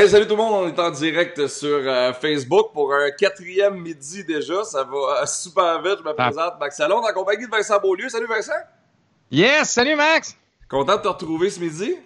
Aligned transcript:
Hey, 0.00 0.08
salut 0.08 0.26
tout 0.28 0.36
le 0.36 0.42
monde, 0.44 0.52
on 0.54 0.68
est 0.68 0.78
en 0.78 0.92
direct 0.92 1.48
sur 1.48 1.76
euh, 1.76 2.12
Facebook 2.12 2.72
pour 2.72 2.94
un 2.94 3.10
quatrième 3.10 3.80
midi 3.80 4.22
déjà. 4.22 4.62
Ça 4.62 4.84
va 4.84 5.22
euh, 5.22 5.26
super 5.26 5.82
vite. 5.82 5.96
Je 5.98 6.04
me 6.04 6.10
Ah. 6.10 6.14
présente 6.14 6.60
Max 6.60 6.76
Salon 6.76 6.98
en 6.98 7.12
compagnie 7.12 7.46
de 7.46 7.50
Vincent 7.50 7.80
Beaulieu. 7.80 8.08
Salut 8.08 8.28
Vincent. 8.28 8.52
Yes, 9.32 9.70
salut 9.70 9.96
Max! 9.96 10.36
Content 10.68 10.98
de 10.98 11.02
te 11.02 11.08
retrouver 11.08 11.50
ce 11.50 11.58
midi. 11.58 11.96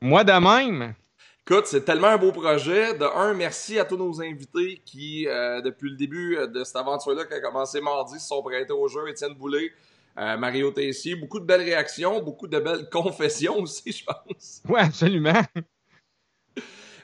Moi 0.00 0.24
de 0.24 0.32
même. 0.32 0.94
Écoute, 1.48 1.66
c'est 1.66 1.84
tellement 1.84 2.08
un 2.08 2.18
beau 2.18 2.32
projet. 2.32 2.94
De 2.94 3.04
un, 3.04 3.32
merci 3.32 3.78
à 3.78 3.84
tous 3.84 3.96
nos 3.96 4.20
invités 4.20 4.82
qui, 4.84 5.28
euh, 5.28 5.60
depuis 5.60 5.90
le 5.90 5.96
début 5.96 6.36
de 6.52 6.64
cette 6.64 6.74
aventure-là, 6.74 7.26
qui 7.26 7.34
a 7.34 7.40
commencé 7.40 7.80
mardi, 7.80 8.18
se 8.18 8.26
sont 8.26 8.42
prêtés 8.42 8.72
au 8.72 8.88
jeu. 8.88 9.08
Étienne 9.08 9.34
Boulay, 9.34 9.70
euh, 10.18 10.36
Mario 10.36 10.72
Tessier. 10.72 11.14
Beaucoup 11.14 11.38
de 11.38 11.44
belles 11.44 11.62
réactions, 11.62 12.20
beaucoup 12.20 12.48
de 12.48 12.58
belles 12.58 12.88
confessions 12.92 13.56
aussi, 13.60 13.92
je 13.92 14.04
pense. 14.04 14.62
Ouais, 14.68 14.80
absolument. 14.80 15.40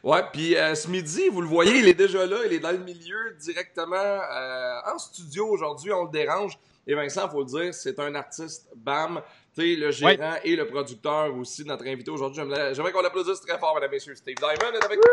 Ouais, 0.02 0.22
puis 0.32 0.56
euh, 0.56 0.74
ce 0.74 0.88
midi, 0.88 1.28
vous 1.28 1.40
le 1.40 1.48
voyez, 1.48 1.78
il 1.78 1.88
est 1.88 1.94
déjà 1.94 2.26
là, 2.26 2.36
il 2.46 2.52
est 2.52 2.58
dans 2.60 2.72
le 2.72 2.78
milieu 2.78 3.36
directement 3.40 3.96
euh, 3.96 4.92
en 4.92 4.98
studio 4.98 5.48
aujourd'hui, 5.48 5.92
on 5.92 6.04
le 6.04 6.10
dérange. 6.10 6.58
Et 6.86 6.94
Vincent, 6.94 7.28
faut 7.28 7.40
le 7.40 7.46
dire, 7.46 7.74
c'est 7.74 7.98
un 7.98 8.14
artiste, 8.14 8.68
bam, 8.76 9.20
tu 9.54 9.62
sais, 9.62 9.76
le 9.76 9.90
gérant 9.90 10.36
et 10.44 10.54
le 10.54 10.66
producteur 10.68 11.34
aussi 11.36 11.64
de 11.64 11.68
notre 11.68 11.86
invité 11.86 12.10
aujourd'hui. 12.10 12.42
J'aimerais 12.72 12.92
qu'on 12.92 13.02
l'applaudisse 13.02 13.40
très 13.40 13.58
fort, 13.58 13.74
mesdames 13.74 13.90
et 13.90 13.96
messieurs. 13.96 14.14
Steve 14.14 14.36
Diamond 14.36 14.72
est 14.72 14.84
avec 14.84 14.98
nous. 14.98 15.12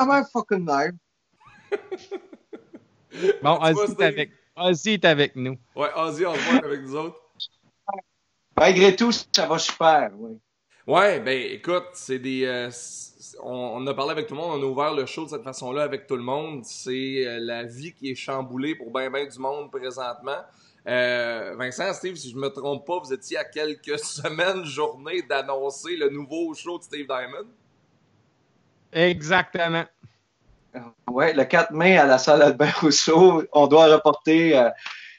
I'm 0.00 0.10
a 0.10 0.24
fucking. 0.24 0.98
Bon, 3.42 3.58
Ozzy 3.60 3.92
est 3.92 4.02
avec, 4.02 4.30
Ozzy 4.56 4.90
est 4.92 5.04
avec 5.04 5.36
nous. 5.36 5.58
Ouais, 5.74 5.88
Ozzy 5.96 6.24
Osbourne 6.24 6.64
avec 6.64 6.82
nous 6.82 6.94
autres. 6.94 7.20
Malgré 8.58 8.96
tout, 8.96 9.12
ça 9.12 9.46
va 9.46 9.58
super, 9.58 10.10
oui. 10.18 10.38
Ouais, 10.86 11.20
ben 11.20 11.38
écoute, 11.52 11.88
c'est 11.92 12.18
des. 12.18 12.44
euh, 12.46 12.70
on, 13.42 13.52
on 13.76 13.86
a 13.86 13.94
parlé 13.94 14.12
avec 14.12 14.26
tout 14.26 14.34
le 14.34 14.40
monde, 14.40 14.58
on 14.58 14.62
a 14.62 14.70
ouvert 14.70 14.94
le 14.94 15.04
show 15.04 15.24
de 15.24 15.30
cette 15.30 15.44
façon-là 15.44 15.82
avec 15.82 16.06
tout 16.06 16.16
le 16.16 16.22
monde. 16.22 16.64
C'est 16.64 17.26
euh, 17.26 17.38
la 17.40 17.64
vie 17.64 17.92
qui 17.92 18.10
est 18.10 18.14
chamboulée 18.14 18.74
pour 18.74 18.90
ben 18.90 19.10
ben 19.10 19.28
du 19.28 19.38
monde 19.38 19.70
présentement. 19.70 20.38
Euh, 20.86 21.54
Vincent, 21.58 21.92
Steve, 21.92 22.16
si 22.16 22.30
je 22.30 22.36
me 22.36 22.48
trompe 22.48 22.86
pas, 22.86 22.98
vous 22.98 23.12
étiez 23.12 23.36
à 23.36 23.44
quelques 23.44 23.98
semaines, 24.02 24.64
journées 24.64 25.20
d'annoncer 25.22 25.96
le 25.96 26.08
nouveau 26.08 26.54
show 26.54 26.78
de 26.78 26.84
Steve 26.84 27.06
Diamond. 27.06 27.46
Exactement. 28.92 29.84
Ouais, 31.10 31.34
le 31.34 31.44
4 31.44 31.72
mai 31.72 31.98
à 31.98 32.06
la 32.06 32.16
salle 32.18 32.40
Albert 32.40 32.80
Rousseau, 32.80 33.42
on 33.52 33.66
doit 33.66 33.86
reporter. 33.92 34.54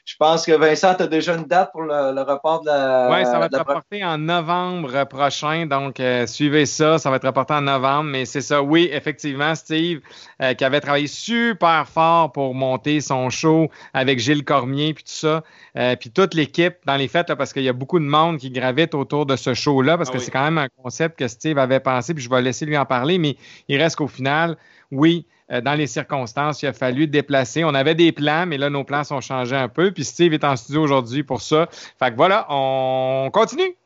Je 0.04 0.16
pense 0.18 0.44
que 0.46 0.52
Vincent, 0.52 0.94
tu 0.94 1.02
as 1.02 1.06
déjà 1.06 1.36
une 1.36 1.44
date 1.44 1.72
pour 1.72 1.82
le, 1.82 2.14
le 2.14 2.22
report 2.22 2.62
de 2.62 2.66
la. 2.66 3.10
Ouais, 3.10 3.24
ça 3.24 3.38
va 3.38 3.48
de 3.48 3.56
être 3.56 3.66
reporté 3.66 4.04
en 4.04 4.18
novembre 4.18 5.04
prochain, 5.04 5.66
donc 5.66 6.00
euh, 6.00 6.26
suivez 6.26 6.66
ça, 6.66 6.98
ça 6.98 7.10
va 7.10 7.16
être 7.16 7.26
reporté 7.26 7.54
en 7.54 7.60
novembre, 7.62 8.10
mais 8.10 8.24
c'est 8.24 8.40
ça, 8.40 8.62
oui, 8.62 8.88
effectivement, 8.92 9.54
Steve, 9.54 10.00
euh, 10.42 10.54
qui 10.54 10.64
avait 10.64 10.80
travaillé 10.80 11.06
super 11.06 11.88
fort 11.88 12.32
pour 12.32 12.54
monter 12.54 13.00
son 13.00 13.30
show 13.30 13.68
avec 13.94 14.18
Gilles 14.18 14.44
Cormier, 14.44 14.94
puis 14.94 15.04
tout 15.04 15.10
ça, 15.12 15.42
euh, 15.76 15.96
puis 15.96 16.10
toute 16.10 16.34
l'équipe 16.34 16.74
dans 16.86 16.96
les 16.96 17.08
fêtes, 17.08 17.28
là, 17.28 17.36
parce 17.36 17.52
qu'il 17.52 17.62
y 17.62 17.68
a 17.68 17.72
beaucoup 17.72 17.98
de 17.98 18.04
monde 18.04 18.38
qui 18.38 18.50
gravite 18.50 18.94
autour 18.94 19.26
de 19.26 19.36
ce 19.36 19.54
show-là, 19.54 19.96
parce 19.96 20.08
Ah 20.10 20.12
que 20.12 20.18
oui. 20.18 20.24
c'est 20.24 20.30
quand 20.30 20.44
même 20.44 20.58
un 20.58 20.68
concept 20.82 21.18
que 21.18 21.28
Steve 21.28 21.58
avait 21.58 21.80
pensé, 21.80 22.14
puis 22.14 22.22
je 22.22 22.30
vais 22.30 22.42
laisser 22.42 22.66
lui 22.66 22.76
en 22.76 22.86
parler, 22.86 23.18
mais 23.18 23.36
il 23.68 23.80
reste 23.80 23.96
qu'au 23.96 24.08
final, 24.08 24.56
oui, 24.90 25.26
dans 25.60 25.74
les 25.74 25.86
circonstances, 25.86 26.62
il 26.62 26.66
a 26.68 26.72
fallu 26.72 27.06
déplacer. 27.06 27.64
On 27.64 27.74
avait 27.74 27.94
des 27.94 28.12
plans, 28.12 28.46
mais 28.46 28.58
là, 28.58 28.70
nos 28.70 28.84
plans 28.84 29.04
sont 29.04 29.20
changés 29.20 29.56
un 29.56 29.68
peu. 29.68 29.90
Puis 29.90 30.04
Steve 30.04 30.32
est 30.32 30.44
en 30.44 30.56
studio 30.56 30.82
aujourd'hui 30.82 31.22
pour 31.22 31.40
ça. 31.42 31.68
Fait 31.98 32.10
que 32.10 32.16
voilà, 32.16 32.46
on 32.50 33.30
continue. 33.32 33.76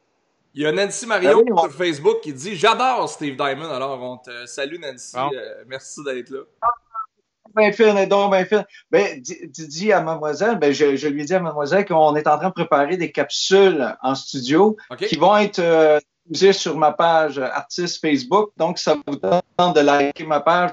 Il 0.54 0.62
y 0.62 0.66
a 0.66 0.72
Nancy 0.72 1.06
oui, 1.08 1.26
on- 1.50 1.62
sur 1.62 1.72
Facebook 1.72 2.20
qui 2.22 2.32
dit 2.32 2.54
J'adore 2.54 3.08
Steve 3.08 3.36
Diamond. 3.36 3.70
Alors, 3.70 4.00
on 4.00 4.18
te 4.18 4.46
salue, 4.46 4.78
Nancy. 4.80 5.16
Bon. 5.16 5.30
Euh, 5.34 5.64
merci 5.66 6.00
d'être 6.04 6.30
là. 6.30 6.40
Ben 7.54 7.72
donc 8.08 8.32
ben 8.32 8.44
fine. 8.44 8.64
Ben, 8.90 9.20
dis, 9.22 9.92
à 9.92 10.00
mademoiselle, 10.00 10.58
ben, 10.58 10.72
je, 10.72 10.96
je 10.96 11.06
lui 11.08 11.24
dis 11.24 11.34
à 11.34 11.40
mademoiselle 11.40 11.84
qu'on 11.84 12.16
est 12.16 12.26
en 12.26 12.36
train 12.36 12.48
de 12.48 12.52
préparer 12.52 12.96
des 12.96 13.12
capsules 13.12 13.96
en 14.02 14.14
studio 14.16 14.76
qui 14.98 15.16
vont 15.16 15.36
être 15.36 15.60
euh, 15.60 16.00
diffusées 16.26 16.52
sur 16.52 16.76
ma 16.76 16.90
page 16.92 17.38
euh, 17.38 17.44
artiste 17.44 18.00
Facebook. 18.00 18.50
Donc, 18.56 18.78
ça 18.78 18.96
vous 19.06 19.16
tente 19.56 19.76
de 19.76 19.80
liker 19.80 20.24
ma 20.24 20.40
page. 20.40 20.70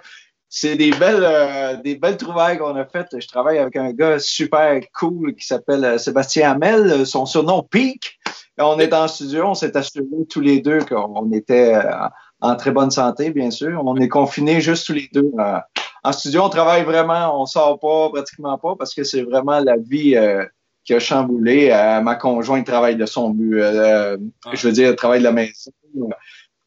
C'est 0.53 0.75
des 0.75 0.91
belles, 0.91 1.23
euh, 1.23 1.77
des 1.77 1.95
belles 1.95 2.17
trouvailles 2.17 2.57
qu'on 2.57 2.75
a 2.75 2.83
faites. 2.83 3.07
Je 3.17 3.25
travaille 3.25 3.57
avec 3.57 3.77
un 3.77 3.93
gars 3.93 4.19
super 4.19 4.81
cool 4.93 5.33
qui 5.33 5.45
s'appelle 5.45 5.85
euh, 5.85 5.97
Sébastien 5.97 6.51
Hamel, 6.51 7.05
son 7.05 7.25
surnom 7.25 7.63
Peak. 7.63 8.19
On 8.57 8.77
est 8.77 8.93
en 8.93 9.07
studio, 9.07 9.45
on 9.45 9.53
s'est 9.53 9.75
assuré 9.77 10.05
tous 10.29 10.41
les 10.41 10.59
deux 10.59 10.79
qu'on 10.79 11.31
était 11.31 11.73
euh, 11.73 12.07
en 12.41 12.57
très 12.57 12.71
bonne 12.71 12.91
santé, 12.91 13.31
bien 13.31 13.49
sûr. 13.49 13.81
On 13.85 13.95
est 13.95 14.09
confinés 14.09 14.59
juste 14.59 14.87
tous 14.87 14.93
les 14.93 15.09
deux. 15.13 15.31
euh, 15.39 15.57
en 16.03 16.11
studio, 16.11 16.41
on 16.43 16.49
travaille 16.49 16.83
vraiment, 16.83 17.41
on 17.41 17.45
sort 17.45 17.79
pas, 17.79 18.09
pratiquement 18.09 18.57
pas, 18.57 18.75
parce 18.75 18.93
que 18.93 19.05
c'est 19.05 19.21
vraiment 19.21 19.61
la 19.61 19.77
vie 19.77 20.17
euh, 20.17 20.45
qui 20.83 20.93
a 20.93 20.99
chamboulé. 20.99 21.69
Euh, 21.71 22.01
ma 22.01 22.15
conjointe 22.15 22.65
travaille 22.65 22.97
de 22.97 23.05
son 23.05 23.29
but. 23.29 23.61
Ah. 23.61 24.17
Je 24.51 24.67
veux 24.67 24.73
dire, 24.73 24.89
elle 24.89 24.95
travaille 24.97 25.19
de 25.19 25.25
la 25.25 25.31
maison. 25.31 25.71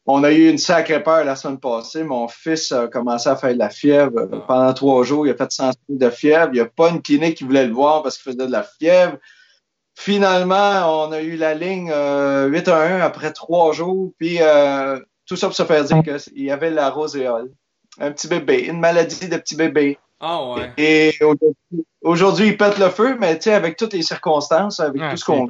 On 0.07 0.23
a 0.23 0.31
eu 0.31 0.49
une 0.49 0.57
sacrée 0.59 1.01
peur 1.01 1.23
la 1.25 1.35
semaine 1.35 1.57
passée. 1.59 2.03
Mon 2.03 2.27
fils 2.27 2.71
a 2.71 2.87
commencé 2.87 3.27
à 3.27 3.35
faire 3.35 3.53
de 3.53 3.59
la 3.59 3.69
fièvre. 3.71 4.11
Euh, 4.17 4.39
Pendant 4.47 4.71
trois 4.73 5.03
jours, 5.03 5.25
il 5.25 5.31
a 5.31 5.35
fait 5.35 5.51
100 5.51 5.71
de 5.89 6.09
fièvre. 6.11 6.49
Il 6.51 6.55
n'y 6.55 6.59
a 6.59 6.65
pas 6.65 6.89
une 6.89 7.01
clinique 7.01 7.37
qui 7.37 7.43
voulait 7.43 7.65
le 7.65 7.73
voir 7.73 8.03
parce 8.03 8.17
qu'il 8.17 8.31
faisait 8.31 8.45
de 8.45 8.51
la 8.51 8.63
fièvre. 8.63 9.17
Finalement, 9.97 11.05
on 11.07 11.11
a 11.11 11.21
eu 11.21 11.37
la 11.37 11.53
ligne 11.53 11.89
euh, 11.93 12.47
8 12.47 12.67
à 12.67 12.81
1 12.81 12.99
après 13.01 13.31
trois 13.31 13.71
jours. 13.73 14.11
Puis 14.19 14.37
euh, 14.41 14.99
tout 15.25 15.35
ça 15.35 15.47
pour 15.47 15.55
se 15.55 15.63
faire 15.63 15.83
dire 15.83 16.01
qu'il 16.03 16.43
y 16.43 16.51
avait 16.51 16.69
la 16.69 16.89
roséole. 16.89 17.51
Un 17.99 18.11
petit 18.11 18.27
bébé, 18.27 18.59
une 18.67 18.79
maladie 18.79 19.29
de 19.29 19.37
petit 19.37 19.55
bébé. 19.55 19.97
Ah 20.19 20.43
ouais. 20.51 20.71
Et 20.77 21.13
aujourd'hui- 21.21 21.85
aujourd'hui, 22.01 22.47
il 22.47 22.57
pète 22.57 22.77
le 22.77 22.89
feu, 22.89 23.15
mais 23.19 23.35
tu 23.37 23.43
sais, 23.43 23.53
avec 23.53 23.77
toutes 23.77 23.93
les 23.93 24.01
circonstances, 24.01 24.79
avec 24.81 25.01
Ouais, 25.01 25.11
tout 25.11 25.17
ce 25.17 25.25
qu'on. 25.25 25.47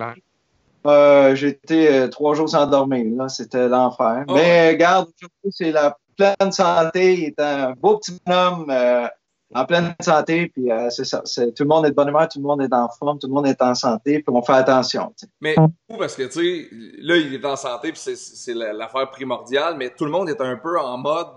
Euh, 0.86 1.36
j'ai 1.36 1.50
été 1.50 1.94
euh, 1.94 2.08
trois 2.08 2.36
jours 2.36 2.50
sans 2.50 2.66
dormir. 2.68 3.06
Là, 3.18 3.30
c'était 3.30 3.68
l'enfer. 3.68 4.24
Oh. 4.28 4.34
Mais 4.36 4.70
regarde, 4.72 5.08
aujourd'hui, 5.20 5.52
c'est 5.52 5.72
la 5.72 5.98
pleine 6.18 6.52
santé. 6.52 7.14
Il 7.16 7.24
est 7.26 7.40
un 7.40 7.72
beau 7.74 7.98
petit 7.98 8.18
bonhomme 8.26 8.68
euh, 8.70 9.08
en 9.54 9.66
pleine 9.66 9.94
santé. 10.02 10.48
Puis 10.54 10.72
euh, 10.72 10.90
c'est 10.90 11.06
ça. 11.06 11.22
Tout 11.22 11.64
le 11.64 11.68
monde 11.68 11.86
est 11.86 11.90
de 11.92 11.96
bonne 11.96 12.10
humeur, 12.10 12.28
tout 12.28 12.40
le 12.40 12.46
monde 12.46 12.62
est 12.62 12.74
en 12.74 12.88
forme, 12.90 13.20
tout 13.20 13.28
le 13.28 13.34
monde 13.34 13.48
est 13.48 13.62
en 13.62 13.76
santé. 13.76 14.20
Puis 14.20 14.36
on 14.36 14.42
fait 14.42 14.54
attention. 14.54 15.14
tu 15.18 15.26
sais. 15.26 15.32
Mais 15.42 15.56
fou 15.56 15.98
parce 15.98 16.16
que, 16.16 16.24
tu 16.24 16.32
sais, 16.32 16.70
là, 17.00 17.16
il 17.18 17.34
est 17.34 17.46
en 17.46 17.56
santé, 17.56 17.92
puis 17.92 18.00
c'est- 18.02 18.16
c'est 18.16 18.54
la- 18.54 18.74
l'affaire 18.74 19.10
primordiale, 19.12 19.76
mais 19.78 19.90
tout 19.92 20.06
le 20.06 20.12
monde 20.12 20.30
est 20.30 20.42
un 20.42 20.56
peu 20.56 20.80
en 20.80 20.98
mode, 20.98 21.28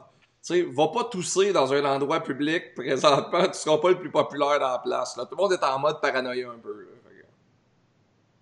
tu 0.47 0.55
sais, 0.55 0.67
va 0.75 0.89
pas 0.89 1.05
tousser 1.05 1.53
dans 1.53 1.73
un 1.73 1.85
endroit 1.85 2.21
public 2.21 2.75
présentement, 2.75 3.43
tu 3.47 3.55
seras 3.59 3.79
pas 3.79 3.91
le 3.91 3.99
plus 3.99 4.11
populaire 4.11 4.59
dans 4.61 4.71
la 4.73 4.79
place. 4.79 5.17
Là. 5.17 5.25
Tout 5.25 5.37
le 5.37 5.43
monde 5.43 5.53
est 5.53 5.65
en 5.65 5.79
mode 5.79 6.01
paranoïa 6.01 6.49
un 6.49 6.59
peu. 6.63 6.73
là. 6.73 6.87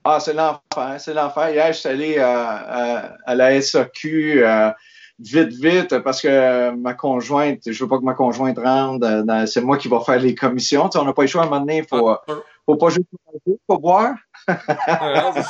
Ah, 0.08 0.20
c'est 0.20 0.34
l'enfer, 0.34 1.00
c'est 1.00 1.14
l'enfer. 1.14 1.50
Hier, 1.50 1.66
je 1.72 1.78
suis 1.78 1.88
allé 1.88 2.16
euh, 2.18 2.22
à, 2.24 3.14
à 3.26 3.34
la 3.34 3.60
SAQ 3.60 4.44
euh, 4.44 4.70
vite, 5.18 5.48
vite, 5.54 5.98
parce 6.00 6.20
que 6.22 6.70
ma 6.70 6.94
conjointe, 6.94 7.60
je 7.66 7.82
veux 7.82 7.88
pas 7.88 7.98
que 7.98 8.04
ma 8.04 8.14
conjointe 8.14 8.58
rentre. 8.58 9.04
euh, 9.06 9.46
c'est 9.46 9.62
moi 9.62 9.76
qui 9.78 9.88
va 9.88 10.00
faire 10.00 10.20
les 10.20 10.34
commissions. 10.34 10.88
Tu 10.88 10.92
sais, 10.92 10.98
on 11.02 11.04
n'a 11.06 11.12
pas 11.12 11.22
le 11.22 11.28
choix 11.28 11.42
à 11.42 11.46
un 11.46 11.48
moment 11.48 11.60
donné. 11.60 11.78
Il 11.78 11.86
faut, 11.86 12.08
Ah, 12.08 12.22
faut 12.64 12.76
pas 12.76 12.88
juste 12.90 13.08
manger, 13.26 13.58
faut 13.66 13.78
boire. 13.78 14.14
Ouais, 14.48 15.42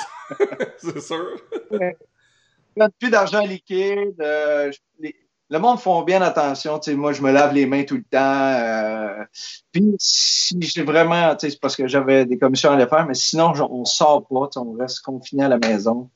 c'est- 0.78 1.00
sûr. 1.00 1.26
A 2.80 2.88
plus 2.90 3.08
d'argent 3.10 3.40
liquide. 3.40 4.14
euh, 4.20 4.70
je- 4.70 4.78
les- 5.00 5.16
le 5.50 5.58
monde 5.58 5.78
font 5.78 6.02
bien 6.02 6.22
attention. 6.22 6.78
Tu 6.78 6.90
sais, 6.90 6.96
moi, 6.96 7.12
je 7.12 7.22
me 7.22 7.30
lave 7.30 7.52
les 7.54 7.66
mains 7.66 7.84
tout 7.84 7.96
le 7.96 8.02
temps. 8.02 8.18
euh, 8.20 9.24
puis, 9.72 9.94
si 9.98 10.58
j'ai 10.60 10.82
vraiment, 10.82 11.34
tu 11.36 11.46
sais, 11.46 11.50
c'est 11.50 11.60
parce 11.60 11.76
que 11.76 11.86
j'avais 11.86 12.24
des 12.26 12.38
commissions 12.38 12.70
à 12.70 12.74
aller 12.74 12.86
faire, 12.86 13.06
mais 13.06 13.14
sinon, 13.14 13.52
on 13.70 13.84
sort 13.84 14.26
pas. 14.26 14.48
tu 14.48 14.58
sais, 14.60 14.66
On 14.66 14.72
reste 14.72 15.00
confiné 15.00 15.44
à 15.44 15.48
la 15.48 15.58
maison. 15.58 16.10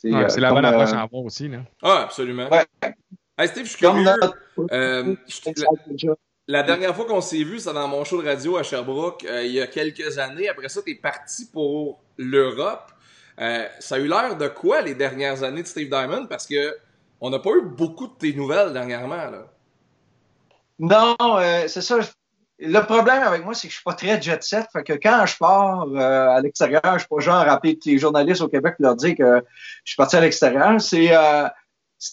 Tu 0.00 0.10
sais, 0.10 0.16
Ouais, 0.16 0.24
euh, 0.24 0.28
c'est 0.28 0.40
la 0.40 0.52
bonne 0.52 0.64
approche 0.64 0.90
euh, 0.92 0.96
à 0.96 1.02
avoir 1.02 1.22
aussi. 1.24 1.48
Là. 1.48 1.58
Ah, 1.82 2.02
absolument. 2.04 2.48
Ouais. 2.50 2.64
Hey, 3.38 3.48
Steve, 3.48 3.64
je 3.64 3.70
suis 3.70 3.80
Comme 3.84 3.96
curieux. 4.02 4.10
notre- 4.20 4.38
Euh, 4.72 5.16
je- 5.96 6.08
la, 6.46 6.62
dernière 6.62 6.94
fois 6.94 7.04
qu'on 7.06 7.20
s'est 7.20 7.42
vu, 7.42 7.58
c'est 7.58 7.72
dans 7.72 7.88
mon 7.88 8.04
show 8.04 8.22
de 8.22 8.28
radio 8.28 8.56
à 8.56 8.62
Sherbrooke, 8.62 9.24
euh, 9.24 9.44
il 9.44 9.52
y 9.52 9.60
a 9.60 9.66
quelques 9.66 10.18
années. 10.18 10.48
Après 10.48 10.68
ça, 10.68 10.82
t'es 10.82 10.94
parti 10.94 11.46
pour 11.52 12.00
l'Europe. 12.16 12.92
Euh, 13.40 13.66
ça 13.80 13.96
a 13.96 13.98
eu 13.98 14.06
l'air 14.06 14.36
de 14.36 14.46
quoi 14.46 14.82
les 14.82 14.94
dernières 14.94 15.42
années 15.42 15.62
de 15.62 15.66
Steve 15.66 15.88
Diamond? 15.88 16.26
Parce 16.26 16.46
que 16.46 16.76
on 17.24 17.30
n'a 17.30 17.38
pas 17.38 17.52
eu 17.52 17.62
beaucoup 17.62 18.06
de 18.06 18.12
tes 18.12 18.34
nouvelles 18.34 18.74
dernièrement. 18.74 19.16
Là. 19.16 19.46
Non, 20.78 21.16
euh, 21.38 21.66
c'est 21.68 21.80
ça. 21.80 21.98
Le 22.58 22.80
problème 22.80 23.22
avec 23.22 23.42
moi, 23.42 23.54
c'est 23.54 23.66
que 23.66 23.72
je 23.72 23.76
suis 23.78 23.84
pas 23.84 23.94
très 23.94 24.20
jet 24.20 24.42
set. 24.42 24.66
Fait 24.70 24.84
que 24.84 24.92
quand 24.92 25.24
je 25.24 25.38
pars 25.38 25.86
euh, 25.88 26.28
à 26.28 26.40
l'extérieur, 26.42 26.82
je 26.84 26.98
suis 26.98 27.08
pas 27.08 27.20
genre 27.20 27.36
à 27.36 27.44
rappeler 27.44 27.78
tous 27.78 27.88
les 27.88 27.96
journalistes 27.96 28.42
au 28.42 28.48
Québec 28.48 28.74
et 28.78 28.82
leur 28.82 28.94
dire 28.94 29.16
que 29.16 29.42
je 29.84 29.90
suis 29.90 29.96
parti 29.96 30.16
à 30.16 30.20
l'extérieur. 30.20 30.78
C'est 30.82 31.16
euh, 31.16 31.48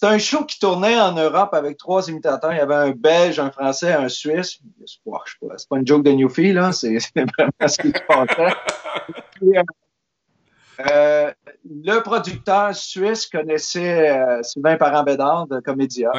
un 0.00 0.18
show 0.18 0.46
qui 0.46 0.58
tournait 0.58 0.98
en 0.98 1.12
Europe 1.12 1.52
avec 1.52 1.76
trois 1.76 2.08
imitateurs. 2.08 2.54
Il 2.54 2.56
y 2.56 2.60
avait 2.60 2.74
un 2.74 2.92
Belge, 2.92 3.38
un 3.38 3.50
Français, 3.50 3.92
un 3.92 4.08
Suisse. 4.08 4.60
C'est 4.86 5.02
pas, 5.04 5.22
pas, 5.68 5.76
une 5.76 5.86
joke 5.86 6.04
de 6.04 6.12
Newfie, 6.12 6.54
là. 6.54 6.72
C'est 6.72 6.96
vraiment 7.16 7.52
ce 7.66 7.76
qui 7.76 7.88
se 7.88 8.02
passait. 8.08 8.54
Euh, 9.42 9.62
euh, 10.90 11.32
le 11.68 12.00
producteur 12.00 12.74
suisse 12.74 13.26
connaissait 13.26 14.10
euh, 14.10 14.42
Sylvain 14.42 14.76
Parent-Bédard 14.76 15.46
de 15.46 15.60
Comédia. 15.60 16.10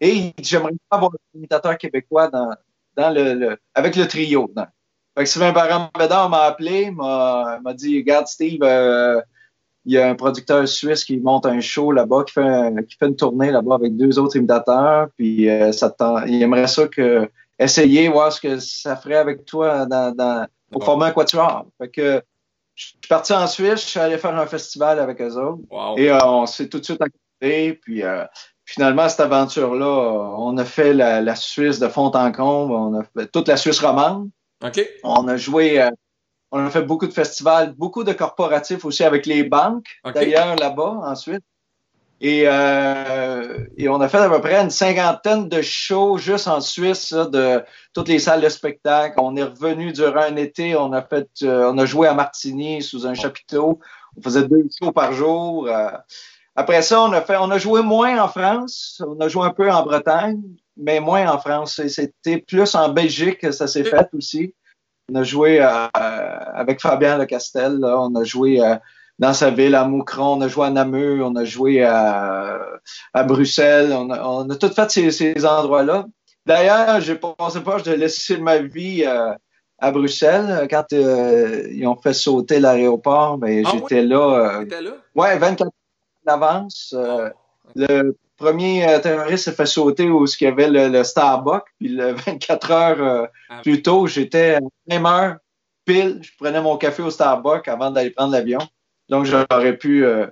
Et 0.00 0.10
il 0.10 0.32
dit 0.32 0.44
J'aimerais 0.44 0.72
pas 0.88 0.96
avoir 0.96 1.12
un 1.12 1.38
imitateur 1.38 1.78
québécois 1.78 2.28
dans, 2.28 2.50
dans 2.96 3.10
le, 3.10 3.56
avec 3.74 3.96
le 3.96 4.06
trio. 4.06 4.50
Dans. 4.54 4.66
Fait 5.16 5.24
que 5.24 5.30
Sylvain 5.30 5.52
Parent-Bédard 5.52 6.30
m'a 6.30 6.42
appelé, 6.42 6.90
m'a 6.90 7.60
dit 7.74 7.98
Regarde, 7.98 8.26
Steve, 8.26 8.62
euh, 8.62 9.20
il 9.84 9.94
y 9.94 9.98
a 9.98 10.08
un 10.08 10.14
producteur 10.14 10.66
suisse 10.68 11.04
qui 11.04 11.18
monte 11.18 11.44
un 11.46 11.60
show 11.60 11.90
là-bas, 11.90 12.24
qui 12.24 12.34
fait, 12.34 12.86
qui 12.88 12.96
fait 12.96 13.08
une 13.08 13.16
tournée 13.16 13.50
là-bas 13.50 13.74
avec 13.74 13.96
deux 13.96 14.18
autres 14.18 14.36
imitateurs. 14.36 15.08
Puis 15.16 15.48
euh, 15.48 15.72
ça 15.72 15.94
il 16.26 16.42
aimerait 16.42 16.68
ça 16.68 16.86
que 16.86 17.28
essayer, 17.58 18.08
voir 18.08 18.32
ce 18.32 18.40
que 18.40 18.58
ça 18.58 18.96
ferait 18.96 19.16
avec 19.16 19.44
toi 19.44 19.86
dans, 19.86 20.14
dans, 20.14 20.46
pour 20.70 20.84
former 20.84 21.06
un 21.06 21.10
quatuor. 21.10 21.66
Fait 21.78 21.88
que 21.88 22.22
je 22.74 22.86
suis 22.86 22.98
parti 23.08 23.32
en 23.32 23.46
Suisse, 23.46 23.82
je 23.82 23.86
suis 23.86 24.00
allé 24.00 24.18
faire 24.18 24.36
un 24.36 24.46
festival 24.46 24.98
avec 24.98 25.20
eux 25.20 25.36
autres. 25.36 25.62
Et 25.98 26.10
euh, 26.10 26.18
on 26.24 26.46
s'est 26.46 26.68
tout 26.68 26.78
de 26.78 26.84
suite 26.84 27.00
accordé. 27.00 27.78
Puis 27.82 28.02
euh, 28.02 28.24
finalement, 28.64 29.08
cette 29.08 29.20
aventure-là, 29.20 30.36
on 30.38 30.56
a 30.56 30.64
fait 30.64 30.94
la, 30.94 31.36
Suisse 31.36 31.78
de 31.78 31.88
fond 31.88 32.06
en 32.06 32.32
comble, 32.32 32.72
on 32.72 33.00
a 33.00 33.04
fait 33.04 33.26
toute 33.30 33.48
la 33.48 33.56
Suisse 33.56 33.80
romande. 33.80 34.30
OK. 34.64 34.80
On 35.04 35.28
a 35.28 35.36
joué, 35.36 35.82
euh, 35.82 35.90
on 36.50 36.64
a 36.64 36.70
fait 36.70 36.82
beaucoup 36.82 37.06
de 37.06 37.12
festivals, 37.12 37.74
beaucoup 37.74 38.04
de 38.04 38.12
corporatifs 38.12 38.84
aussi 38.84 39.04
avec 39.04 39.26
les 39.26 39.42
banques, 39.42 39.88
d'ailleurs, 40.14 40.56
là-bas, 40.56 41.00
en 41.02 41.14
Suisse. 41.14 41.40
Et, 42.24 42.44
euh, 42.46 43.66
et, 43.76 43.88
on 43.88 44.00
a 44.00 44.08
fait 44.08 44.18
à 44.18 44.30
peu 44.30 44.40
près 44.40 44.54
une 44.54 44.70
cinquantaine 44.70 45.48
de 45.48 45.60
shows 45.60 46.18
juste 46.18 46.46
en 46.46 46.60
Suisse, 46.60 47.12
de 47.12 47.64
toutes 47.94 48.06
les 48.06 48.20
salles 48.20 48.40
de 48.40 48.48
spectacle. 48.48 49.16
On 49.20 49.34
est 49.34 49.42
revenu 49.42 49.92
durant 49.92 50.20
un 50.20 50.36
été, 50.36 50.76
on 50.76 50.92
a 50.92 51.02
fait, 51.02 51.28
euh, 51.42 51.72
on 51.72 51.78
a 51.78 51.84
joué 51.84 52.06
à 52.06 52.14
Martigny 52.14 52.80
sous 52.80 53.08
un 53.08 53.14
chapiteau. 53.14 53.80
On 54.16 54.22
faisait 54.22 54.44
deux 54.44 54.68
shows 54.78 54.92
par 54.92 55.12
jour. 55.12 55.66
Euh. 55.66 55.90
après 56.54 56.82
ça, 56.82 57.02
on 57.02 57.12
a 57.12 57.22
fait, 57.22 57.36
on 57.40 57.50
a 57.50 57.58
joué 57.58 57.82
moins 57.82 58.22
en 58.22 58.28
France. 58.28 59.02
On 59.04 59.20
a 59.20 59.26
joué 59.26 59.44
un 59.44 59.50
peu 59.50 59.68
en 59.68 59.82
Bretagne, 59.82 60.40
mais 60.76 61.00
moins 61.00 61.28
en 61.28 61.38
France. 61.38 61.84
C'était 61.88 62.38
plus 62.38 62.76
en 62.76 62.90
Belgique 62.90 63.38
que 63.40 63.50
ça 63.50 63.66
s'est 63.66 63.82
fait 63.82 64.08
aussi. 64.16 64.54
On 65.10 65.16
a 65.16 65.24
joué 65.24 65.60
euh, 65.60 65.88
avec 65.92 66.80
Fabien 66.80 67.18
Lecastel. 67.18 67.80
Là. 67.80 68.00
On 68.00 68.14
a 68.14 68.22
joué 68.22 68.60
dans 69.22 69.34
sa 69.34 69.50
ville, 69.50 69.76
à 69.76 69.84
Moucron, 69.84 70.36
on 70.36 70.40
a 70.40 70.48
joué 70.48 70.66
à 70.66 70.70
Namur, 70.70 71.24
on 71.24 71.36
a 71.36 71.44
joué 71.44 71.84
à, 71.84 72.60
à 73.14 73.22
Bruxelles, 73.22 73.92
on 73.92 74.10
a, 74.10 74.20
on 74.26 74.50
a 74.50 74.56
tout 74.56 74.68
fait 74.70 74.90
ces, 74.90 75.12
ces 75.12 75.46
endroits-là. 75.46 76.06
D'ailleurs, 76.44 77.00
je 77.00 77.12
pensais 77.12 77.60
pas 77.60 77.80
de 77.80 77.92
laisser 77.92 78.38
ma 78.38 78.58
vie 78.58 79.04
euh, 79.06 79.32
à 79.78 79.92
Bruxelles 79.92 80.66
quand 80.68 80.92
euh, 80.92 81.68
ils 81.70 81.86
ont 81.86 81.94
fait 81.94 82.14
sauter 82.14 82.58
l'aéroport. 82.58 83.38
Mais 83.38 83.62
ah 83.64 83.70
j'étais 83.72 84.02
là. 84.02 84.60
Euh, 84.60 84.80
là? 84.80 84.90
Ouais, 85.14 85.38
24 85.38 85.66
heures 85.66 85.72
d'avance. 86.26 86.92
Euh, 86.98 87.30
le 87.76 88.16
premier 88.36 88.84
terroriste 89.04 89.44
s'est 89.44 89.52
fait 89.52 89.66
sauter 89.66 90.10
où 90.10 90.26
il 90.26 90.44
y 90.44 90.48
avait 90.48 90.68
le, 90.68 91.04
Starbucks. 91.04 91.68
Puis 91.78 91.90
le 91.90 92.12
24 92.26 92.70
heures 92.72 93.28
ah. 93.50 93.60
plus 93.62 93.82
tôt, 93.82 94.08
j'étais 94.08 94.56
à 94.56 94.60
même 94.88 95.06
heure 95.06 95.36
pile. 95.84 96.18
Je 96.22 96.30
prenais 96.40 96.60
mon 96.60 96.76
café 96.76 97.04
au 97.04 97.10
Starbucks 97.10 97.68
avant 97.68 97.92
d'aller 97.92 98.10
prendre 98.10 98.32
l'avion. 98.32 98.58
Donc, 99.12 99.26
j'aurais 99.26 99.76
pu, 99.76 100.06
euh, 100.06 100.26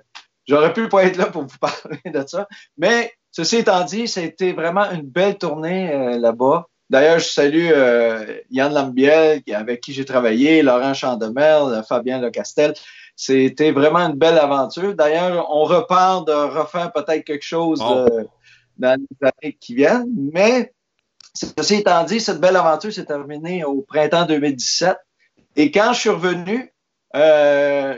j'aurais 0.47 0.73
pu 0.73 0.89
pas 0.89 1.03
être 1.03 1.15
là 1.15 1.27
pour 1.27 1.43
vous 1.43 1.57
parler 1.61 2.01
de 2.03 2.25
ça. 2.25 2.47
Mais 2.79 3.13
ceci 3.29 3.57
étant 3.57 3.83
dit, 3.83 4.07
c'était 4.07 4.53
vraiment 4.53 4.89
une 4.89 5.03
belle 5.03 5.37
tournée 5.37 5.93
euh, 5.93 6.17
là-bas. 6.17 6.65
D'ailleurs, 6.89 7.19
je 7.19 7.25
salue 7.25 7.69
euh, 7.71 8.39
Yann 8.49 8.73
Lambiel, 8.73 9.43
avec 9.53 9.81
qui 9.81 9.93
j'ai 9.93 10.03
travaillé, 10.03 10.63
Laurent 10.63 10.95
Chandemel, 10.95 11.83
Fabien 11.87 12.19
Lecastel. 12.19 12.73
C'était 13.15 13.71
vraiment 13.71 13.99
une 13.99 14.15
belle 14.15 14.39
aventure. 14.39 14.95
D'ailleurs, 14.95 15.47
on 15.51 15.63
repart 15.63 16.25
de 16.25 16.33
refaire 16.33 16.91
peut-être 16.91 17.23
quelque 17.23 17.45
chose 17.45 17.79
dans 18.79 18.99
les 18.99 19.27
années 19.27 19.57
qui 19.61 19.75
viennent. 19.75 20.09
Mais 20.33 20.73
ceci 21.35 21.75
étant 21.75 22.03
dit, 22.03 22.19
cette 22.19 22.41
belle 22.41 22.55
aventure 22.55 22.91
s'est 22.91 23.05
terminée 23.05 23.63
au 23.63 23.83
printemps 23.83 24.25
2017. 24.25 24.97
Et 25.55 25.69
quand 25.69 25.93
je 25.93 25.99
suis 25.99 26.09
revenu, 26.09 26.70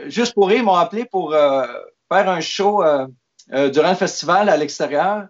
juste 0.08 0.34
pour 0.34 0.50
eux, 0.50 0.56
ils 0.56 0.62
m'ont 0.62 0.74
appelé 0.74 1.04
pour 1.04 1.34
euh, 1.34 1.66
faire 2.12 2.28
un 2.28 2.40
show 2.40 2.82
euh, 2.82 3.06
durant 3.70 3.90
le 3.90 3.96
festival 3.96 4.48
à 4.48 4.56
l'extérieur, 4.56 5.26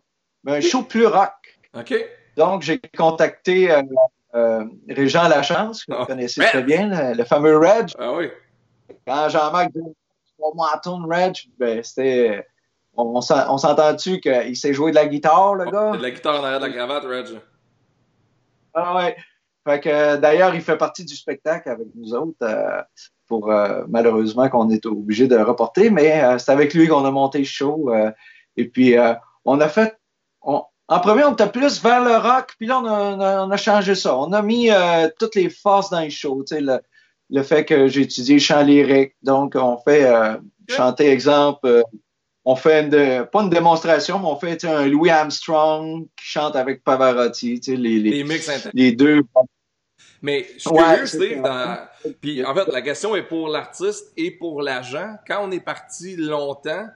un 0.46 0.60
show 0.60 0.82
plus 0.82 1.06
rock. 1.06 1.32
OK. 1.74 1.94
Donc, 2.36 2.62
j'ai 2.62 2.80
contacté 2.96 3.70
Régent 4.88 5.28
Lachance, 5.28 5.84
que 5.84 5.92
vous 5.92 5.98
oh. 6.02 6.06
connaissez 6.06 6.40
très 6.40 6.62
bien, 6.62 7.14
le, 7.14 7.24
fameux 7.24 7.56
Reg. 7.56 7.90
Ah 7.98 8.12
oui. 8.12 8.30
Quand 9.06 9.28
Jean-Marc 9.28 9.72
dit 9.72 9.80
moi 10.54 10.80
Reg, 10.84 11.36
ben, 11.58 11.82
c'était. 11.82 12.46
On, 12.96 13.12
on 13.16 13.58
s'entend-tu 13.58 14.20
qu'il 14.20 14.56
sait 14.56 14.72
jouer 14.72 14.92
de 14.92 14.96
la 14.96 15.06
guitare, 15.06 15.56
le 15.56 15.64
gars? 15.64 15.96
de 15.96 16.02
la 16.02 16.10
guitare 16.12 16.40
en 16.40 16.44
arrière 16.44 16.60
de 16.60 16.66
la 16.66 16.72
cravate, 16.72 17.04
Reg. 17.04 17.40
Ah 18.72 18.96
ouais. 18.96 19.16
Fait 19.66 19.80
que 19.80 20.16
d'ailleurs, 20.16 20.54
il 20.54 20.60
fait 20.60 20.76
partie 20.76 21.04
du 21.04 21.16
spectacle 21.16 21.70
avec 21.70 21.86
nous 21.94 22.14
autres 22.14 22.36
pour 23.26 23.50
euh, 23.50 23.84
malheureusement 23.88 24.48
qu'on 24.48 24.70
est 24.70 24.86
obligé 24.86 25.26
de 25.26 25.36
reporter, 25.36 25.90
mais 25.90 26.22
euh, 26.22 26.38
c'est 26.38 26.52
avec 26.52 26.74
lui 26.74 26.88
qu'on 26.88 27.04
a 27.04 27.10
monté 27.10 27.38
le 27.38 27.44
show. 27.44 27.90
Euh, 27.92 28.10
et 28.56 28.68
puis 28.68 28.94
on 29.44 29.60
a 29.60 29.68
fait, 29.68 29.96
en 30.42 31.00
premier 31.00 31.24
on 31.24 31.32
était 31.32 31.48
plus 31.48 31.82
vers 31.82 32.04
le 32.04 32.16
rock, 32.16 32.52
puis 32.56 32.68
là 32.68 32.78
on 32.80 33.50
a, 33.50 33.56
changé 33.56 33.96
ça. 33.96 34.16
On 34.16 34.32
a 34.32 34.42
mis 34.42 34.68
toutes 35.18 35.34
les 35.34 35.50
forces 35.50 35.90
dans 35.90 36.02
le 36.02 36.10
show, 36.10 36.44
le, 36.52 36.78
le 37.30 37.42
fait 37.42 37.64
que 37.64 37.88
j'ai 37.88 38.02
étudié 38.02 38.38
chant 38.38 38.62
lyrique, 38.62 39.14
donc 39.22 39.54
on 39.56 39.76
fait 39.78 40.08
chanter 40.68 41.08
exemple. 41.08 41.82
on 42.44 42.54
fait 42.54 42.84
une 42.84 43.26
pas 43.26 43.42
une 43.42 43.50
démonstration, 43.50 44.20
mais 44.20 44.28
on 44.28 44.36
fait 44.36 44.64
un 44.64 44.86
Louis 44.86 45.10
Armstrong 45.10 46.06
qui 46.16 46.26
chante 46.26 46.54
avec 46.54 46.84
Pavarotti, 46.84 47.58
tu 47.58 47.72
sais, 47.72 47.76
les, 47.76 47.98
les, 47.98 48.22
les, 48.22 48.38
les 48.72 48.92
deux 48.92 49.24
mais 50.22 50.46
je 50.54 50.60
suis 50.60 50.70
curieux, 50.70 51.06
Steve, 51.06 51.42
dans... 51.42 51.86
puis 52.20 52.44
en 52.44 52.54
fait, 52.54 52.66
la 52.68 52.82
question 52.82 53.14
est 53.14 53.22
pour 53.22 53.48
l'artiste 53.48 54.12
et 54.16 54.30
pour 54.30 54.62
l'agent. 54.62 55.16
Quand 55.26 55.46
on 55.46 55.50
est 55.50 55.60
parti 55.60 56.16
longtemps 56.16 56.88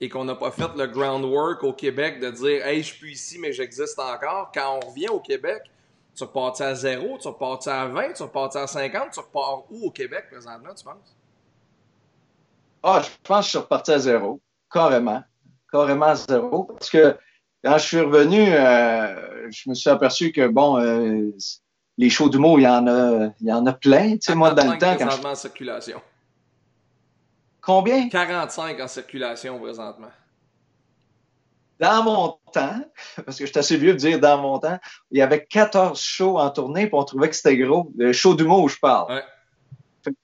et 0.00 0.08
qu'on 0.08 0.24
n'a 0.24 0.34
pas 0.34 0.50
fait 0.50 0.68
le 0.76 0.86
groundwork 0.86 1.62
au 1.64 1.72
Québec 1.72 2.20
de 2.20 2.30
dire 2.30 2.66
«Hey, 2.66 2.82
je 2.82 2.92
suis 2.92 3.12
ici, 3.12 3.38
mais 3.38 3.52
j'existe 3.52 3.98
encore», 3.98 4.50
quand 4.54 4.80
on 4.82 4.88
revient 4.88 5.08
au 5.08 5.20
Québec, 5.20 5.62
tu 6.14 6.24
repars 6.24 6.60
à 6.60 6.74
zéro, 6.74 7.18
tu 7.18 7.28
repars 7.28 7.66
à 7.66 7.86
20, 7.86 8.12
tu 8.12 8.22
repars 8.22 8.56
à 8.56 8.66
50, 8.66 9.10
tu 9.12 9.20
repars 9.20 9.64
où 9.70 9.86
au 9.86 9.90
Québec 9.90 10.26
présentement, 10.30 10.74
tu 10.74 10.84
penses? 10.84 11.16
Ah, 12.82 13.02
je 13.02 13.08
pense 13.22 13.38
que 13.38 13.44
je 13.44 13.48
suis 13.48 13.58
reparti 13.58 13.92
à 13.92 13.98
zéro, 13.98 14.40
carrément. 14.70 15.22
Carrément 15.72 16.06
à 16.06 16.14
zéro. 16.16 16.64
Parce 16.64 16.90
que 16.90 17.16
quand 17.64 17.78
je 17.78 17.86
suis 17.86 18.00
revenu, 18.00 18.46
euh, 18.46 19.50
je 19.50 19.70
me 19.70 19.74
suis 19.74 19.88
aperçu 19.88 20.32
que, 20.32 20.46
bon, 20.46 20.78
euh, 20.78 21.30
les 21.96 22.10
shows 22.10 22.28
d'humour, 22.28 22.58
il 22.58 22.64
y 22.64 22.68
en 22.68 22.86
a, 22.86 23.30
il 23.40 23.46
y 23.46 23.52
en 23.52 23.66
a 23.66 23.72
plein. 23.72 24.12
Tu 24.12 24.22
sais, 24.22 24.34
moi, 24.34 24.52
dans 24.52 24.72
le 24.72 24.78
temps, 24.78 24.96
quand 24.96 25.28
en 25.28 25.34
circulation. 25.34 26.00
Combien? 27.60 28.08
45 28.08 28.80
en 28.80 28.88
circulation 28.88 29.58
présentement. 29.58 30.10
Dans 31.80 32.02
mon 32.04 32.38
temps, 32.52 32.80
parce 33.24 33.38
que 33.38 33.46
je 33.46 33.50
suis 33.50 33.58
assez 33.58 33.76
vieux 33.76 33.92
de 33.92 33.98
dire 33.98 34.20
dans 34.20 34.40
mon 34.40 34.58
temps, 34.58 34.78
il 35.10 35.18
y 35.18 35.22
avait 35.22 35.44
14 35.44 36.00
shows 36.00 36.38
en 36.38 36.50
tournée, 36.50 36.86
puis 36.86 36.94
on 36.94 37.04
trouvait 37.04 37.28
que 37.28 37.36
c'était 37.36 37.56
gros. 37.56 37.90
Le 37.96 38.12
show 38.12 38.34
d'humour, 38.34 38.68
je 38.68 38.78
parle. 38.78 39.14
Ouais. 39.14 40.14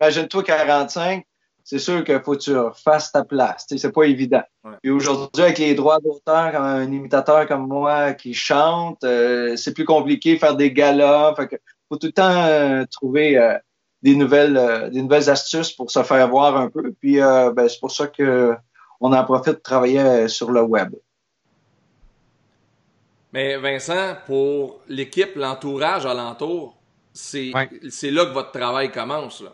Imagine-toi 0.00 0.44
45, 0.44 1.26
c'est 1.68 1.78
sûr 1.78 2.02
qu'il 2.02 2.18
faut 2.20 2.32
que 2.32 2.38
tu 2.38 2.56
refasses 2.56 3.12
ta 3.12 3.24
place. 3.24 3.66
Tu 3.66 3.76
sais, 3.76 3.82
c'est 3.82 3.92
pas 3.92 4.04
évident. 4.04 4.42
Et 4.82 4.88
aujourd'hui, 4.88 5.42
avec 5.42 5.58
les 5.58 5.74
droits 5.74 6.00
d'auteur, 6.00 6.58
un 6.58 6.90
imitateur 6.90 7.46
comme 7.46 7.66
moi 7.66 8.14
qui 8.14 8.32
chante, 8.32 9.04
euh, 9.04 9.54
c'est 9.54 9.74
plus 9.74 9.84
compliqué 9.84 10.38
faire 10.38 10.56
des 10.56 10.72
galas. 10.72 11.34
Fait 11.34 11.46
que 11.46 11.56
faut 11.90 11.98
tout 11.98 12.06
le 12.06 12.12
temps 12.12 12.46
euh, 12.46 12.86
trouver 12.90 13.36
euh, 13.36 13.52
des 14.00 14.16
nouvelles, 14.16 14.88
des 14.90 15.02
nouvelles 15.02 15.28
astuces 15.28 15.70
pour 15.72 15.90
se 15.90 16.02
faire 16.02 16.26
voir 16.30 16.56
un 16.56 16.70
peu. 16.70 16.94
Puis 17.02 17.18
ben, 17.18 17.68
c'est 17.68 17.80
pour 17.80 17.92
ça 17.92 18.06
que 18.06 18.54
on 19.02 19.12
en 19.12 19.24
profite 19.24 19.56
de 19.56 19.60
travailler 19.60 20.26
sur 20.26 20.50
le 20.50 20.62
web. 20.62 20.94
Mais 23.34 23.58
Vincent, 23.58 24.16
pour 24.24 24.80
l'équipe, 24.88 25.36
l'entourage 25.36 26.06
alentour, 26.06 26.78
c'est 27.12 27.52
c'est 27.90 28.10
là 28.10 28.24
que 28.24 28.32
votre 28.32 28.52
travail 28.52 28.90
commence. 28.90 29.42
Là. 29.42 29.52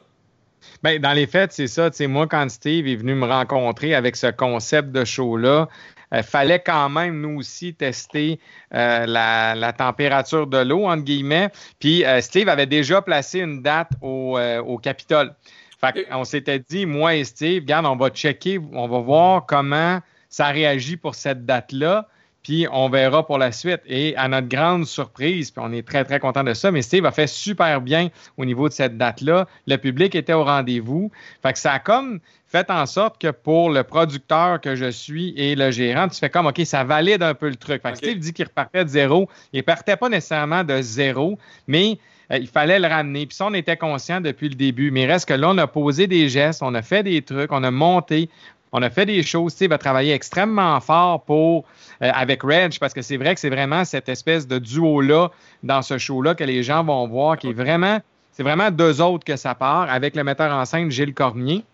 Bien, 0.84 0.98
dans 0.98 1.14
les 1.14 1.26
faits, 1.26 1.52
c'est 1.52 1.66
ça. 1.66 1.88
Moi, 2.06 2.26
quand 2.26 2.46
Steve 2.50 2.86
est 2.86 2.96
venu 2.96 3.14
me 3.14 3.24
rencontrer 3.24 3.94
avec 3.94 4.16
ce 4.16 4.26
concept 4.26 4.90
de 4.90 5.06
show-là, 5.06 5.66
il 6.12 6.18
euh, 6.18 6.22
fallait 6.22 6.58
quand 6.58 6.90
même, 6.90 7.22
nous 7.22 7.38
aussi, 7.38 7.72
tester 7.72 8.38
euh, 8.74 9.06
la, 9.06 9.72
température 9.72 10.46
de 10.46 10.58
l'eau, 10.58 10.84
entre 10.84 11.04
guillemets. 11.04 11.48
Puis 11.78 12.04
euh, 12.04 12.20
Steve 12.20 12.50
avait 12.50 12.66
déjà 12.66 13.00
placé 13.00 13.40
une 13.40 13.62
date 13.62 13.92
au, 14.02 14.38
au 14.38 14.76
Capitole. 14.76 15.34
Fait 15.80 16.06
on 16.10 16.24
s'était 16.24 16.58
dit, 16.58 16.84
moi 16.84 17.14
et 17.14 17.24
Steve, 17.24 17.62
regarde, 17.62 17.86
on 17.86 17.96
va 17.96 18.10
checker, 18.10 18.60
on 18.74 18.86
va 18.86 18.98
voir 18.98 19.46
comment 19.46 20.00
ça 20.28 20.48
réagit 20.48 20.98
pour 20.98 21.14
cette 21.14 21.46
date-là. 21.46 22.08
Puis 22.44 22.68
on 22.70 22.88
verra 22.88 23.26
pour 23.26 23.38
la 23.38 23.50
suite. 23.50 23.80
Et 23.86 24.14
à 24.16 24.28
notre 24.28 24.48
grande 24.48 24.86
surprise, 24.86 25.50
puis 25.50 25.64
on 25.66 25.72
est 25.72 25.84
très, 25.84 26.04
très 26.04 26.20
content 26.20 26.44
de 26.44 26.54
ça, 26.54 26.70
mais 26.70 26.82
Steve 26.82 27.06
a 27.06 27.10
fait 27.10 27.26
super 27.26 27.80
bien 27.80 28.10
au 28.36 28.44
niveau 28.44 28.68
de 28.68 28.74
cette 28.74 28.96
date-là. 28.96 29.48
Le 29.66 29.76
public 29.76 30.14
était 30.14 30.34
au 30.34 30.44
rendez-vous. 30.44 31.10
Fait 31.42 31.54
que 31.54 31.58
ça 31.58 31.72
a 31.72 31.78
comme 31.80 32.20
fait 32.46 32.70
en 32.70 32.86
sorte 32.86 33.20
que 33.20 33.32
pour 33.32 33.70
le 33.70 33.82
producteur 33.82 34.60
que 34.60 34.76
je 34.76 34.90
suis 34.90 35.34
et 35.36 35.56
le 35.56 35.72
gérant, 35.72 36.06
tu 36.06 36.18
fais 36.18 36.30
comme, 36.30 36.46
OK, 36.46 36.60
ça 36.64 36.84
valide 36.84 37.22
un 37.22 37.34
peu 37.34 37.48
le 37.48 37.56
truc. 37.56 37.82
Fait 37.82 37.92
que 37.92 37.98
Steve 37.98 38.18
dit 38.18 38.32
qu'il 38.32 38.44
repartait 38.44 38.84
de 38.84 38.90
zéro. 38.90 39.28
Il 39.52 39.64
partait 39.64 39.96
pas 39.96 40.08
nécessairement 40.08 40.62
de 40.62 40.80
zéro, 40.82 41.38
mais 41.66 41.98
euh, 42.30 42.38
il 42.38 42.46
fallait 42.46 42.78
le 42.78 42.86
ramener. 42.86 43.26
Puis 43.26 43.36
ça, 43.36 43.46
on 43.46 43.54
était 43.54 43.76
conscient 43.76 44.20
depuis 44.20 44.50
le 44.50 44.54
début. 44.54 44.90
Mais 44.90 45.06
reste 45.06 45.26
que 45.26 45.34
là, 45.34 45.48
on 45.50 45.58
a 45.58 45.66
posé 45.66 46.06
des 46.06 46.28
gestes, 46.28 46.62
on 46.62 46.74
a 46.74 46.82
fait 46.82 47.02
des 47.02 47.22
trucs, 47.22 47.50
on 47.50 47.64
a 47.64 47.70
monté, 47.70 48.28
on 48.74 48.82
a 48.82 48.90
fait 48.90 49.06
des 49.06 49.22
choses. 49.22 49.52
Steve 49.52 49.72
a 49.72 49.78
travaillé 49.78 50.12
extrêmement 50.12 50.80
fort 50.80 51.22
pour 51.22 51.64
euh, 52.02 52.10
avec 52.12 52.42
Reg 52.42 52.76
parce 52.80 52.92
que 52.92 53.02
c'est 53.02 53.16
vrai 53.16 53.34
que 53.34 53.40
c'est 53.40 53.48
vraiment 53.48 53.84
cette 53.84 54.08
espèce 54.08 54.48
de 54.48 54.58
duo-là 54.58 55.30
dans 55.62 55.80
ce 55.80 55.96
show-là 55.96 56.34
que 56.34 56.42
les 56.42 56.64
gens 56.64 56.82
vont 56.82 57.06
voir 57.06 57.38
qui 57.38 57.50
est 57.50 57.52
vraiment, 57.52 58.00
c'est 58.32 58.42
vraiment 58.42 58.72
deux 58.72 59.00
autres 59.00 59.24
que 59.24 59.36
ça 59.36 59.54
part 59.54 59.88
avec 59.88 60.16
le 60.16 60.24
metteur 60.24 60.52
en 60.52 60.64
scène 60.64 60.90
Gilles 60.90 61.14
Cormier. 61.14 61.64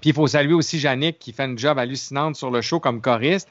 Puis 0.00 0.10
il 0.10 0.12
faut 0.14 0.28
saluer 0.28 0.54
aussi 0.54 0.78
Yannick 0.78 1.18
qui 1.18 1.32
fait 1.32 1.46
une 1.46 1.58
job 1.58 1.78
hallucinante 1.80 2.36
sur 2.36 2.52
le 2.52 2.60
show 2.60 2.78
comme 2.78 3.00
choriste. 3.00 3.48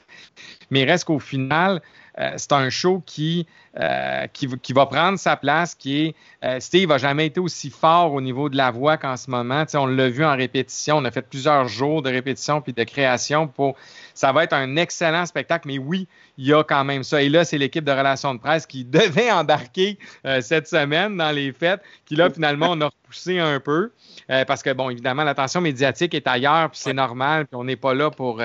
Mais 0.70 0.84
reste 0.84 1.04
qu'au 1.04 1.18
final, 1.18 1.82
euh, 2.20 2.32
c'est 2.36 2.52
un 2.52 2.68
show 2.68 3.02
qui, 3.06 3.46
euh, 3.78 4.26
qui, 4.32 4.72
va 4.72 4.86
prendre 4.86 5.18
sa 5.18 5.36
place, 5.36 5.74
qui 5.74 6.06
est 6.06 6.14
euh, 6.44 6.60
Steve 6.60 6.88
n'a 6.90 6.98
jamais 6.98 7.26
été 7.26 7.40
aussi 7.40 7.70
fort 7.70 8.12
au 8.12 8.20
niveau 8.20 8.50
de 8.50 8.56
la 8.56 8.70
voix 8.70 8.98
qu'en 8.98 9.16
ce 9.16 9.30
moment. 9.30 9.64
on 9.74 9.86
l'a 9.86 10.08
vu 10.10 10.24
en 10.24 10.36
répétition, 10.36 10.98
on 10.98 11.04
a 11.06 11.10
fait 11.10 11.22
plusieurs 11.22 11.66
jours 11.68 12.02
de 12.02 12.10
répétition 12.10 12.60
puis 12.60 12.72
de 12.72 12.84
création 12.84 13.48
pour. 13.48 13.76
Ça 14.12 14.32
va 14.32 14.44
être 14.44 14.52
un 14.52 14.76
excellent 14.76 15.24
spectacle, 15.24 15.66
mais 15.66 15.78
oui, 15.78 16.06
il 16.40 16.46
y 16.48 16.52
a 16.52 16.64
quand 16.64 16.84
même 16.84 17.02
ça. 17.02 17.22
Et 17.22 17.28
là, 17.28 17.44
c'est 17.44 17.58
l'équipe 17.58 17.84
de 17.84 17.92
relations 17.92 18.34
de 18.34 18.40
presse 18.40 18.66
qui 18.66 18.84
devait 18.84 19.30
embarquer 19.30 19.98
cette 20.40 20.66
semaine 20.66 21.16
dans 21.16 21.30
les 21.30 21.52
fêtes, 21.52 21.80
qui 22.06 22.16
là, 22.16 22.30
finalement, 22.30 22.68
on 22.70 22.80
a 22.80 22.86
repoussé 22.86 23.38
un 23.38 23.60
peu. 23.60 23.92
parce 24.28 24.62
que, 24.62 24.72
bon, 24.72 24.90
évidemment, 24.90 25.24
l'attention 25.24 25.60
médiatique 25.60 26.14
est 26.14 26.26
ailleurs, 26.26 26.70
puis 26.70 26.80
c'est 26.82 26.92
normal, 26.92 27.46
puis 27.46 27.56
on 27.56 27.64
n'est 27.64 27.76
pas 27.76 27.94
là 27.94 28.10
pour 28.10 28.40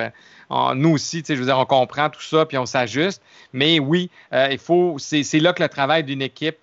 nous 0.74 0.90
aussi, 0.90 1.22
je 1.26 1.34
veux 1.34 1.44
dire, 1.44 1.58
on 1.58 1.66
comprend 1.66 2.10
tout 2.10 2.22
ça, 2.22 2.46
puis 2.46 2.58
on 2.58 2.66
s'ajuste. 2.66 3.22
Mais 3.52 3.78
oui, 3.78 4.10
euh, 4.32 4.48
il 4.50 4.58
faut, 4.58 4.96
c'est 4.98 5.40
là 5.40 5.52
que 5.52 5.62
le 5.62 5.68
travail 5.68 6.04
d'une 6.04 6.22
équipe 6.22 6.58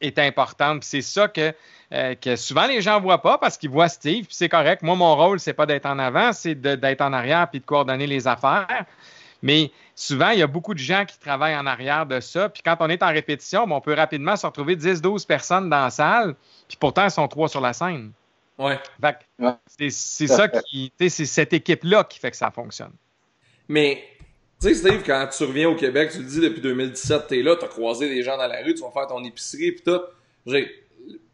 est 0.00 0.18
important. 0.18 0.78
C'est 0.80 1.02
ça 1.02 1.28
que, 1.28 1.52
euh, 1.92 2.14
que 2.14 2.36
souvent 2.36 2.66
les 2.66 2.80
gens 2.80 2.96
ne 2.96 3.02
voient 3.02 3.22
pas 3.22 3.38
parce 3.38 3.58
qu'ils 3.58 3.70
voient 3.70 3.88
Steve, 3.88 4.26
puis 4.26 4.34
c'est 4.34 4.48
correct. 4.48 4.82
Moi, 4.82 4.96
mon 4.96 5.14
rôle, 5.16 5.38
c'est 5.38 5.52
pas 5.52 5.66
d'être 5.66 5.86
en 5.86 5.98
avant, 5.98 6.32
c'est 6.32 6.54
d'être 6.54 7.00
en 7.02 7.12
arrière 7.12 7.48
puis 7.50 7.60
de 7.60 7.64
coordonner 7.64 8.06
les 8.06 8.26
affaires. 8.26 8.86
Mais 9.42 9.70
souvent, 9.94 10.30
il 10.30 10.38
y 10.38 10.42
a 10.42 10.46
beaucoup 10.46 10.74
de 10.74 10.78
gens 10.78 11.04
qui 11.04 11.18
travaillent 11.18 11.56
en 11.56 11.66
arrière 11.66 12.06
de 12.06 12.20
ça. 12.20 12.48
Puis 12.48 12.62
quand 12.62 12.76
on 12.80 12.88
est 12.88 13.02
en 13.02 13.08
répétition, 13.08 13.66
on 13.70 13.80
peut 13.80 13.94
rapidement 13.94 14.36
se 14.36 14.46
retrouver 14.46 14.76
10-12 14.76 15.26
personnes 15.26 15.70
dans 15.70 15.84
la 15.84 15.90
salle, 15.90 16.34
puis 16.68 16.76
pourtant, 16.78 17.04
elles 17.04 17.10
sont 17.10 17.28
trois 17.28 17.48
sur 17.48 17.60
la 17.60 17.72
scène. 17.72 18.12
Ouais. 18.58 18.78
C'est 19.66 19.90
ça 19.90 20.48
qui. 20.48 20.92
C'est 20.98 21.24
cette 21.24 21.52
équipe-là 21.52 22.04
qui 22.04 22.18
fait 22.18 22.30
que 22.30 22.36
ça 22.36 22.50
fonctionne. 22.50 22.92
Mais, 23.68 24.04
tu 24.60 24.68
sais, 24.68 24.74
Steve, 24.74 25.02
quand 25.06 25.26
tu 25.34 25.44
reviens 25.44 25.70
au 25.70 25.76
Québec, 25.76 26.10
tu 26.12 26.18
le 26.18 26.24
dis 26.24 26.40
depuis 26.40 26.60
2017, 26.60 27.28
t'es 27.28 27.42
là, 27.42 27.56
t'as 27.56 27.68
croisé 27.68 28.08
des 28.08 28.22
gens 28.22 28.36
dans 28.36 28.46
la 28.46 28.62
rue, 28.62 28.74
tu 28.74 28.82
vas 28.82 28.90
faire 28.90 29.06
ton 29.06 29.24
épicerie, 29.24 29.72
pis 29.72 29.82
tout. 29.82 30.00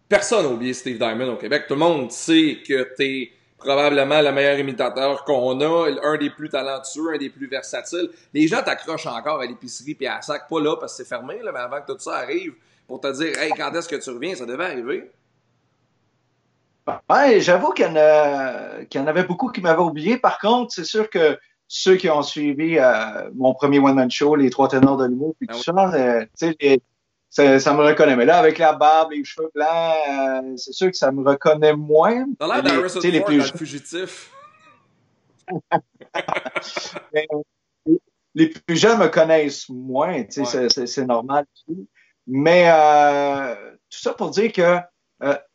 Personne 0.09 0.45
n'a 0.45 0.53
oublié 0.53 0.73
Steve 0.73 0.99
Diamond 0.99 1.33
au 1.33 1.37
Québec. 1.37 1.65
Tout 1.67 1.75
le 1.75 1.81
monde 1.81 2.13
sait 2.13 2.59
que 2.65 2.95
t'es 2.97 3.33
probablement 3.59 4.21
le 4.21 4.33
meilleur 4.33 4.59
imitateur 4.59 5.25
qu'on 5.25 5.61
a, 5.61 5.91
un 6.03 6.19
des 6.19 6.31
plus 6.31 6.49
talentueux, 6.49 7.15
un 7.15 7.19
des 7.19 7.31
plus 7.31 7.49
versatiles. 7.49 8.11
Les 8.35 8.47
gens 8.49 8.63
t'accrochent 8.63 9.07
encore 9.07 9.41
à 9.41 9.47
l'épicerie 9.47 9.95
puis 9.95 10.07
à 10.07 10.17
la 10.17 10.23
sac, 10.23 10.49
pas 10.49 10.61
là 10.61 10.77
parce 10.77 10.97
que 10.97 11.03
c'est 11.03 11.09
fermé, 11.09 11.41
là, 11.43 11.53
mais 11.53 11.61
avant 11.61 11.81
que 11.81 11.93
tout 11.93 11.99
ça 11.99 12.17
arrive, 12.17 12.55
pour 12.87 13.01
te 13.01 13.13
dire, 13.13 13.39
hey, 13.39 13.53
quand 13.57 13.73
est-ce 13.73 13.89
que 13.89 13.97
tu 13.97 14.11
reviens, 14.11 14.35
ça 14.35 14.47
devait 14.47 14.67
arriver. 14.67 15.11
Ouais, 17.11 17.41
j'avoue 17.41 17.73
qu'il 17.73 17.87
y, 17.87 17.89
y, 17.89 18.99
en 19.01 19.07
avait 19.07 19.25
beaucoup 19.25 19.51
qui 19.51 19.61
m'avaient 19.61 19.83
oublié. 19.83 20.19
Par 20.19 20.39
contre, 20.39 20.73
c'est 20.73 20.85
sûr 20.85 21.11
que 21.11 21.37
ceux 21.67 21.97
qui 21.97 22.09
ont 22.09 22.23
suivi 22.23 22.79
euh, 22.79 23.29
mon 23.35 23.55
premier 23.55 23.81
one-man 23.81 24.11
show, 24.11 24.37
les 24.37 24.51
trois 24.51 24.69
ténors 24.69 24.97
de 24.97 25.07
l'humour, 25.07 25.35
puis 25.39 25.49
ah 25.51 25.55
tout 25.55 25.63
ça, 25.63 25.73
euh, 25.95 26.25
tu 26.39 26.55
sais, 26.61 26.81
ça, 27.59 27.75
me 27.75 27.83
reconnaît. 27.83 28.17
Mais 28.17 28.25
là, 28.25 28.39
avec 28.39 28.59
la 28.59 28.73
barbe, 28.73 29.13
les 29.13 29.25
cheveux 29.25 29.51
blancs, 29.55 29.69
euh, 29.69 30.57
c'est 30.57 30.73
sûr 30.73 30.91
que 30.91 30.97
ça 30.97 31.13
me 31.13 31.29
reconnaît 31.29 31.75
moins. 31.75 32.25
T'as 32.39 32.47
l'air 32.47 32.63
d'Harrison 32.63 33.01
les 33.03 33.21
plus 33.21 33.53
fugitif. 33.53 34.33
les 38.35 38.49
plus 38.49 38.77
jeunes 38.77 38.99
me 38.99 39.07
connaissent 39.07 39.69
moins, 39.69 40.25
tu 40.25 40.45
sais, 40.45 40.69
c'est 40.69 41.07
normal. 41.07 41.45
Mais 42.27 42.69
tout 43.89 43.99
ça 43.99 44.15
pour 44.15 44.31
dire 44.31 44.53
que 44.53 44.79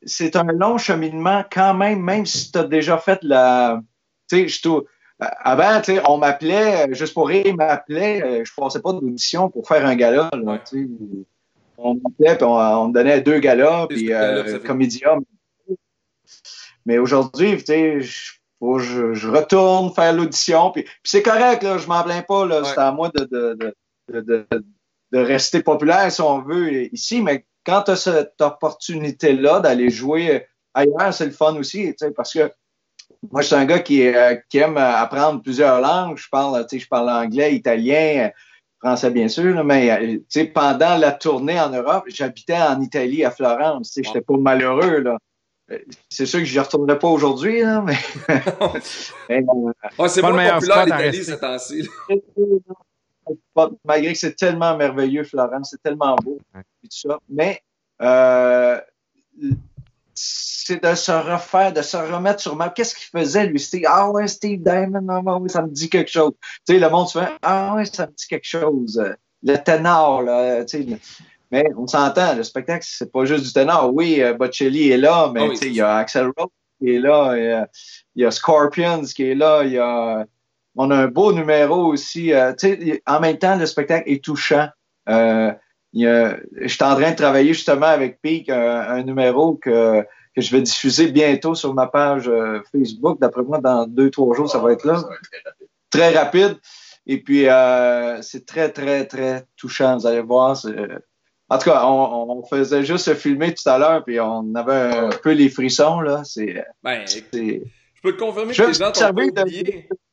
c'est 0.03 0.37
un 0.37 0.43
long 0.43 0.77
cheminement 0.77 1.43
quand 1.51 1.73
même, 1.73 2.01
même 2.01 2.25
si 2.25 2.51
tu 2.51 2.59
as 2.59 2.63
déjà 2.63 2.97
fait 2.97 3.19
la... 3.23 3.81
Tu 4.29 4.47
sais, 4.47 4.47
je 4.47 4.61
avant, 5.21 5.79
tu 5.81 5.93
sais, 5.93 6.01
on 6.07 6.17
m'appelait, 6.17 6.89
euh, 6.89 6.93
juste 6.93 7.13
pour 7.13 7.27
rire, 7.27 7.55
m'appelait, 7.55 8.23
euh, 8.23 8.43
je 8.43 8.51
passais 8.55 8.81
pas 8.81 8.93
d'audition 8.93 9.49
pour 9.49 9.67
faire 9.67 9.85
un 9.85 9.95
gala, 9.95 10.29
là, 10.33 10.59
tu 10.59 10.83
sais. 10.83 10.89
On 11.83 11.95
m'appelait, 11.95 12.35
puis 12.37 12.45
on, 12.45 12.87
me 12.87 12.93
donnait 12.93 13.21
deux 13.21 13.39
galas, 13.39 13.87
puis 13.87 14.13
euh, 14.13 14.59
comédia. 14.59 15.17
Mais 16.85 16.97
aujourd'hui, 16.97 17.57
tu 17.57 17.65
sais, 17.65 18.01
je, 18.01 18.33
je, 18.61 19.27
retourne 19.27 19.93
faire 19.93 20.13
l'audition, 20.13 20.71
puis, 20.71 20.85
c'est 21.03 21.23
correct, 21.23 21.63
là, 21.63 21.77
je 21.77 21.87
m'en 21.87 22.03
plains 22.03 22.21
pas, 22.21 22.45
là, 22.45 22.63
c'est 22.63 22.79
à 22.79 22.91
moi 22.91 23.09
de, 23.09 23.25
de, 23.25 23.73
de, 24.09 24.47
de, 25.11 25.19
rester 25.19 25.63
populaire, 25.63 26.11
si 26.11 26.21
on 26.21 26.41
veut, 26.41 26.93
ici, 26.93 27.21
mais 27.21 27.45
quand 27.65 27.83
tu 27.83 27.91
as 27.91 27.95
cette 27.95 28.39
opportunité-là 28.39 29.59
d'aller 29.59 29.89
jouer 29.89 30.47
ailleurs, 30.73 31.13
c'est 31.13 31.25
le 31.25 31.31
fun 31.31 31.55
aussi, 31.55 31.87
tu 31.89 31.95
sais, 31.97 32.11
parce 32.11 32.33
que 32.33 32.51
moi, 33.31 33.41
je 33.41 33.47
suis 33.47 33.55
un 33.55 33.65
gars 33.65 33.79
qui, 33.79 34.07
euh, 34.07 34.35
qui 34.49 34.57
aime 34.57 34.77
apprendre 34.77 35.41
plusieurs 35.41 35.79
langues. 35.79 36.17
Je 36.17 36.27
parle, 36.29 36.65
je 36.71 36.87
parle 36.87 37.09
anglais, 37.09 37.53
italien, 37.53 38.31
français 38.81 39.11
bien 39.11 39.27
sûr, 39.27 39.63
mais 39.63 40.19
euh, 40.35 40.45
pendant 40.53 40.97
la 40.97 41.11
tournée 41.11 41.59
en 41.59 41.69
Europe, 41.69 42.05
j'habitais 42.07 42.57
en 42.57 42.81
Italie, 42.81 43.23
à 43.23 43.31
Florence. 43.31 43.93
Je 43.95 44.01
n'étais 44.01 44.21
pas 44.21 44.37
malheureux. 44.37 44.99
Là. 45.01 45.17
Euh, 45.71 45.77
c'est 46.09 46.25
sûr 46.25 46.39
que 46.39 46.45
je 46.45 46.53
n'y 46.53 46.59
retournerai 46.59 46.97
pas 46.99 47.07
aujourd'hui, 47.07 47.61
mais. 47.85 47.95
c'est 50.07 50.21
pas 50.21 50.29
le 50.29 50.35
meilleur 50.35 50.59
populaire 50.59 50.85
l'Italie 50.85 51.23
ces 51.23 51.39
temps-ci. 51.39 51.87
Malgré 53.85 54.13
que 54.13 54.19
c'est 54.19 54.35
tellement 54.35 54.75
merveilleux, 54.75 55.23
Florence, 55.23 55.69
c'est 55.71 55.81
tellement 55.81 56.15
beau, 56.15 56.39
tout 56.53 56.89
ça. 56.89 57.19
Mais 57.29 57.61
euh, 58.01 58.79
c'est 60.23 60.83
de 60.83 60.93
se 60.93 61.11
refaire, 61.11 61.73
de 61.73 61.81
se 61.81 61.97
remettre 61.97 62.39
sur 62.39 62.55
ma. 62.55 62.69
Qu'est-ce 62.69 62.95
qu'il 62.95 63.19
faisait, 63.19 63.47
lui? 63.47 63.59
Steve? 63.59 63.85
Ah 63.87 64.09
ouais, 64.11 64.27
Steve 64.27 64.61
Diamond, 64.61 65.07
ah 65.09 65.37
oui, 65.39 65.49
ça 65.49 65.63
me 65.63 65.69
dit 65.69 65.89
quelque 65.89 66.11
chose. 66.11 66.33
Tu 66.67 66.73
sais, 66.73 66.79
le 66.79 66.89
monde 66.89 67.07
se 67.07 67.19
fait 67.19 67.31
Ah 67.41 67.73
ouais, 67.75 67.85
ça 67.85 68.05
me 68.05 68.11
dit 68.11 68.27
quelque 68.27 68.47
chose. 68.47 69.03
Le 69.43 69.55
ténor, 69.57 70.21
là, 70.21 70.63
tu 70.63 70.83
sais. 70.83 70.99
Mais 71.51 71.65
on 71.75 71.87
s'entend, 71.87 72.35
le 72.35 72.43
spectacle, 72.43 72.85
c'est 72.87 73.11
pas 73.11 73.25
juste 73.25 73.43
du 73.43 73.53
ténor. 73.53 73.91
Oui, 73.93 74.21
euh, 74.21 74.33
Bocelli 74.33 74.91
est 74.91 74.97
là, 74.97 75.31
mais 75.33 75.41
ah 75.43 75.49
tu 75.49 75.55
sais, 75.55 75.67
il 75.67 75.73
y 75.73 75.81
a 75.81 75.97
Axel 75.97 76.31
Rose 76.37 76.49
qui 76.79 76.95
est 76.95 76.99
là, 76.99 77.67
il 78.15 78.21
y, 78.21 78.25
a, 78.25 78.31
Scorpions 78.31 79.03
qui 79.03 79.23
est 79.23 79.35
là, 79.35 79.63
il 79.63 79.73
y 79.73 79.79
a. 79.79 80.25
On 80.77 80.89
a 80.89 80.95
un 80.95 81.07
beau 81.07 81.33
numéro 81.33 81.87
aussi. 81.87 82.31
Euh, 82.31 82.53
tu 82.53 82.69
sais, 82.69 83.03
en 83.05 83.19
même 83.19 83.37
temps, 83.37 83.57
le 83.57 83.65
spectacle 83.65 84.09
est 84.09 84.23
touchant. 84.23 84.69
Euh, 85.09 85.51
je 85.93 86.67
suis 86.67 86.83
en 86.83 86.95
train 86.95 87.11
de 87.11 87.15
travailler 87.15 87.53
justement 87.53 87.87
avec 87.87 88.21
Peak 88.21 88.49
un, 88.49 89.03
numéro 89.03 89.55
que, 89.55 90.01
que 90.35 90.41
je 90.41 90.51
vais 90.51 90.61
diffuser 90.61 91.07
bientôt 91.11 91.55
sur 91.55 91.73
ma 91.73 91.87
page 91.87 92.27
euh, 92.27 92.61
Facebook. 92.71 93.19
D'après 93.19 93.43
moi, 93.43 93.59
dans 93.59 93.85
deux, 93.85 94.09
trois 94.09 94.35
jours, 94.35 94.49
ça 94.49 94.59
va 94.59 94.71
être 94.71 94.85
là. 94.85 95.03
Très 95.89 96.17
rapide. 96.17 96.57
Et 97.05 97.21
puis, 97.21 97.47
euh, 97.47 98.21
c'est 98.21 98.45
très, 98.45 98.71
très, 98.71 99.05
très 99.05 99.45
touchant. 99.57 99.97
Vous 99.97 100.07
allez 100.07 100.21
voir. 100.21 100.57
En 101.49 101.57
tout 101.57 101.69
cas, 101.69 101.85
on, 101.85 102.43
faisait 102.49 102.85
juste 102.85 103.05
se 103.05 103.13
filmer 103.13 103.53
tout 103.53 103.67
à 103.67 103.77
l'heure, 103.77 104.03
puis 104.05 104.19
on 104.21 104.55
avait 104.55 104.97
un 104.97 105.09
peu 105.09 105.31
les 105.31 105.49
frissons. 105.49 105.99
là. 105.99 106.23
C'est, 106.23 106.63
ben, 106.81 107.05
je 107.05 107.19
peux 108.01 108.13
te 108.13 108.19
confirmer 108.19 108.53
que 108.53 108.63
les 108.63 108.73
gens 108.73 108.91
t'ont. 108.91 109.13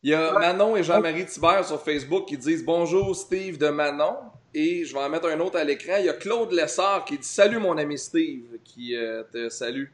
Il 0.03 0.11
y 0.11 0.15
a 0.15 0.33
Manon 0.33 0.77
et 0.77 0.83
Jean-Marie 0.83 1.27
Thibert 1.27 1.65
sur 1.65 1.81
Facebook 1.81 2.27
qui 2.27 2.37
disent 2.37 2.65
«Bonjour 2.67 3.15
Steve 3.15 3.57
de 3.57 3.69
Manon». 3.69 4.17
Et 4.61 4.85
je 4.85 4.93
vais 4.93 4.99
en 4.99 5.09
mettre 5.09 5.29
un 5.29 5.39
autre 5.39 5.57
à 5.57 5.63
l'écran. 5.63 5.99
Il 6.01 6.07
y 6.07 6.09
a 6.09 6.15
Claude 6.15 6.51
Lessard 6.51 7.05
qui 7.05 7.17
dit 7.17 7.25
Salut 7.25 7.59
mon 7.59 7.79
ami 7.79 7.97
Steve, 7.97 8.59
qui 8.65 8.97
euh, 8.97 9.23
te 9.33 9.49
salue 9.51 9.85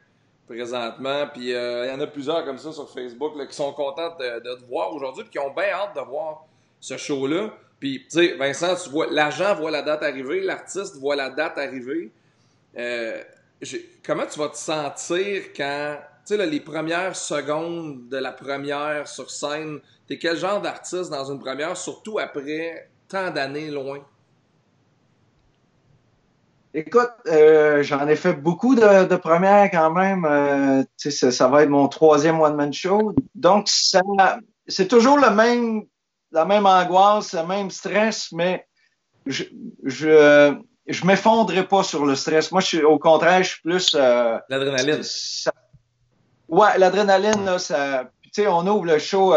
présentement. 0.47 1.27
Puis 1.31 1.53
euh, 1.53 1.85
il 1.85 1.91
y 1.91 1.93
en 1.93 1.99
a 1.99 2.07
plusieurs 2.07 2.43
comme 2.45 2.57
ça 2.57 2.71
sur 2.71 2.89
Facebook 2.91 3.33
qui 3.47 3.55
sont 3.55 3.71
contents 3.73 4.17
de, 4.17 4.39
te 4.39 4.65
voir 4.65 4.91
aujourd'hui 4.91 5.23
qui 5.29 5.37
ont 5.37 5.53
bien 5.53 5.69
hâte 5.71 5.95
de 5.95 6.01
voir 6.01 6.47
ce 6.79 6.97
show-là. 6.97 7.53
Puis, 7.79 8.05
tu 8.05 8.17
sais, 8.17 8.33
Vincent, 8.37 8.75
tu 8.83 8.89
vois, 8.89 9.05
l'agent 9.11 9.53
voit 9.53 9.69
la 9.69 9.83
date 9.83 10.01
arriver, 10.01 10.41
l'artiste 10.41 10.95
voit 10.95 11.15
la 11.15 11.29
date 11.29 11.59
arriver. 11.59 12.09
Euh, 12.75 13.21
comment 14.03 14.25
tu 14.25 14.39
vas 14.39 14.49
te 14.49 14.57
sentir 14.57 15.43
quand, 15.55 15.99
tu 16.25 16.35
sais, 16.35 16.43
les 16.43 16.59
premières 16.59 17.15
secondes 17.15 18.09
de 18.09 18.17
la 18.17 18.31
première 18.31 19.07
sur 19.07 19.29
scène, 19.29 19.79
t'es 20.07 20.17
quel 20.17 20.37
genre 20.37 20.59
d'artiste 20.59 21.11
dans 21.11 21.31
une 21.31 21.39
première, 21.39 21.77
surtout 21.77 22.17
après 22.17 22.89
tant 23.07 23.29
d'années 23.29 23.69
loin? 23.69 23.99
Écoute, 26.77 27.09
euh, 27.27 27.83
j'en 27.83 28.05
ai 28.05 28.17
fait 28.17 28.33
beaucoup 28.33 28.75
de, 28.75 29.05
de 29.05 29.15
premières 29.15 29.71
quand 29.71 29.91
même. 29.91 30.25
Euh, 30.25 30.83
ça, 30.97 31.31
ça 31.31 31.47
va 31.47 31.63
être 31.63 31.69
mon 31.69 31.87
troisième 31.87 32.41
one-man 32.41 32.73
show. 32.73 33.13
Donc, 33.33 33.69
ça, 33.69 34.01
c'est 34.67 34.89
toujours 34.89 35.17
le 35.17 35.29
même, 35.29 35.83
la 36.33 36.43
même 36.43 36.65
angoisse, 36.65 37.33
le 37.33 37.47
même 37.47 37.71
stress, 37.71 38.29
mais 38.33 38.67
je, 39.25 39.45
je, 39.85 40.53
je 40.85 41.05
m'effondrerai 41.05 41.65
pas 41.65 41.83
sur 41.83 42.05
le 42.05 42.13
stress. 42.15 42.51
Moi, 42.51 42.59
je 42.59 42.67
suis, 42.67 42.83
au 42.83 42.99
contraire, 42.99 43.41
je 43.41 43.51
suis 43.51 43.61
plus. 43.61 43.95
Euh, 43.95 44.37
l'adrénaline. 44.49 45.01
Ouais, 46.49 46.77
l'adrénaline, 46.77 47.45
là, 47.45 47.57
ça. 47.57 48.09
Tu 48.21 48.29
sais, 48.33 48.47
on 48.47 48.67
ouvre 48.67 48.85
le 48.85 48.99
show. 48.99 49.33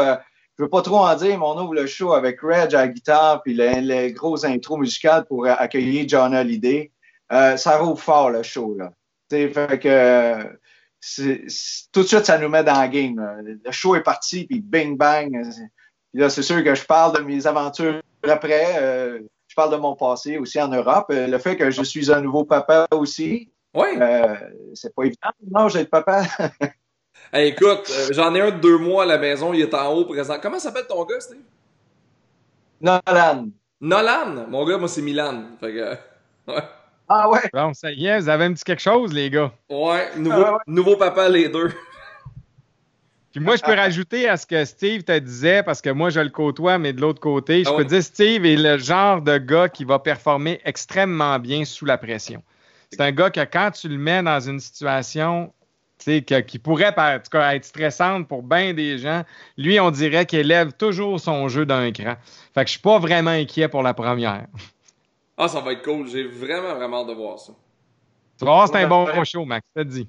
Je 0.59 0.64
veux 0.64 0.68
pas 0.68 0.83
trop 0.83 0.99
en 1.07 1.14
dire, 1.14 1.38
mais 1.38 1.45
on 1.47 1.57
ouvre 1.57 1.75
le 1.75 1.87
show 1.87 2.14
avec 2.14 2.40
Reg 2.40 2.75
à 2.75 2.80
la 2.80 2.88
guitare, 2.88 3.42
puis 3.42 3.54
les, 3.54 3.80
les 3.80 4.12
grosses 4.12 4.42
intros 4.42 4.80
musicales 4.80 5.25
pour 5.25 5.47
accueillir 5.47 6.04
John 6.09 6.35
Hallyday. 6.35 6.90
Euh, 7.32 7.56
ça 7.56 7.78
roule 7.78 7.97
fort 7.97 8.30
le 8.30 8.42
show 8.42 8.75
là. 8.76 8.92
T'sais, 9.28 9.49
fait 9.50 9.78
que 9.78 10.42
tout 11.92 12.02
de 12.02 12.06
suite 12.06 12.25
ça 12.25 12.38
nous 12.38 12.49
met 12.49 12.64
dans 12.64 12.78
la 12.78 12.88
game. 12.88 13.18
Là. 13.18 13.37
Le 13.42 13.73
show 13.73 13.94
est 13.94 14.02
parti 14.02 14.47
puis 14.47 14.61
bing 14.61 14.97
bang. 14.97 15.42
Puis 16.12 16.20
là 16.20 16.30
c'est 16.30 16.42
sûr 16.42 16.64
que 16.64 16.75
je 16.75 16.85
parle 16.85 17.16
de 17.16 17.23
mes 17.23 17.47
aventures 17.47 18.00
après. 18.25 18.76
Euh, 18.80 19.20
je 19.49 19.54
parle 19.54 19.73
de 19.73 19.76
mon 19.76 19.97
passé 19.97 20.38
aussi 20.38 20.61
en 20.61 20.68
Europe. 20.68 21.06
Euh, 21.11 21.26
le 21.26 21.38
fait 21.38 21.56
que 21.56 21.70
je 21.70 21.82
suis 21.82 22.12
un 22.12 22.20
nouveau 22.20 22.44
papa 22.44 22.87
aussi. 22.92 23.50
Oui. 23.75 23.88
Euh, 24.00 24.35
c'est 24.75 24.94
pas 24.94 25.04
évident. 25.04 25.30
Non, 25.50 25.68
j'ai 25.68 25.85
papa. 25.85 26.23
hey, 27.32 27.49
écoute, 27.49 27.90
j'en 28.11 28.35
ai 28.35 28.40
un 28.40 28.50
de 28.50 28.61
deux 28.61 28.78
mois 28.78 29.04
à 29.04 29.06
la 29.06 29.18
maison. 29.18 29.52
Il 29.52 29.61
est 29.61 29.75
en 29.75 29.92
haut 29.94 30.04
présent. 30.04 30.38
Comment 30.40 30.58
s'appelle 30.58 30.87
ton 30.87 31.04
gars, 31.04 31.20
Steve? 31.20 31.42
Nolan. 32.80 33.49
Nolan? 33.80 34.47
Mon 34.49 34.64
gars, 34.64 34.78
moi 34.78 34.88
c'est 34.88 35.02
Milan. 35.02 35.44
Fait 35.61 35.73
que 35.73 35.90
ouais. 36.52 36.62
Ah 37.08 37.28
ouais? 37.30 37.50
Bon, 37.52 37.72
ça 37.72 37.90
y 37.90 38.06
est, 38.06 38.20
vous 38.20 38.28
avez 38.28 38.44
un 38.44 38.52
petit 38.52 38.64
quelque 38.64 38.82
chose, 38.82 39.12
les 39.12 39.30
gars. 39.30 39.52
Ouais, 39.70 40.10
nouveau, 40.16 40.44
ah 40.44 40.52
ouais. 40.52 40.58
nouveau 40.66 40.96
papa, 40.96 41.28
les 41.28 41.48
deux. 41.48 41.72
Puis 43.32 43.40
moi, 43.40 43.56
je 43.56 43.62
peux 43.62 43.74
rajouter 43.74 44.28
à 44.28 44.36
ce 44.36 44.46
que 44.46 44.64
Steve 44.64 45.04
te 45.04 45.18
disait, 45.18 45.62
parce 45.62 45.82
que 45.82 45.90
moi, 45.90 46.10
je 46.10 46.20
le 46.20 46.30
côtoie, 46.30 46.78
mais 46.78 46.92
de 46.92 47.00
l'autre 47.00 47.20
côté, 47.20 47.64
je 47.64 47.70
ah 47.70 47.76
peux 47.76 47.84
dire 47.84 48.02
Steve 48.02 48.44
est 48.46 48.56
le 48.56 48.78
genre 48.78 49.20
de 49.20 49.38
gars 49.38 49.68
qui 49.68 49.84
va 49.84 49.98
performer 49.98 50.60
extrêmement 50.64 51.38
bien 51.38 51.64
sous 51.64 51.84
la 51.84 51.98
pression. 51.98 52.42
C'est 52.90 53.02
un 53.02 53.12
gars 53.12 53.30
que 53.30 53.40
quand 53.40 53.70
tu 53.70 53.88
le 53.88 53.98
mets 53.98 54.22
dans 54.22 54.40
une 54.40 54.60
situation 54.60 55.52
que, 56.04 56.40
qui 56.40 56.58
pourrait 56.58 56.94
en 56.96 57.18
tout 57.18 57.30
cas, 57.30 57.54
être 57.54 57.64
stressante 57.64 58.26
pour 58.28 58.42
bien 58.42 58.72
des 58.72 58.98
gens, 58.98 59.24
lui, 59.58 59.78
on 59.78 59.90
dirait 59.90 60.24
qu'il 60.24 60.38
élève 60.38 60.72
toujours 60.72 61.20
son 61.20 61.48
jeu 61.48 61.66
d'un 61.66 61.92
cran. 61.92 62.14
Fait 62.54 62.62
que 62.62 62.68
je 62.68 62.72
suis 62.72 62.80
pas 62.80 62.98
vraiment 62.98 63.30
inquiet 63.30 63.68
pour 63.68 63.82
la 63.82 63.92
première. 63.92 64.46
Ah, 65.40 65.47
ça 65.47 65.61
va 65.61 65.73
être 65.73 65.85
cool. 65.85 66.09
J'ai 66.09 66.26
vraiment, 66.26 66.75
vraiment 66.75 67.02
hâte 67.02 67.07
de 67.07 67.14
voir 67.14 67.38
ça. 67.38 67.52
Tu 68.38 68.45
vas 68.45 68.50
voir, 68.50 68.68
c'est 68.68 68.76
un 68.76 68.88
bon 68.88 69.25
show, 69.25 69.45
Max. 69.45 69.64
Ça 69.75 69.85
te 69.85 69.88
dit. 69.88 70.09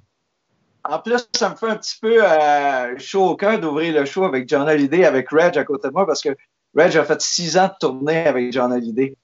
En 0.83 0.99
plus, 0.99 1.27
ça 1.35 1.49
me 1.49 1.55
fait 1.55 1.67
un 1.67 1.75
petit 1.75 1.97
peu 2.01 2.23
euh, 2.23 2.97
chaud 2.97 3.29
au 3.29 3.35
cœur 3.35 3.59
d'ouvrir 3.59 3.93
le 3.93 4.05
show 4.05 4.23
avec 4.23 4.49
John 4.49 4.67
Hallyday, 4.67 5.05
avec 5.05 5.29
Reg 5.29 5.57
à 5.57 5.63
côté 5.63 5.89
de 5.89 5.93
moi, 5.93 6.07
parce 6.07 6.21
que 6.21 6.29
Reg 6.75 6.97
a 6.97 7.03
fait 7.03 7.21
six 7.21 7.57
ans 7.57 7.67
de 7.67 7.73
tournée 7.79 8.25
avec 8.25 8.51
John 8.51 8.71
Hallyday. 8.71 9.15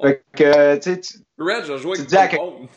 Fait 0.00 0.22
que, 0.36 0.76
tu 0.76 1.02
sais. 1.02 1.18
Reg 1.38 1.70
a 1.70 1.76
joué 1.76 1.98
avec 1.98 2.08
tout 2.08 2.36
le 2.36 2.50
monde. 2.50 2.68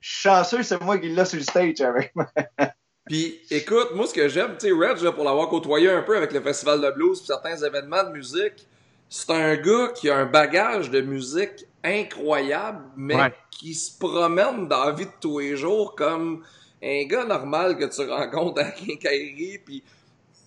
Je 0.00 0.10
suis 0.10 0.28
chanceux, 0.28 0.62
c'est 0.64 0.80
moi 0.82 0.98
qui 0.98 1.08
l'ai 1.08 1.24
sur 1.24 1.38
le 1.38 1.44
stage 1.44 1.80
avec 1.82 2.16
moi. 2.16 2.26
Puis, 3.06 3.40
écoute, 3.50 3.90
moi, 3.94 4.06
ce 4.06 4.14
que 4.14 4.28
j'aime, 4.28 4.56
tu 4.58 4.68
sais, 4.68 4.72
Reg, 4.72 5.00
là, 5.02 5.12
pour 5.12 5.24
l'avoir 5.24 5.48
côtoyé 5.48 5.90
un 5.90 6.02
peu 6.02 6.16
avec 6.16 6.32
le 6.32 6.40
Festival 6.40 6.80
de 6.80 6.90
blues 6.90 7.20
et 7.22 7.26
certains 7.26 7.56
événements 7.56 8.04
de 8.04 8.10
musique, 8.10 8.66
c'est 9.14 9.30
un 9.30 9.56
gars 9.56 9.88
qui 9.94 10.08
a 10.08 10.16
un 10.16 10.24
bagage 10.24 10.90
de 10.90 11.02
musique 11.02 11.66
incroyable, 11.84 12.82
mais 12.96 13.14
ouais. 13.14 13.34
qui 13.50 13.74
se 13.74 13.98
promène 13.98 14.66
dans 14.68 14.86
la 14.86 14.92
vie 14.92 15.04
de 15.04 15.10
tous 15.20 15.40
les 15.40 15.54
jours 15.54 15.94
comme 15.94 16.42
un 16.82 17.04
gars 17.04 17.26
normal 17.26 17.76
que 17.76 17.84
tu 17.84 18.10
rencontres 18.10 18.62
à 18.62 18.70
Quincaillerie, 18.70 19.58
puis 19.58 19.84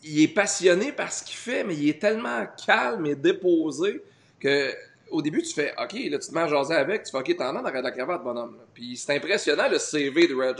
il 0.03 0.23
est 0.23 0.33
passionné 0.33 0.91
par 0.91 1.13
ce 1.13 1.23
qu'il 1.23 1.35
fait, 1.35 1.63
mais 1.63 1.75
il 1.75 1.89
est 1.89 2.01
tellement 2.01 2.43
calme 2.65 3.05
et 3.05 3.13
déposé 3.13 4.01
que 4.39 4.71
au 5.11 5.21
début, 5.21 5.43
tu 5.43 5.53
fais 5.53 5.71
OK, 5.77 5.93
là, 5.93 6.17
tu 6.17 6.27
te 6.27 6.33
mets 6.33 6.41
à 6.41 6.47
jaser 6.47 6.73
avec, 6.73 7.03
tu 7.03 7.11
fais 7.11 7.19
OK, 7.19 7.37
t'en 7.37 7.55
as 7.55 7.61
dans 7.61 7.81
la 7.81 7.91
cravate, 7.91 8.23
bonhomme. 8.23 8.55
Là. 8.57 8.63
Puis 8.73 8.97
c'est 8.97 9.15
impressionnant 9.15 9.69
le 9.69 9.77
CV 9.77 10.27
de 10.27 10.33
Reg. 10.33 10.55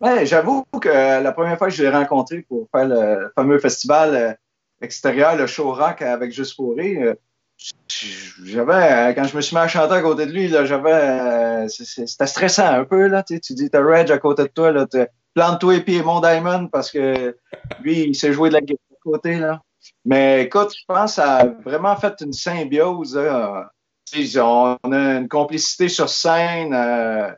Ouais, 0.00 0.26
j'avoue 0.26 0.64
que 0.80 0.88
la 0.88 1.30
première 1.30 1.56
fois 1.56 1.68
que 1.68 1.74
je 1.74 1.84
l'ai 1.84 1.88
rencontré 1.88 2.44
pour 2.48 2.66
faire 2.72 2.88
le 2.88 3.30
fameux 3.36 3.60
festival 3.60 4.14
euh, 4.16 4.32
extérieur, 4.80 5.36
le 5.36 5.46
show 5.46 5.72
rock 5.72 6.02
avec 6.02 6.32
Juste 6.32 6.56
pour 6.56 6.76
rire, 6.76 7.14
j'avais, 8.44 9.14
quand 9.14 9.24
je 9.24 9.36
me 9.36 9.40
suis 9.40 9.56
mis 9.56 9.62
à 9.62 9.68
chanter 9.68 9.94
à 9.94 10.02
côté 10.02 10.26
de 10.26 10.32
lui, 10.32 10.48
là, 10.48 10.64
j'avais, 10.64 11.68
c'était 11.68 12.26
stressant 12.26 12.66
un 12.66 12.84
peu, 12.84 13.06
là, 13.06 13.22
tu, 13.22 13.38
dis, 13.38 13.70
t'as 13.70 13.82
Reg 13.82 14.10
à 14.10 14.18
côté 14.18 14.42
de 14.42 14.48
toi, 14.48 14.72
là, 14.72 14.86
plante-toi 15.34 15.76
et 15.76 15.80
pieds 15.80 16.02
mon 16.02 16.20
Diamond 16.20 16.68
parce 16.68 16.90
que 16.90 17.36
lui, 17.80 18.08
il 18.08 18.14
s'est 18.14 18.32
joué 18.32 18.48
de 18.48 18.54
la 18.54 18.60
guitare 18.60 18.78
à 18.92 19.02
côté, 19.02 19.38
là. 19.38 19.62
Mais 20.04 20.44
écoute, 20.44 20.74
je 20.76 20.84
pense 20.86 21.12
que 21.12 21.22
ça 21.22 21.36
a 21.36 21.46
vraiment 21.46 21.96
fait 21.96 22.14
une 22.20 22.32
symbiose, 22.32 23.16
là. 23.16 23.70
On 24.14 24.92
a 24.92 25.14
une 25.18 25.28
complicité 25.28 25.88
sur 25.88 26.08
scène, 26.08 26.72
euh, 26.72 27.30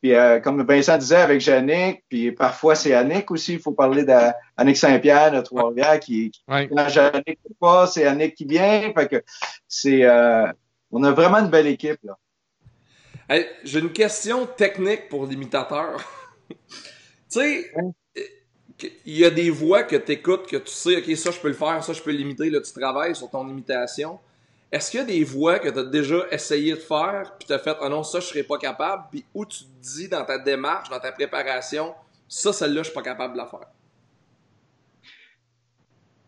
puis 0.00 0.14
euh, 0.14 0.40
comme 0.40 0.62
Vincent 0.64 0.98
disait 0.98 1.16
avec 1.16 1.44
Yannick, 1.46 2.04
puis 2.08 2.32
parfois 2.32 2.74
c'est 2.74 2.94
Annick 2.94 3.30
aussi, 3.30 3.54
il 3.54 3.60
faut 3.60 3.72
parler 3.72 4.04
d'Annick 4.04 4.76
Saint-Pierre 4.76 5.32
de 5.32 5.40
Trois-Rivières 5.40 6.00
qui, 6.00 6.30
qui 6.30 6.42
ouais. 6.48 6.68
quand 6.68 6.88
Yannick 6.88 7.38
pas, 7.60 7.86
c'est 7.86 8.06
Annick 8.06 8.34
qui 8.34 8.44
vient. 8.44 8.92
Fait 8.92 9.08
que 9.08 9.22
c'est 9.68 10.04
euh, 10.04 10.46
on 10.90 11.02
a 11.04 11.12
vraiment 11.12 11.38
une 11.38 11.50
belle 11.50 11.66
équipe 11.66 12.00
là. 12.02 12.16
Hey, 13.28 13.46
J'ai 13.62 13.80
une 13.80 13.92
question 13.92 14.46
technique 14.46 15.08
pour 15.10 15.26
l'imitateur. 15.26 16.02
tu 16.48 16.56
sais, 17.28 17.70
il 19.04 19.18
y 19.18 19.24
a 19.24 19.30
des 19.30 19.50
voix 19.50 19.82
que 19.82 19.96
tu 19.96 20.12
écoutes, 20.12 20.46
que 20.46 20.56
tu 20.56 20.72
sais, 20.72 20.96
ok, 20.96 21.16
ça 21.16 21.30
je 21.30 21.38
peux 21.38 21.48
le 21.48 21.54
faire, 21.54 21.82
ça 21.84 21.92
je 21.92 22.02
peux 22.02 22.10
l'imiter, 22.10 22.48
là 22.50 22.60
tu 22.60 22.72
travailles 22.72 23.14
sur 23.14 23.28
ton 23.28 23.46
imitation. 23.48 24.18
Est-ce 24.70 24.90
qu'il 24.90 25.00
y 25.00 25.02
a 25.02 25.06
des 25.06 25.24
voix 25.24 25.58
que 25.58 25.68
tu 25.68 25.78
as 25.78 25.84
déjà 25.84 26.26
essayé 26.30 26.74
de 26.74 26.80
faire, 26.80 27.34
puis 27.38 27.46
tu 27.46 27.52
as 27.54 27.58
fait 27.58 27.70
«Ah 27.80 27.84
oh 27.84 27.88
non, 27.88 28.02
ça, 28.02 28.20
je 28.20 28.26
serais 28.26 28.42
pas 28.42 28.58
capable», 28.58 29.04
puis 29.10 29.24
où 29.32 29.46
tu 29.46 29.60
te 29.60 29.70
dis 29.80 30.08
dans 30.08 30.24
ta 30.24 30.38
démarche, 30.38 30.90
dans 30.90 31.00
ta 31.00 31.10
préparation, 31.10 31.94
ça, 32.28 32.52
celle-là, 32.52 32.82
je 32.82 32.88
suis 32.88 32.94
pas 32.94 33.02
capable 33.02 33.32
de 33.32 33.38
la 33.38 33.46
faire? 33.46 33.66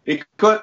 Écoute, 0.06 0.62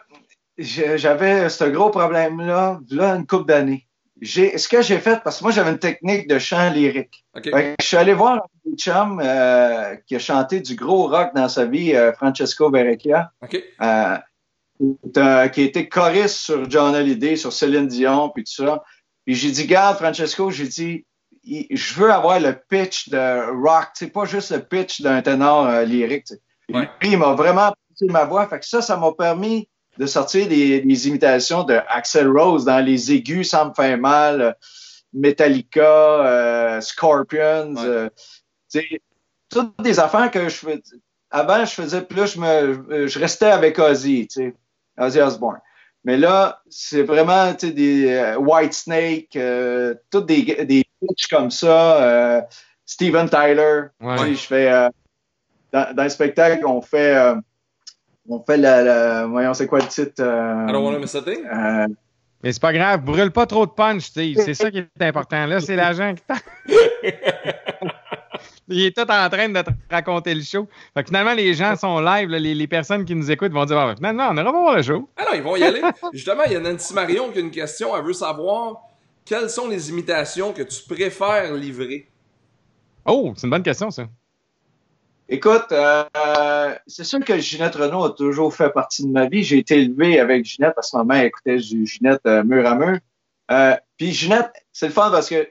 j'avais 0.58 1.50
ce 1.50 1.66
gros 1.66 1.92
problème-là, 1.92 2.80
là, 2.90 3.16
une 3.16 3.28
couple 3.28 3.46
d'années. 3.46 3.88
Ce 4.24 4.68
que 4.68 4.82
j'ai 4.82 4.98
fait, 4.98 5.22
parce 5.24 5.38
que 5.38 5.44
moi, 5.44 5.52
j'avais 5.52 5.70
une 5.70 5.78
technique 5.78 6.28
de 6.28 6.40
chant 6.40 6.72
lyrique. 6.72 7.24
Okay. 7.36 7.76
je 7.80 7.86
suis 7.86 7.98
allé 7.98 8.14
voir 8.14 8.48
un 8.66 8.76
chum 8.76 9.22
euh, 9.24 9.96
qui 10.08 10.16
a 10.16 10.20
chanté 10.20 10.60
du 10.60 10.76
gros 10.76 11.08
rock 11.08 11.36
dans 11.36 11.48
sa 11.48 11.66
vie, 11.66 11.96
euh, 11.96 12.12
Francesco 12.14 12.72
Verrecchia. 12.72 13.32
Okay. 13.44 13.64
Euh, 13.80 14.18
qui 15.54 15.62
été 15.62 15.90
choriste 15.90 16.38
sur 16.38 16.70
John 16.70 16.96
Hallyday, 16.96 17.36
sur 17.36 17.54
Céline 17.54 17.88
Dion, 17.88 18.30
puis 18.30 18.44
tout 18.44 18.66
ça. 18.66 18.84
Puis 19.26 19.36
j'ai 19.36 19.52
dit, 19.52 19.66
garde, 19.66 19.98
Francesco, 19.98 20.50
j'ai 20.52 20.68
dit, 20.68 21.06
je 21.44 21.94
veux 21.96 22.12
avoir 22.12 22.40
le 22.40 22.54
pitch 22.70 23.10
de 23.10 23.62
rock, 23.62 23.90
c'est 23.94 24.12
pas 24.12 24.26
juste 24.26 24.52
le 24.52 24.62
pitch 24.62 25.02
d'un 25.02 25.22
ténor 25.22 25.68
euh, 25.68 25.84
lyrique. 25.84 26.28
Ouais. 26.74 26.90
Puis 27.00 27.12
il 27.12 27.18
m'a 27.18 27.34
vraiment 27.34 27.74
poussé 27.90 28.12
ma 28.12 28.26
voix. 28.26 28.48
Fait 28.48 28.60
que 28.60 28.66
ça, 28.66 28.82
ça 28.82 28.98
m'a 28.98 29.12
permis 29.14 29.68
de 29.98 30.06
sortir 30.06 30.48
des, 30.48 30.82
des, 30.82 31.08
imitations 31.08 31.64
de 31.64 31.80
Axel 31.88 32.30
Rose 32.30 32.66
dans 32.66 32.80
les 32.80 33.12
aigus, 33.12 33.50
ça 33.50 33.66
me 33.66 33.74
fait 33.74 33.98
mal, 33.98 34.56
Metallica, 35.12 35.82
euh, 35.82 36.82
Scorpions, 36.82 37.74
ouais. 37.74 38.10
euh, 38.76 38.82
toutes 39.50 39.82
des 39.82 40.00
affaires 40.00 40.30
que 40.30 40.50
je 40.50 40.56
fais. 40.56 40.82
Avant, 41.32 41.66
je 41.66 41.72
faisais 41.72 42.02
plus, 42.02 42.36
je 42.36 42.40
me, 42.40 43.08
je 43.08 43.20
restais 43.20 43.48
avec 43.48 43.80
Ozzy, 43.80 44.28
tu 44.28 44.44
sais. 44.44 44.56
Ozzy 44.98 45.22
Osbourne. 45.22 45.60
Mais 46.04 46.18
là, 46.18 46.62
c'est 46.70 47.04
vraiment 47.04 47.54
des 47.54 48.10
euh, 48.10 48.38
White 48.38 48.74
Snake, 48.74 49.36
euh, 49.36 49.94
toutes 50.10 50.28
des, 50.28 50.44
des 50.66 50.86
pitchs 51.02 51.28
comme 51.28 51.52
ça. 51.52 52.02
Euh, 52.02 52.42
Steven 52.86 53.30
Tyler. 53.30 53.88
Ouais. 54.00 54.34
Je 54.34 54.36
fais 54.36 54.72
euh, 54.72 54.90
dans, 55.74 55.94
dans, 55.94 56.04
le 56.04 56.10
spectacle, 56.10 56.66
on 56.66 56.82
fait 56.82 57.16
euh, 57.16 57.36
on 58.30 58.42
fait 58.42 58.56
la, 58.58 58.84
la 58.84 59.26
voyons 59.26 59.54
c'est 59.54 59.68
quoi 59.68 59.80
le 59.80 59.88
titre. 59.88 60.22
I 60.22 60.72
don't 60.72 60.84
wanna 60.84 61.00
miss 61.00 61.16
a 61.16 61.22
thing. 61.22 61.44
Mais 62.44 62.54
c'est 62.54 62.62
pas 62.62 62.74
grave, 62.74 63.02
brûle 63.02 63.32
pas 63.32 63.46
trop 63.46 63.66
de 63.66 63.72
punch, 63.72 64.04
Steve. 64.04 64.38
C'est 64.40 64.54
ça 64.54 64.72
qui 64.72 64.78
est 64.78 65.02
important. 65.02 65.46
Là, 65.46 65.60
c'est 65.60 65.76
l'agent 65.76 66.14
qui 66.14 66.24
Il 68.70 68.86
est 68.86 68.96
tout 68.96 69.10
en 69.10 69.30
train 69.30 69.50
de 69.50 69.62
te 69.62 69.70
raconter 69.90 70.36
le 70.36 70.42
show. 70.42 70.68
Fait 70.94 71.04
que 71.04 71.08
finalement, 71.08 71.34
les 71.34 71.54
gens 71.54 71.76
sont 71.76 72.00
live, 72.00 72.30
là, 72.30 72.40
les, 72.40 72.54
les, 72.54 72.68
personnes 72.68 73.06
qui 73.06 73.16
nous 73.16 73.32
écoutent 73.32 73.54
vont 73.54 73.66
dire 73.66 73.78
ah, 73.78 73.96
finalement, 73.96 74.28
on 74.30 74.38
ira 74.38 74.52
voir 74.52 74.76
le 74.76 74.82
show. 74.82 75.10
Ah 75.16 75.24
non, 75.24 75.36
ils 75.36 75.44
vont 75.44 75.56
y 75.56 75.64
aller. 75.64 75.82
Justement, 76.14 76.44
il 76.46 76.54
y 76.54 76.56
a 76.56 76.60
Nancy 76.60 76.94
Marion 76.94 77.32
qui 77.32 77.38
a 77.38 77.42
une 77.42 77.52
question. 77.52 77.96
Elle 77.96 78.04
veut 78.04 78.14
savoir 78.14 78.82
quelles 79.24 79.50
sont 79.50 79.68
les 79.68 79.90
imitations 79.90 80.54
que 80.54 80.64
tu 80.64 80.84
préfères 80.84 81.54
livrer? 81.54 82.10
Oh, 83.06 83.34
c'est 83.36 83.48
une 83.48 83.52
bonne 83.52 83.64
question, 83.64 83.90
ça. 83.90 84.08
Écoute, 85.30 85.74
euh, 85.74 86.76
c'est 86.88 87.04
sûr 87.04 87.20
que 87.20 87.38
Ginette 87.38 87.76
Renault 87.76 88.06
a 88.06 88.12
toujours 88.12 88.54
fait 88.56 88.70
partie 88.70 89.04
de 89.04 89.12
ma 89.12 89.28
vie. 89.28 89.44
J'ai 89.44 89.58
été 89.58 89.80
élevé 89.82 90.20
avec 90.20 90.46
Ginette 90.46 90.74
parce 90.76 90.92
que 90.92 90.98
ma 90.98 91.04
mère 91.04 91.24
écoutait 91.24 91.58
du 91.58 91.86
Ginette 91.86 92.22
euh, 92.26 92.44
mur 92.44 92.66
à 92.66 92.76
mur. 92.76 92.98
Euh, 93.52 93.76
puis 93.98 94.12
Ginette, 94.14 94.54
c'est 94.72 94.88
le 94.88 94.94
fun 94.94 95.12
parce 95.12 95.30
que 95.30 95.50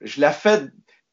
je 0.00 0.20
la 0.20 0.32
fais. 0.32 0.68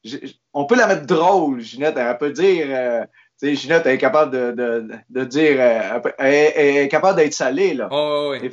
je- 0.05 0.17
on 0.55 0.65
peut 0.65 0.75
la 0.75 0.87
mettre 0.87 1.05
drôle, 1.05 1.59
Ginette. 1.61 1.97
Elle 1.97 2.17
peut 2.17 2.31
dire. 2.31 2.65
euh, 2.69 3.03
tu 3.39 3.49
sais, 3.49 3.55
Ginette 3.55 3.85
elle 3.85 3.93
est 3.95 3.97
capable 3.97 4.31
de, 4.31 4.51
de, 4.51 4.89
de 5.09 5.23
dire. 5.25 5.57
euh, 5.59 5.99
elle, 6.17 6.33
est- 6.83 6.87
capable 6.87 7.17
d'être 7.17 7.33
salée, 7.33 7.73
là. 7.73 7.89
Oh, 7.91 8.29
ouais, 8.31 8.39
ouais. 8.39 8.51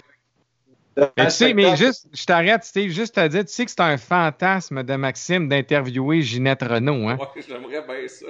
Mais 1.16 1.24
tu 1.26 1.30
sais, 1.30 1.54
mais 1.54 1.74
juste, 1.76 2.08
je 2.12 2.24
t'arrête, 2.26 2.64
Steve, 2.64 2.90
juste 2.90 3.16
à 3.16 3.26
dire, 3.28 3.44
tu 3.46 3.52
sais 3.52 3.64
que 3.64 3.70
c'est 3.70 3.80
un 3.80 3.96
fantasme 3.96 4.82
de 4.82 4.94
Maxime 4.96 5.48
d'interviewer 5.48 6.20
Ginette 6.20 6.62
Renault, 6.62 7.08
hein? 7.08 7.16
Ouais, 7.18 7.42
j'aimerais 7.48 7.82
bien 7.82 8.08
ça. 8.08 8.26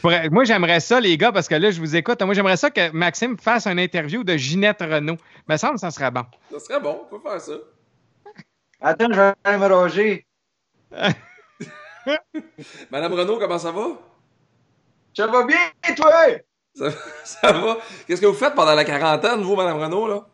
Pourrais- 0.00 0.30
moi, 0.30 0.44
j'aimerais 0.44 0.80
ça, 0.80 1.00
les 1.00 1.16
gars, 1.16 1.30
parce 1.32 1.46
que 1.48 1.54
là, 1.54 1.70
je 1.70 1.78
vous 1.78 1.94
écoute. 1.94 2.20
Moi, 2.22 2.34
j'aimerais 2.34 2.56
ça 2.56 2.70
que 2.70 2.90
Maxime 2.90 3.36
fasse 3.38 3.66
une 3.66 3.78
interview 3.78 4.24
de 4.24 4.36
Ginette 4.36 4.80
Renault. 4.80 5.16
Me 5.48 5.56
semble 5.56 5.74
que 5.74 5.80
ça 5.80 5.90
serait 5.90 6.10
bon. 6.10 6.24
Ça 6.50 6.58
serait 6.58 6.80
bon, 6.80 7.02
on 7.04 7.16
peut 7.18 7.22
faire 7.28 7.40
ça. 7.40 7.52
Attends, 8.80 9.08
je 9.12 9.20
vais 9.20 9.32
aller 9.44 9.58
me 9.58 9.66
ranger. 9.66 10.26
Madame 12.90 13.14
Renault, 13.14 13.38
comment 13.38 13.58
ça 13.58 13.72
va? 13.72 13.86
Ça 15.16 15.26
va 15.26 15.44
bien, 15.44 15.58
toi? 15.96 16.10
Ça, 16.74 16.90
ça 17.24 17.52
va? 17.52 17.78
Qu'est-ce 18.06 18.20
que 18.20 18.26
vous 18.26 18.34
faites 18.34 18.54
pendant 18.54 18.74
la 18.74 18.84
quarantaine, 18.84 19.42
vous, 19.42 19.56
Madame 19.56 19.78
Renault, 19.78 20.08
là? 20.08 20.26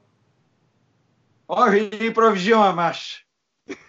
Oh, 1.48 1.64
j'ai 1.70 1.88
des 1.90 2.11
provisions 2.12 2.61
en 2.61 2.72
marche. 2.72 3.26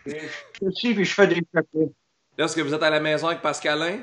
Je 0.06 0.12
suis 0.12 0.68
ici, 0.68 0.94
puis 0.94 1.06
je 1.06 1.14
fais 1.14 1.28
des 1.28 1.42
papiers. 1.42 1.92
Là, 2.38 2.46
est-ce 2.46 2.56
que 2.56 2.62
vous 2.62 2.74
êtes 2.74 2.84
à 2.84 2.90
la 2.90 3.00
maison 3.00 3.28
avec 3.28 3.42
Pascalin? 3.42 4.00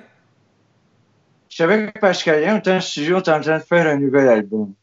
Je 1.48 1.56
savais 1.56 1.90
que 1.90 1.98
Pascalien, 1.98 2.56
on 2.56 2.58
était 2.58 2.72
en 2.72 2.80
studio, 2.80 3.16
on 3.16 3.20
était 3.20 3.32
en 3.32 3.40
train 3.40 3.58
de 3.58 3.62
faire 3.64 3.86
un 3.86 3.96
nouvel 3.96 4.28
album. 4.28 4.74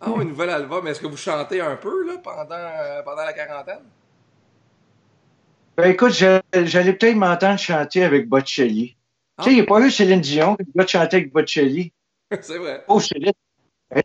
Ah, 0.00 0.10
oui, 0.10 0.22
une 0.22 0.28
nouvelle 0.28 0.50
album. 0.50 0.86
Est-ce 0.86 1.00
que 1.00 1.06
vous 1.06 1.16
chantez 1.16 1.60
un 1.60 1.76
peu, 1.76 2.06
là, 2.06 2.18
pendant, 2.22 2.54
euh, 2.54 3.02
pendant 3.02 3.24
la 3.24 3.32
quarantaine? 3.32 3.84
Ben 5.76 5.90
écoute, 5.90 6.12
j'a- 6.12 6.42
j'allais 6.52 6.92
peut-être 6.92 7.16
m'entendre 7.16 7.58
chanter 7.58 8.04
avec 8.04 8.28
Bocelli. 8.28 8.96
Ah. 9.36 9.42
Tu 9.42 9.48
sais, 9.50 9.54
il 9.54 9.56
n'y 9.56 9.62
a 9.62 9.66
pas 9.66 9.80
eu 9.80 9.90
Céline 9.90 10.20
Dion 10.20 10.56
qui 10.56 10.70
va 10.74 10.86
chanter 10.86 11.16
avec 11.16 11.32
Bocelli. 11.32 11.92
C'est 12.40 12.58
vrai. 12.58 12.84
Oh, 12.88 13.00
Céline. 13.00 13.32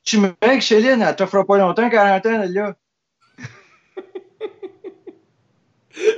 Tu 0.03 0.19
me 0.19 0.29
que 0.29 0.59
Céline, 0.61 1.01
elle 1.01 1.15
t'offre 1.15 1.43
pas 1.43 1.57
longtemps, 1.57 1.89
40 1.89 2.25
ans, 2.25 2.41
elle, 2.43 2.53
là. 2.53 2.75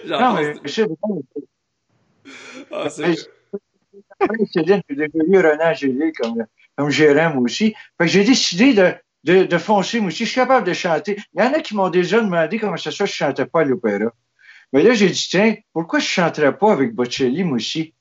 Non, 0.06 0.34
mais 0.36 0.54
je 0.64 0.70
sais 0.70 0.88
pas. 0.88 1.42
Ah, 2.72 2.90
Céline, 2.90 3.16
j'ai 4.90 4.96
vu 4.96 5.38
René 5.38 5.64
Angélil 5.64 6.12
comme, 6.18 6.46
comme 6.78 6.90
gérant, 6.90 7.34
moi 7.34 7.44
aussi. 7.44 7.74
Fait 7.98 8.06
que 8.06 8.08
j'ai 8.08 8.24
décidé 8.24 8.74
de, 8.74 8.94
de, 9.24 9.44
de 9.46 9.58
foncer, 9.58 10.00
moi 10.00 10.08
aussi. 10.08 10.26
Je 10.26 10.30
suis 10.32 10.40
capable 10.40 10.68
de 10.68 10.74
chanter. 10.74 11.18
Il 11.34 11.42
y 11.42 11.46
en 11.46 11.54
a 11.54 11.60
qui 11.62 11.76
m'ont 11.76 11.90
déjà 11.90 12.22
demandé 12.22 12.60
comment 12.60 12.78
ça 12.78 12.92
se 12.92 12.98
fait 12.98 13.04
que 13.06 13.10
je 13.10 13.16
chantais 13.16 13.46
pas 13.46 13.62
à 13.62 13.64
l'opéra. 13.64 14.12
Mais 14.74 14.84
là, 14.84 14.94
j'ai 14.94 15.10
dit, 15.10 15.28
tiens, 15.30 15.56
pourquoi 15.74 16.00
je 16.00 16.06
chanterais 16.06 16.58
pas 16.58 16.72
avec 16.72 16.94
Bocelli, 16.96 17.44
moi 17.44 17.56
aussi? 17.58 17.94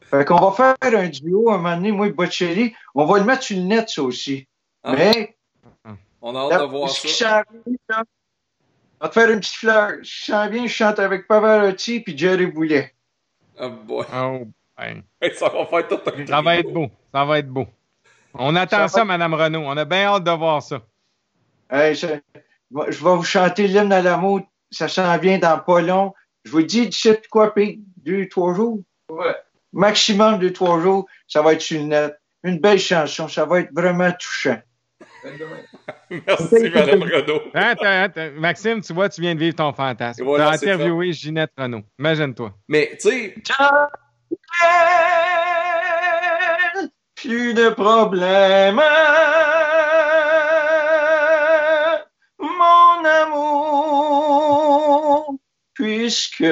Fait 0.00 0.24
qu'on 0.24 0.36
va 0.38 0.52
faire 0.52 0.76
un 1.00 1.08
duo 1.08 1.50
un 1.50 1.56
moment 1.56 1.74
donné, 1.76 1.90
moi 1.90 2.06
et 2.06 2.12
Bocelli. 2.12 2.74
On 2.94 3.04
va 3.06 3.18
le 3.18 3.24
mettre 3.24 3.42
sur 3.42 3.56
le 3.56 3.64
net, 3.64 3.88
ça 3.88 4.02
aussi. 4.02 4.46
Ah. 4.84 4.92
Mais, 4.92 5.36
On 6.22 6.34
a 6.36 6.52
hâte 6.54 6.60
de 6.60 6.66
voir 6.66 6.88
ça. 6.90 7.44
on 7.50 8.04
va 9.00 9.08
te 9.08 9.14
faire 9.14 9.30
une 9.30 9.40
petite 9.40 9.56
fleur. 9.56 9.90
Je 10.02 10.08
chante 10.08 10.50
bien, 10.52 10.66
je 10.66 10.72
chante 10.72 10.98
avec 11.00 11.26
Pavarotti 11.26 12.00
puis 12.00 12.16
Jerry 12.16 12.46
Boulet. 12.46 12.94
Ah, 13.58 13.68
boy. 13.68 14.06
Oh, 14.14 14.46
ben. 14.78 15.02
Ça 15.34 15.48
va 15.48 15.66
faire 15.66 15.88
tout 15.88 16.00
un 16.06 16.26
Ça 16.26 16.40
va 16.42 16.56
être 16.56 16.72
beau. 16.72 16.88
Ça 17.12 17.24
va 17.24 17.38
être 17.38 17.48
beau. 17.48 17.66
On 18.34 18.54
attend 18.54 18.76
Ça 18.76 18.88
ça, 18.88 18.98
va- 19.00 19.04
Madame 19.06 19.34
Renault. 19.34 19.62
On 19.64 19.76
a 19.76 19.84
bien 19.84 20.04
hâte 20.04 20.24
de 20.24 20.30
voir 20.30 20.62
ça. 20.62 20.82
Hey, 21.70 21.94
je, 21.96 22.06
je 22.70 23.04
vais 23.04 23.16
vous 23.16 23.24
chanter 23.24 23.66
l'hymne 23.66 23.92
à 23.92 24.02
l'amour. 24.02 24.42
Ça 24.70 24.88
s'en 24.88 25.16
vient 25.18 25.38
dans 25.38 25.58
pas 25.58 25.80
long. 25.80 26.12
Je 26.44 26.50
vous 26.50 26.62
dis 26.62 26.88
d'ici 26.88 27.10
quoi, 27.30 27.52
puis 27.52 27.80
deux, 27.96 28.28
trois 28.28 28.54
jours? 28.54 28.80
Ouais. 29.08 29.34
Maximum 29.72 30.38
deux, 30.38 30.52
trois 30.52 30.80
jours, 30.80 31.06
ça 31.26 31.42
va 31.42 31.52
être 31.52 31.60
sur 31.60 31.80
le 31.80 31.86
net. 31.86 32.14
Une 32.42 32.58
belle 32.58 32.78
chanson. 32.78 33.28
Ça 33.28 33.44
va 33.44 33.60
être 33.60 33.70
vraiment 33.74 34.12
touchant. 34.12 34.58
Merci, 36.10 36.70
Madame 36.72 37.02
Renault. 37.02 37.42
Attends, 37.52 37.84
attends. 37.84 38.30
Maxime, 38.36 38.80
tu 38.80 38.92
vois, 38.92 39.08
tu 39.08 39.20
viens 39.20 39.34
de 39.34 39.40
vivre 39.40 39.56
ton 39.56 39.72
fantasme. 39.72 40.22
Voilà, 40.24 40.56
tu 40.56 40.68
as 40.68 40.74
interviewé 40.74 41.12
Ginette 41.12 41.50
Renault. 41.58 41.82
Imagine-toi. 41.98 42.54
Mais, 42.68 42.96
tu 43.00 43.10
sais, 43.10 43.34
Plus 47.16 47.54
de 47.54 47.70
problème. 47.70 48.80
Puisque 56.10 56.44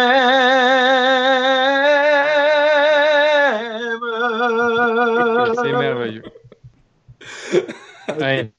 C'est 5.55 5.71
merveilleux. 5.71 6.23
Hey, 8.21 8.51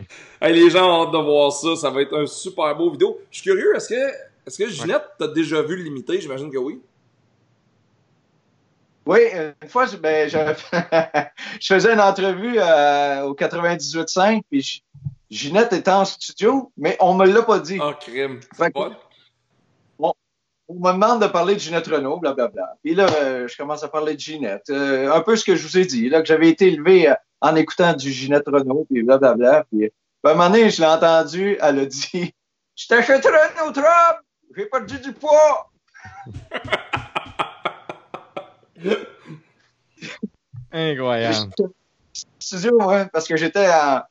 hey, 0.43 0.53
les 0.53 0.69
gens 0.71 0.89
ont 0.91 1.05
hâte 1.07 1.13
de 1.13 1.19
voir 1.19 1.53
ça. 1.53 1.77
Ça 1.77 1.89
va 1.89 2.03
être 2.03 2.19
un 2.19 2.27
super 2.27 2.75
beau 2.75 2.91
vidéo. 2.91 3.21
Je 3.31 3.39
suis 3.41 3.49
curieux, 3.49 3.77
est-ce 3.77 3.89
que, 3.89 3.95
est-ce 4.45 4.59
que 4.59 4.69
Ginette, 4.69 5.05
t'as 5.21 5.29
déjà 5.29 5.63
vu 5.63 5.77
limité? 5.81 6.21
J'imagine 6.21 6.51
que 6.51 6.59
oui. 6.59 6.81
Oui, 9.07 9.21
une 9.63 9.69
fois, 9.69 9.87
je- 9.87 9.97
ben, 9.97 10.29
je, 10.29 10.37
je 11.61 11.75
faisais 11.75 11.93
une 11.93 12.01
entrevue 12.01 12.57
euh, 12.59 13.23
au 13.23 13.35
98.5, 13.37 14.43
puis 14.51 14.63
Gi- 14.63 14.83
Ginette 15.31 15.73
était 15.73 15.93
en 15.93 16.05
studio, 16.05 16.73
mais 16.77 16.97
on 16.99 17.15
me 17.15 17.25
l'a 17.25 17.43
pas 17.43 17.61
dit. 17.61 17.79
Ah, 17.81 17.95
crime. 17.99 18.41
Fait 18.57 18.73
que-. 18.73 18.81
On 20.69 20.75
me 20.75 20.93
demande 20.93 21.23
de 21.23 21.29
parler 21.29 21.55
de 21.55 21.61
Ginette 21.61 21.87
Renault, 21.87 22.19
blablabla. 22.19 22.75
Puis 22.83 22.95
là, 22.97 23.07
euh, 23.21 23.47
je 23.47 23.57
commence 23.57 23.85
à 23.85 23.89
parler 23.89 24.15
de 24.15 24.21
Ginette. 24.21 24.69
Euh, 24.71 25.13
un 25.13 25.21
peu 25.21 25.37
ce 25.37 25.45
que 25.45 25.55
je 25.55 25.63
vous 25.63 25.79
ai 25.79 25.85
dit, 25.85 26.09
là, 26.09 26.21
que 26.23 26.27
j'avais 26.27 26.49
été 26.49 26.67
élevé 26.67 27.09
euh, 27.09 27.15
en 27.41 27.55
écoutant 27.55 27.93
du 27.93 28.11
Ginette 28.11 28.49
Renault, 28.49 28.85
puis 28.91 29.05
blablabla. 29.05 29.65
Puis, 29.71 29.79
puis 29.79 29.93
à 30.25 30.31
un 30.31 30.35
moment 30.35 30.51
donné, 30.51 30.71
je 30.71 30.81
l'ai 30.81 30.89
entendu, 30.89 31.57
elle 31.61 31.79
a 31.79 31.87
dit 31.87 32.35
«Je 32.75 32.87
t'achèterai 32.89 33.39
un 33.59 33.69
autre 33.69 33.81
homme! 33.81 34.17
J'ai 34.57 34.67
perdu 34.67 34.99
du 34.99 35.13
poids! 35.13 35.71
incroyable. 40.73 41.53
studio, 42.39 42.83
ouais, 42.83 43.07
parce 43.13 43.29
que 43.29 43.37
j'étais 43.37 43.69
en... 43.69 44.03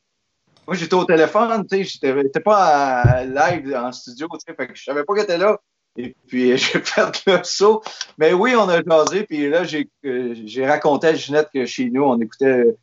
Moi, 0.67 0.75
j'étais 0.75 0.93
au 0.95 1.05
téléphone, 1.05 1.67
tu 1.67 1.77
sais, 1.77 1.83
j'étais 1.83 2.15
j'étais 2.15 2.39
pas 2.39 2.65
à 2.65 3.23
live 3.23 3.75
en 3.75 3.91
studio, 3.91 4.27
tu 4.31 4.39
sais, 4.39 4.55
fait 4.55 4.67
que 4.67 4.75
je 4.75 4.83
savais 4.83 5.03
pas 5.03 5.13
qu'elle 5.13 5.23
était 5.25 5.37
là. 5.37 5.59
Et 5.97 6.15
puis, 6.27 6.49
j'ai 6.57 6.79
fait 6.79 7.25
le 7.25 7.43
saut. 7.43 7.81
Mais 8.17 8.33
oui, 8.33 8.55
on 8.55 8.67
a 8.69 8.81
jasé, 8.83 9.23
puis 9.23 9.49
là, 9.49 9.63
j'ai 9.63 9.89
euh, 10.05 10.35
j'ai 10.45 10.65
raconté 10.65 11.07
à 11.07 11.15
Ginette 11.15 11.49
que 11.53 11.65
chez 11.65 11.89
nous, 11.89 12.03
on 12.03 12.19
écoutait, 12.19 12.75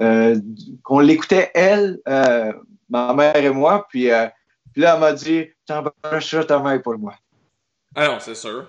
euh, 0.00 0.36
qu'on 0.82 1.00
l'écoutait, 1.00 1.50
elle, 1.54 1.98
euh, 2.08 2.52
ma 2.88 3.12
mère 3.14 3.36
et 3.36 3.50
moi, 3.50 3.86
puis, 3.88 4.10
euh, 4.10 4.26
puis 4.72 4.82
là, 4.82 4.94
elle 4.94 5.00
m'a 5.00 5.12
dit, 5.12 5.46
t'embrasseras 5.66 6.44
ta 6.44 6.58
mère 6.60 6.80
pour 6.82 6.98
moi. 6.98 7.14
Ah 7.94 8.08
non, 8.08 8.18
c'est 8.20 8.34
sûr. 8.34 8.66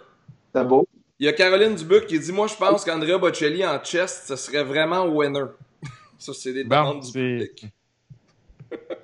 C'est 0.54 0.66
beau? 0.66 0.88
Il 1.20 1.26
y 1.26 1.30
a 1.30 1.34
Caroline 1.34 1.76
Dubuc 1.76 2.08
qui 2.08 2.20
dit 2.20 2.32
Moi, 2.32 2.48
je 2.48 2.56
pense 2.56 2.84
qu'Andrea 2.84 3.18
Bocelli 3.18 3.66
en 3.66 3.80
chest, 3.80 4.24
ce 4.28 4.36
serait 4.36 4.64
vraiment 4.64 5.06
winner. 5.06 5.46
Ça, 6.18 6.34
c'est 6.34 6.52
des 6.52 6.64
Bon, 6.64 6.76
demandes 6.76 7.04
du 7.04 7.12
public. 7.12 7.66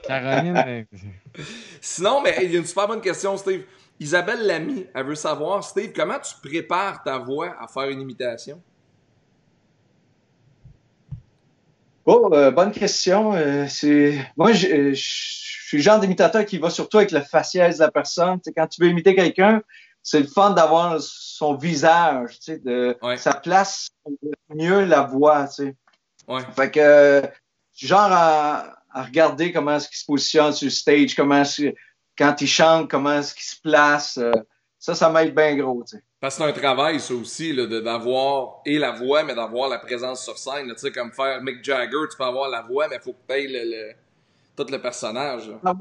Caroline, 0.04 0.58
euh, 0.68 0.84
Sinon, 1.80 2.22
mais 2.22 2.36
il 2.44 2.52
y 2.52 2.56
a 2.56 2.60
une 2.60 2.66
super 2.66 2.88
bonne 2.88 3.02
question, 3.02 3.38
Steve. 3.38 3.64
Isabelle 4.00 4.46
Lamy, 4.48 4.86
elle 4.94 5.06
veut 5.06 5.16
savoir, 5.16 5.64
Steve, 5.64 5.92
comment 5.94 6.20
tu 6.20 6.34
prépares 6.42 7.04
ta 7.04 7.18
voix 7.18 7.56
à 7.60 7.68
faire 7.68 7.90
une 7.90 8.02
imitation? 8.02 8.62
Oh, 12.06 12.30
euh, 12.34 12.50
bonne 12.52 12.72
question. 12.72 13.34
Euh, 13.34 13.66
c'est 13.68 14.18
moi, 14.38 14.52
je, 14.54 14.68
euh, 14.68 14.94
je 14.94 15.02
suis 15.68 15.78
le 15.78 15.84
genre 15.84 16.00
d'imitateur 16.00 16.46
qui 16.46 16.58
va 16.58 16.70
surtout 16.70 16.98
avec 16.98 17.12
le 17.12 17.22
faciès 17.22 17.78
de 17.78 17.84
la 17.84 17.92
personne. 17.92 18.40
Quand 18.56 18.68
tu 18.68 18.82
veux 18.82 18.88
imiter 18.90 19.14
quelqu'un, 19.16 19.62
c'est 20.02 20.22
le 20.22 20.28
fun 20.28 20.52
d'avoir 20.52 21.00
son 21.02 21.56
visage, 21.56 22.40
de 22.48 22.98
Ouais. 23.02 23.18
ça 23.18 23.34
place 23.34 23.90
mieux 24.50 24.86
la 24.86 25.02
voix. 25.02 25.48
Ouais. 26.28 26.42
Fait 26.56 26.72
que 26.72 27.22
genre 27.76 28.12
à, 28.12 28.78
à 28.92 29.04
regarder 29.04 29.52
comment 29.52 29.76
est-ce 29.76 29.88
qu'il 29.90 29.98
se 29.98 30.06
positionne 30.06 30.54
sur 30.54 30.66
le 30.66 30.72
stage, 30.72 31.16
comment 31.16 31.42
est-ce- 31.42 31.74
quand 32.20 32.42
il 32.42 32.48
chante, 32.48 32.90
comment 32.92 33.14
est-ce 33.14 33.34
qu'il 33.34 33.44
se 33.46 33.60
place. 33.62 34.18
euh, 34.18 34.32
ça, 34.78 34.94
ça 34.94 35.10
m'aide 35.10 35.34
bien 35.34 35.56
gros, 35.56 35.84
tu 35.84 35.98
sais. 35.98 36.04
Parce 36.20 36.38
que 36.38 36.44
c'est 36.44 36.50
un 36.50 36.54
travail, 36.54 37.00
ça 37.00 37.14
aussi, 37.14 37.56
d'avoir 37.56 38.62
et 38.66 38.78
la 38.78 38.92
voix, 38.92 39.24
mais 39.24 39.34
d'avoir 39.34 39.70
la 39.70 39.80
présence 39.80 40.24
sur 40.24 40.38
scène. 40.38 40.68
là. 40.68 40.74
Tu 40.76 40.82
sais, 40.82 40.92
comme 40.92 41.14
faire 41.14 41.42
Mick 41.42 41.64
Jagger, 41.64 41.98
tu 42.12 42.18
peux 42.18 42.26
avoir 42.26 42.50
la 42.50 42.62
voix, 42.62 42.88
mais 42.90 42.98
il 42.98 43.02
faut 43.02 43.14
que 43.14 43.34
tu 43.34 43.48
le, 43.48 43.64
le- 43.64 43.94
tout 44.56 44.70
le 44.70 44.82
personnage. 44.82 45.50
là. 45.50 45.74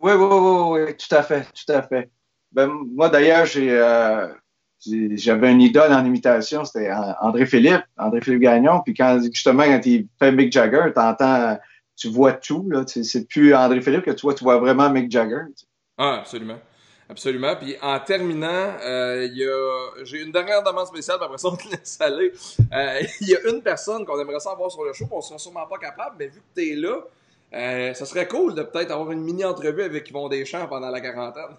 Oui, 0.00 0.12
oui, 0.12 0.12
oui, 0.14 0.82
oui, 0.86 0.96
tout 0.96 1.14
à 1.14 1.22
fait, 1.22 1.46
tout 1.52 1.72
à 1.72 1.82
fait. 1.82 2.10
Ben, 2.52 2.68
moi, 2.68 3.08
d'ailleurs, 3.08 3.46
j'ai, 3.46 3.70
euh, 3.70 4.28
j'avais 5.14 5.48
un 5.48 5.58
idole 5.58 5.92
en 5.92 6.04
imitation, 6.04 6.64
c'était 6.64 6.90
André 7.20 7.46
Philippe, 7.46 7.82
André 7.96 8.20
Philippe 8.20 8.42
Gagnon. 8.42 8.80
Puis 8.84 8.94
quand 8.94 9.20
justement 9.22 9.64
quand 9.64 9.80
il 9.84 10.06
fait 10.18 10.32
Mick 10.32 10.52
Jagger, 10.52 10.92
t'entends, 10.94 11.58
tu 11.96 12.08
vois 12.08 12.32
tout 12.32 12.68
là. 12.70 12.84
C'est 12.86 13.28
plus 13.28 13.54
André 13.54 13.80
Philippe 13.80 14.04
que 14.04 14.10
tu 14.10 14.22
vois, 14.22 14.34
tu 14.34 14.44
vois 14.44 14.58
vraiment 14.58 14.90
Mick 14.90 15.10
Jagger. 15.10 15.42
Ah, 15.98 16.18
absolument. 16.20 16.58
Absolument. 17.08 17.56
Puis 17.56 17.76
en 17.82 17.98
terminant, 18.00 18.76
euh, 18.82 19.28
il 19.30 19.36
y 19.36 19.44
a, 19.44 20.04
j'ai 20.04 20.22
une 20.22 20.32
dernière 20.32 20.62
demande 20.62 20.86
spéciale, 20.86 21.18
puis 21.18 21.26
après 21.26 21.36
ça, 21.36 21.48
on 21.48 21.56
te 21.56 21.68
laisse 21.68 22.00
aller. 22.00 22.32
Euh, 22.72 23.02
il 23.20 23.28
y 23.28 23.36
a 23.36 23.50
une 23.50 23.60
personne 23.60 24.06
qu'on 24.06 24.18
aimerait 24.18 24.40
savoir 24.40 24.70
sur 24.70 24.82
le 24.82 24.94
show, 24.94 25.06
on 25.10 25.18
ne 25.18 25.22
sera 25.22 25.38
sûrement 25.38 25.66
pas 25.66 25.78
capable, 25.78 26.16
mais 26.18 26.28
vu 26.28 26.40
que 26.40 26.60
tu 26.60 26.72
es 26.72 26.74
là, 26.74 26.96
euh, 27.52 27.92
ça 27.92 28.06
serait 28.06 28.26
cool 28.26 28.54
de 28.54 28.62
peut-être 28.62 28.92
avoir 28.92 29.12
une 29.12 29.20
mini-entrevue 29.20 29.82
avec 29.82 30.08
Yvon 30.08 30.28
Deschamps 30.28 30.66
pendant 30.68 30.88
la 30.88 31.02
quarantaine. 31.02 31.54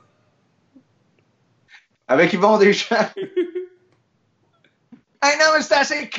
Avec 2.08 2.34
Yvon 2.34 2.58
Deschamps? 2.58 2.96
hey, 3.16 5.38
non, 5.38 5.46
mais 5.54 5.62
c'est 5.62 5.76
assez 5.76 6.10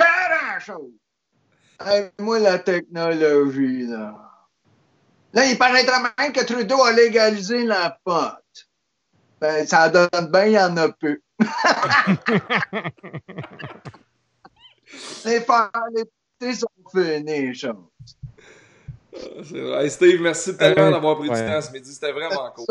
chose! 0.61 0.93
Hey, 1.81 2.11
moi, 2.19 2.39
la 2.39 2.59
technologie, 2.59 3.87
là. 3.87 4.15
Là, 5.33 5.47
il 5.47 5.59
paraîtrait 5.59 6.01
même 6.19 6.33
que 6.33 6.45
Trudeau 6.45 6.83
a 6.83 6.93
légalisé 6.93 7.65
la 7.65 7.99
pote. 8.05 8.69
Ben, 9.41 9.67
ça 9.67 9.89
donne 9.89 10.31
bien, 10.31 10.45
il 10.47 10.53
y 10.53 10.59
en 10.59 10.77
a 10.77 10.89
peu. 10.91 11.19
les 15.25 15.41
faire, 15.41 15.71
les 15.95 16.05
petits 16.39 16.57
sont 16.57 16.69
finis, 16.95 17.55
chose. 17.55 17.75
Hey 19.53 19.91
Steve, 19.91 20.21
merci 20.21 20.57
tellement 20.57 20.91
d'avoir 20.91 21.19
pris 21.19 21.29
du 21.29 21.35
temps 21.35 21.61
ce 21.61 21.73
midi. 21.73 21.93
C'était 21.93 22.13
vraiment 22.13 22.51
cool. 22.53 22.67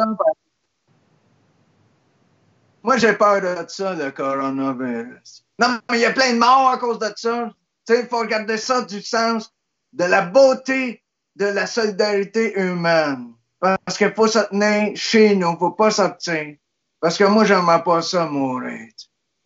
Moi, 2.81 2.97
j'ai 2.97 3.13
peur 3.13 3.41
de 3.41 3.65
ça, 3.67 3.93
le 3.93 4.11
coronavirus. 4.11 5.45
Non, 5.59 5.79
mais 5.89 5.99
il 5.99 6.01
y 6.01 6.05
a 6.05 6.11
plein 6.11 6.33
de 6.33 6.39
morts 6.39 6.69
à 6.69 6.77
cause 6.77 6.99
de 6.99 7.11
ça. 7.15 7.49
Il 7.89 8.07
faut 8.09 8.19
regarder 8.19 8.57
ça 8.57 8.83
du 8.83 9.01
sens 9.01 9.53
de 9.91 10.05
la 10.05 10.21
beauté 10.21 11.03
de 11.35 11.45
la 11.45 11.65
solidarité 11.65 12.57
humaine. 12.59 13.33
Parce 13.59 13.97
qu'il 13.97 14.13
faut 14.13 14.27
se 14.27 14.39
tenir 14.49 14.95
chez 14.95 15.35
nous, 15.35 15.49
il 15.49 15.53
ne 15.53 15.57
faut 15.57 15.71
pas 15.71 15.91
sortir. 15.91 16.55
Parce 16.99 17.17
que 17.17 17.23
moi, 17.25 17.45
j'aimerais 17.45 17.83
pas 17.83 18.01
ça 18.01 18.25
mourir. 18.25 18.87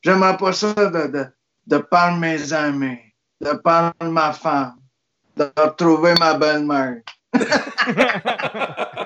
J'aimerais 0.01 0.37
pas 0.37 0.53
ça 0.53 0.73
de, 0.73 1.07
de, 1.07 1.25
de 1.67 1.77
perdre 1.77 2.17
mes 2.17 2.53
amis, 2.53 2.99
de 3.41 3.53
perdre 3.53 4.05
ma 4.05 4.33
femme, 4.33 4.77
de 5.35 5.51
retrouver 5.57 6.13
ma 6.19 6.33
belle-mère. 6.35 7.01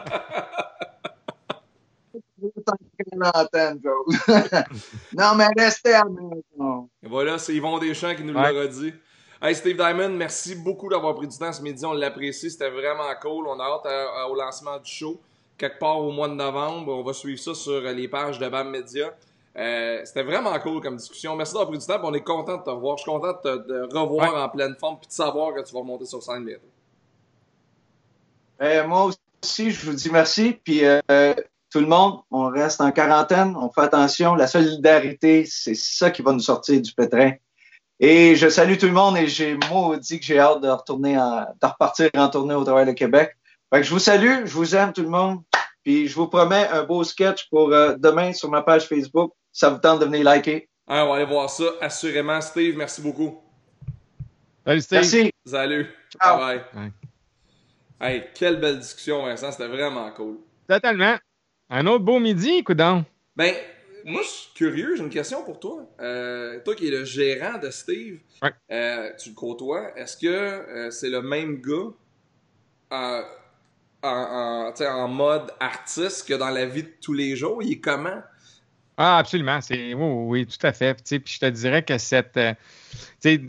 non, 5.13 5.36
mais 5.36 5.48
restez 5.58 5.94
à 5.94 6.04
maison. 6.06 6.89
Voilà, 7.04 7.38
c'est 7.38 7.56
Yvon 7.56 7.78
Deschamps 7.80 8.15
qui 8.15 8.24
nous 8.24 8.34
l'a 8.34 8.50
redit. 8.50 8.94
Hey 9.44 9.56
Steve 9.56 9.76
Diamond, 9.76 10.10
merci 10.10 10.54
beaucoup 10.54 10.88
d'avoir 10.88 11.16
pris 11.16 11.28
du 11.28 11.36
temps 11.36 11.52
ce 11.52 11.64
midi. 11.64 11.84
On 11.84 11.94
l'apprécie, 11.94 12.52
c'était 12.52 12.70
vraiment 12.70 13.10
cool. 13.20 13.48
On 13.48 13.60
a 13.60 13.64
hâte 13.64 14.30
au 14.30 14.36
lancement 14.36 14.78
du 14.78 14.92
show, 14.92 15.20
quelque 15.58 15.80
part 15.80 15.98
au 15.98 16.12
mois 16.12 16.28
de 16.28 16.36
novembre. 16.36 16.94
On 16.94 17.02
va 17.02 17.12
suivre 17.12 17.40
ça 17.40 17.56
sur 17.56 17.82
les 17.82 18.08
pages 18.08 18.38
de 18.38 18.48
BAM 18.48 18.70
Media. 18.70 19.12
Euh, 19.58 20.00
c'était 20.06 20.22
vraiment 20.22 20.58
cool 20.60 20.80
comme 20.80 20.96
discussion. 20.96 21.36
Merci 21.36 21.54
d'avoir 21.54 21.70
pris 21.70 21.80
du 21.80 21.86
temps. 21.88 22.00
On 22.04 22.14
est 22.14 22.22
content 22.22 22.58
de 22.58 22.64
te 22.64 22.70
revoir. 22.70 22.98
Je 22.98 23.02
suis 23.02 23.12
content 23.12 23.34
de 23.44 23.58
te 23.58 23.98
revoir 23.98 24.46
en 24.46 24.48
pleine 24.48 24.76
forme 24.80 25.00
et 25.02 25.08
de 25.08 25.12
savoir 25.12 25.56
que 25.56 25.62
tu 25.62 25.74
vas 25.74 25.80
remonter 25.80 26.06
sur 26.06 26.22
scène 26.22 26.46
bientôt. 26.46 26.70
Euh, 28.62 28.86
moi 28.86 29.10
aussi, 29.42 29.72
je 29.72 29.88
vous 29.88 29.96
dis 29.96 30.12
merci. 30.12 30.60
Puis 30.64 30.86
euh, 30.86 31.34
tout 31.72 31.80
le 31.80 31.88
monde, 31.88 32.20
on 32.30 32.48
reste 32.48 32.80
en 32.80 32.92
quarantaine. 32.92 33.56
On 33.58 33.72
fait 33.72 33.82
attention. 33.82 34.36
La 34.36 34.46
solidarité, 34.46 35.46
c'est 35.46 35.74
ça 35.74 36.12
qui 36.12 36.22
va 36.22 36.32
nous 36.32 36.42
sortir 36.42 36.80
du 36.80 36.94
pétrin. 36.94 37.32
Et 38.04 38.36
je 38.36 38.50
salue 38.50 38.78
tout 38.78 38.88
le 38.88 38.94
monde 38.94 39.16
et 39.16 39.28
j'ai 39.28 39.56
maudit 39.70 40.20
que 40.20 40.26
j'ai 40.26 40.40
hâte 40.40 40.62
de 40.62 40.68
retourner 40.68 41.20
en, 41.20 41.42
de 41.42 41.68
repartir 41.68 42.10
en 42.16 42.30
tournée 42.30 42.56
au 42.56 42.64
Travail 42.64 42.88
de 42.88 42.94
Québec. 42.94 43.38
Fait 43.72 43.82
que 43.82 43.86
je 43.86 43.92
vous 43.92 44.00
salue, 44.00 44.44
je 44.46 44.54
vous 44.54 44.76
aime 44.76 44.92
tout 44.92 45.04
le 45.04 45.10
monde. 45.10 45.44
Puis 45.84 46.08
je 46.08 46.16
vous 46.16 46.28
promets 46.28 46.68
un 46.70 46.84
beau 46.84 47.04
sketch 47.04 47.48
pour 47.50 47.72
euh, 47.72 47.96
demain 48.00 48.34
sur 48.34 48.50
ma 48.50 48.64
page 48.64 48.88
Facebook. 48.88 49.34
Ça 49.52 49.70
vous 49.70 49.78
tente 49.78 50.00
de 50.00 50.06
venir 50.06 50.24
liker? 50.24 50.68
Ah, 50.88 51.06
on 51.06 51.10
va 51.10 51.16
aller 51.18 51.26
voir 51.26 51.48
ça, 51.48 51.64
assurément. 51.80 52.42
Steve, 52.42 52.76
merci 52.76 53.04
beaucoup. 53.04 53.40
Salut 54.66 54.82
Steve. 54.82 55.00
Merci. 55.00 55.32
Salut. 55.46 55.88
Ciao. 56.20 56.40
Bye. 56.40 56.62
Hey, 58.00 58.24
quelle 58.34 58.60
belle 58.60 58.80
discussion, 58.80 59.24
Vincent. 59.24 59.52
C'était 59.52 59.68
vraiment 59.68 60.10
cool. 60.12 60.38
Totalement. 60.68 61.18
Un 61.70 61.86
autre 61.86 62.04
beau 62.04 62.20
midi, 62.20 62.64
coudon. 62.64 63.06
Ben, 63.36 63.54
moi, 64.06 64.22
je 64.24 64.28
suis 64.28 64.54
curieux, 64.54 64.96
j'ai 64.96 65.04
une 65.04 65.10
question 65.10 65.44
pour 65.44 65.60
toi. 65.60 65.86
Euh, 66.00 66.60
toi 66.64 66.76
qui 66.76 66.88
es 66.88 66.92
le 66.92 67.06
gérant 67.06 67.58
de 67.58 67.70
Steve, 67.70 68.20
euh, 68.72 69.10
tu 69.18 69.30
le 69.30 69.36
côtoies, 69.36 69.98
est-ce 69.98 70.18
que 70.18 70.28
euh, 70.28 70.92
c'est 70.92 71.10
le 71.10 71.22
même 71.22 71.62
gars 71.62 71.92
en, 72.92 73.24
en, 74.04 75.08
mode 75.08 75.52
artiste 75.60 76.28
que 76.28 76.34
dans 76.34 76.50
la 76.50 76.66
vie 76.66 76.84
de 76.84 76.94
tous 77.02 77.14
les 77.14 77.36
jours? 77.36 77.62
Il 77.64 77.74
est 77.74 77.80
comment? 77.80 78.22
Ah, 78.98 79.18
absolument. 79.18 79.62
C'est, 79.62 79.94
oui, 79.94 80.46
tout 80.46 80.66
à 80.66 80.74
fait. 80.74 80.94
Puis 81.04 81.22
je 81.26 81.40
te 81.40 81.50
dirais 81.50 81.84
que 81.84 81.98
cette. 81.98 82.40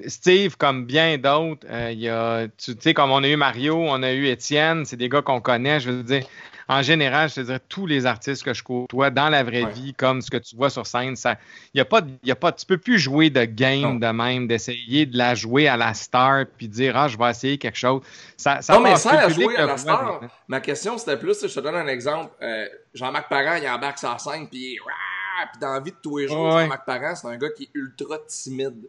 Steve, 0.06 0.56
comme 0.56 0.86
bien 0.86 1.18
d'autres, 1.18 1.66
il 1.90 1.98
y 1.98 2.08
a, 2.08 2.46
tu 2.56 2.74
sais, 2.78 2.94
comme 2.94 3.10
on 3.10 3.22
a 3.22 3.28
eu 3.28 3.36
Mario, 3.36 3.76
on 3.76 4.02
a 4.02 4.12
eu 4.12 4.26
Étienne, 4.28 4.84
c'est 4.84 4.96
des 4.96 5.08
gars 5.08 5.22
qu'on 5.22 5.40
connaît. 5.40 5.80
Je 5.80 5.90
veux 5.90 6.02
dire, 6.02 6.24
en 6.68 6.82
général, 6.82 7.28
je 7.28 7.36
te 7.36 7.40
dirais, 7.40 7.60
tous 7.68 7.86
les 7.86 8.06
artistes 8.06 8.42
que 8.42 8.54
je 8.54 8.62
côtoie 8.62 9.10
dans 9.10 9.28
la 9.28 9.42
vraie 9.42 9.66
vie, 9.66 9.94
comme 9.94 10.20
ce 10.20 10.30
que 10.30 10.36
tu 10.36 10.56
vois 10.56 10.70
sur 10.70 10.86
scène, 10.86 11.16
ça, 11.16 11.36
y 11.74 11.80
a 11.80 11.84
pas, 11.84 12.00
y 12.22 12.30
a 12.30 12.36
pas, 12.36 12.52
tu 12.52 12.66
peux 12.66 12.78
plus 12.78 12.98
jouer 12.98 13.30
de 13.30 13.44
game 13.44 14.00
de 14.00 14.06
même, 14.06 14.46
d'essayer 14.46 15.06
de 15.06 15.16
la 15.16 15.34
jouer 15.34 15.68
à 15.68 15.76
la 15.76 15.94
star 15.94 16.44
puis 16.56 16.68
dire, 16.68 16.96
ah, 16.96 17.08
je 17.08 17.18
vais 17.18 17.30
essayer 17.30 17.58
quelque 17.58 17.78
chose. 17.78 18.02
Ça, 18.36 18.62
ça 18.62 18.74
non, 18.74 18.80
mais 18.80 18.96
sans 18.96 19.12
la 19.12 19.28
jouer 19.28 19.56
à 19.56 19.66
la 19.66 19.76
star, 19.76 20.20
ma 20.48 20.60
question, 20.60 20.98
c'était 20.98 21.16
plus, 21.16 21.46
je 21.46 21.54
te 21.54 21.60
donne 21.60 21.76
un 21.76 21.88
exemple, 21.88 22.32
euh, 22.42 22.66
Jean-Marc 22.94 23.28
Parent, 23.28 23.56
il 23.60 23.68
embarque 23.68 23.98
sur 23.98 24.20
scène 24.20 24.48
puis 24.48 24.78
puis 25.50 25.60
dans 25.60 25.72
la 25.72 25.80
vie 25.80 25.90
de 25.90 25.96
tous 26.02 26.18
les 26.18 26.28
jours, 26.28 26.58
Jean-Marc 26.58 26.84
Parent, 26.84 27.14
c'est 27.14 27.26
un 27.26 27.36
gars 27.36 27.50
qui 27.50 27.64
est 27.64 27.70
ultra 27.74 28.18
timide. 28.26 28.88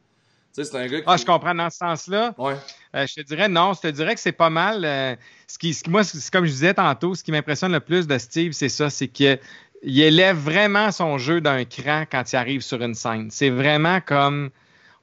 Tu 0.53 0.63
sais, 0.63 0.69
c'est 0.69 0.77
un 0.77 0.87
gars 0.87 0.99
qui... 0.99 1.03
Ah, 1.07 1.17
je 1.17 1.25
comprends 1.25 1.55
dans 1.55 1.69
ce 1.69 1.77
sens-là. 1.77 2.35
Ouais. 2.37 2.55
Euh, 2.95 3.07
je 3.07 3.15
te 3.15 3.21
dirais 3.21 3.49
non, 3.49 3.73
je 3.73 3.81
te 3.81 3.87
dirais 3.87 4.13
que 4.13 4.21
c'est 4.21 4.31
pas 4.31 4.51
mal. 4.51 4.85
Euh, 4.85 5.15
ce 5.47 5.57
qui, 5.57 5.75
moi, 5.87 6.03
comme 6.31 6.45
je 6.45 6.51
disais 6.51 6.75
tantôt, 6.75 7.15
ce 7.15 7.23
qui 7.23 7.31
m'impressionne 7.31 7.71
le 7.71 7.79
plus 7.79 8.05
de 8.05 8.17
Steve, 8.19 8.51
c'est 8.51 8.69
ça, 8.69 8.91
c'est 8.91 9.07
qu'il 9.07 9.39
élève 9.83 10.37
vraiment 10.37 10.91
son 10.91 11.17
jeu 11.17 11.41
d'un 11.41 11.65
cran 11.65 12.03
quand 12.09 12.31
il 12.31 12.35
arrive 12.35 12.61
sur 12.61 12.81
une 12.81 12.93
scène. 12.93 13.29
C'est 13.31 13.49
vraiment 13.49 13.99
comme 13.99 14.51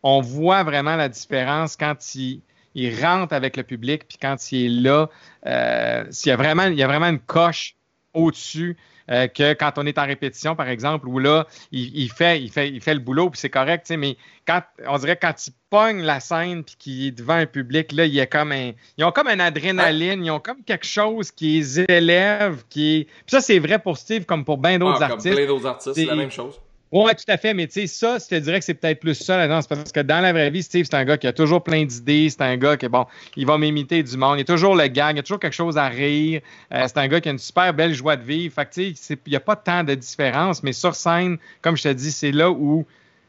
on 0.04 0.20
voit 0.20 0.62
vraiment 0.62 0.94
la 0.94 1.08
différence 1.08 1.76
quand 1.76 2.14
il, 2.14 2.42
il 2.76 3.04
rentre 3.04 3.34
avec 3.34 3.56
le 3.56 3.64
public, 3.64 4.06
puis 4.06 4.18
quand 4.22 4.52
il 4.52 4.66
est 4.66 4.80
là, 4.82 5.10
euh, 5.46 6.04
s'il 6.10 6.30
y 6.30 6.32
a 6.32 6.36
vraiment, 6.36 6.64
il 6.64 6.78
y 6.78 6.82
a 6.82 6.86
vraiment 6.86 7.08
une 7.08 7.18
coche 7.18 7.74
au-dessus 8.14 8.76
euh, 9.10 9.26
que 9.26 9.54
quand 9.54 9.72
on 9.76 9.86
est 9.86 9.98
en 9.98 10.06
répétition, 10.06 10.56
par 10.56 10.68
exemple, 10.68 11.08
où 11.08 11.18
là, 11.18 11.46
il, 11.72 12.10
fait, 12.10 12.40
il, 12.40 12.50
fait, 12.50 12.68
il 12.68 12.80
fait 12.80 12.94
le 12.94 13.00
boulot, 13.00 13.30
puis 13.30 13.40
c'est 13.40 13.50
correct, 13.50 13.90
mais 13.96 14.16
quand, 14.46 14.62
on 14.86 14.98
dirait 14.98 15.16
quand 15.16 15.34
il 15.46 15.52
pogne 15.68 16.02
la 16.02 16.20
scène 16.20 16.64
puis 16.64 16.76
qu'il 16.78 17.06
est 17.06 17.10
devant 17.10 17.34
un 17.34 17.46
public, 17.46 17.92
là, 17.92 18.06
il 18.06 18.14
y 18.14 18.20
a 18.20 18.26
comme 18.26 18.52
un, 18.52 18.72
ils 18.96 19.04
ont 19.04 19.12
comme 19.12 19.28
une 19.28 19.40
adrénaline, 19.40 20.24
ils 20.24 20.30
ont 20.30 20.40
comme 20.40 20.62
quelque 20.64 20.86
chose 20.86 21.30
qui 21.30 21.58
les 21.58 21.80
élève, 21.80 22.64
qui 22.68 23.06
Puis 23.08 23.24
ça, 23.28 23.40
c'est 23.40 23.58
vrai 23.58 23.78
pour 23.78 23.98
Steve 23.98 24.24
comme 24.24 24.44
pour 24.44 24.58
bien 24.58 24.78
d'autres 24.78 25.02
ah, 25.02 25.06
artistes. 25.06 25.28
Comme 25.28 25.36
plein 25.36 25.46
d'autres 25.46 25.66
artistes, 25.66 25.94
c'est 25.94 26.04
la 26.04 26.16
même 26.16 26.30
chose. 26.30 26.60
Oui, 26.92 27.12
tout 27.14 27.30
à 27.30 27.36
fait. 27.36 27.54
Mais 27.54 27.68
tu 27.68 27.74
sais, 27.74 27.86
ça, 27.86 28.18
je 28.18 28.26
te 28.26 28.34
dirais 28.34 28.58
que 28.58 28.64
c'est 28.64 28.74
peut-être 28.74 28.98
plus 28.98 29.14
ça 29.14 29.36
là-dedans. 29.36 29.60
parce 29.68 29.92
que 29.92 30.00
dans 30.00 30.20
la 30.20 30.32
vraie 30.32 30.50
vie, 30.50 30.62
Steve, 30.62 30.86
c'est 30.90 30.96
un 30.96 31.04
gars 31.04 31.16
qui 31.16 31.28
a 31.28 31.32
toujours 31.32 31.62
plein 31.62 31.84
d'idées. 31.84 32.28
C'est 32.30 32.42
un 32.42 32.56
gars 32.56 32.76
qui, 32.76 32.88
bon, 32.88 33.06
il 33.36 33.46
va 33.46 33.58
m'imiter 33.58 34.02
du 34.02 34.16
monde. 34.16 34.36
Il 34.36 34.40
y 34.40 34.42
a 34.42 34.44
toujours 34.44 34.74
le 34.74 34.88
gag. 34.88 35.14
Il 35.14 35.18
y 35.18 35.20
a 35.20 35.22
toujours 35.22 35.38
quelque 35.38 35.54
chose 35.54 35.78
à 35.78 35.86
rire. 35.86 36.40
Euh, 36.74 36.84
c'est 36.88 36.98
un 36.98 37.06
gars 37.06 37.20
qui 37.20 37.28
a 37.28 37.32
une 37.32 37.38
super 37.38 37.72
belle 37.72 37.94
joie 37.94 38.16
de 38.16 38.24
vivre. 38.24 38.52
Fait 38.52 38.66
que, 38.66 38.72
tu 38.72 38.94
sais, 38.96 39.16
il 39.24 39.30
n'y 39.30 39.36
a 39.36 39.40
pas 39.40 39.54
tant 39.56 39.84
de 39.84 39.94
différence. 39.94 40.64
Mais 40.64 40.72
sur 40.72 40.96
scène, 40.96 41.38
comme 41.62 41.76
je 41.76 41.84
te 41.84 41.92
dis, 41.92 42.10
c'est 42.10 42.32
là 42.32 42.50
où 42.50 42.84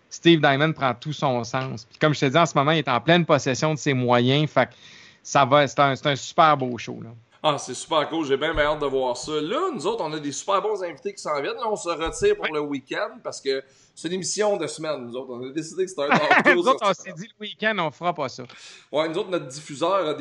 Steve 0.10 0.42
Diamond 0.42 0.74
prend 0.74 0.96
tout 0.96 1.14
son 1.14 1.44
sens. 1.44 1.86
Puis 1.86 2.00
comme 2.00 2.16
je 2.16 2.20
te 2.22 2.26
dis, 2.26 2.38
en 2.38 2.48
ce 2.48 2.58
moment, 2.58 2.72
il 2.72 2.80
est 2.80 2.90
en 2.90 3.00
pleine 3.00 3.26
possession 3.26 3.76
de 3.76 3.80
ses 3.80 3.94
moyens. 3.94 4.50
Fait 4.50 4.66
que 4.66 4.74
ça 5.22 5.46
va, 5.46 5.68
c'est 5.68 5.80
un, 5.80 5.94
un 6.04 6.16
super 6.16 6.58
beau 6.58 6.78
show, 6.80 7.00
là. 7.04 7.12
Ah, 7.44 7.58
c'est 7.58 7.74
super 7.74 8.08
cool. 8.08 8.26
J'ai 8.26 8.38
bien, 8.38 8.58
hâte 8.58 8.80
de 8.80 8.86
voir 8.86 9.18
ça. 9.18 9.32
Là, 9.32 9.72
nous 9.74 9.88
autres, 9.88 10.04
on 10.04 10.14
a 10.14 10.20
des 10.20 10.32
super 10.32 10.62
bons 10.62 10.84
invités 10.84 11.14
qui 11.14 11.22
s'en 11.22 11.42
viennent. 11.42 11.56
Là, 11.56 11.68
on 11.72 11.76
se 11.76 11.90
retire 11.90 12.36
pour 12.36 12.54
le 12.54 12.60
week-end 12.60 13.18
parce 13.24 13.42
que 13.42 13.64
c'est 13.96 14.10
une 14.10 14.16
émission 14.16 14.58
de 14.58 14.68
semaine, 14.68 15.08
nous 15.08 15.16
autres. 15.16 15.32
On 15.32 15.50
a 15.50 15.52
décidé 15.52 15.86
que 15.86 15.90
c'était 15.90 16.04
un 16.04 16.54
Nous 16.56 16.68
autres, 16.68 16.88
on 16.88 16.94
s'est 16.94 17.14
dit 17.14 17.28
le 17.28 17.46
week-end, 17.48 17.76
on 17.80 17.90
fera 17.90 18.14
pas 18.14 18.30
ça. 18.30 18.44
Ouais, 18.92 19.10
nous 19.10 19.18
autres, 19.18 19.32
notre 19.32 19.48
diffuseur 19.48 20.08
a, 20.08 20.14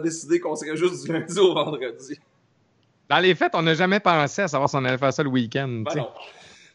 décidé 0.00 0.40
qu'on 0.40 0.56
serait 0.56 0.76
juste 0.76 1.04
du 1.04 1.12
lundi 1.12 1.38
au 1.38 1.54
vendredi. 1.54 2.18
Dans 3.08 3.18
les 3.18 3.36
fêtes, 3.36 3.52
on 3.54 3.62
n'a 3.62 3.74
jamais 3.74 4.00
pensé 4.00 4.42
à 4.42 4.48
savoir 4.48 4.68
si 4.68 4.74
on 4.74 4.84
allait 4.84 4.98
faire 4.98 5.12
ça 5.12 5.22
le 5.22 5.28
week-end. 5.28 5.84
Ben 5.84 5.94
non. 5.94 6.08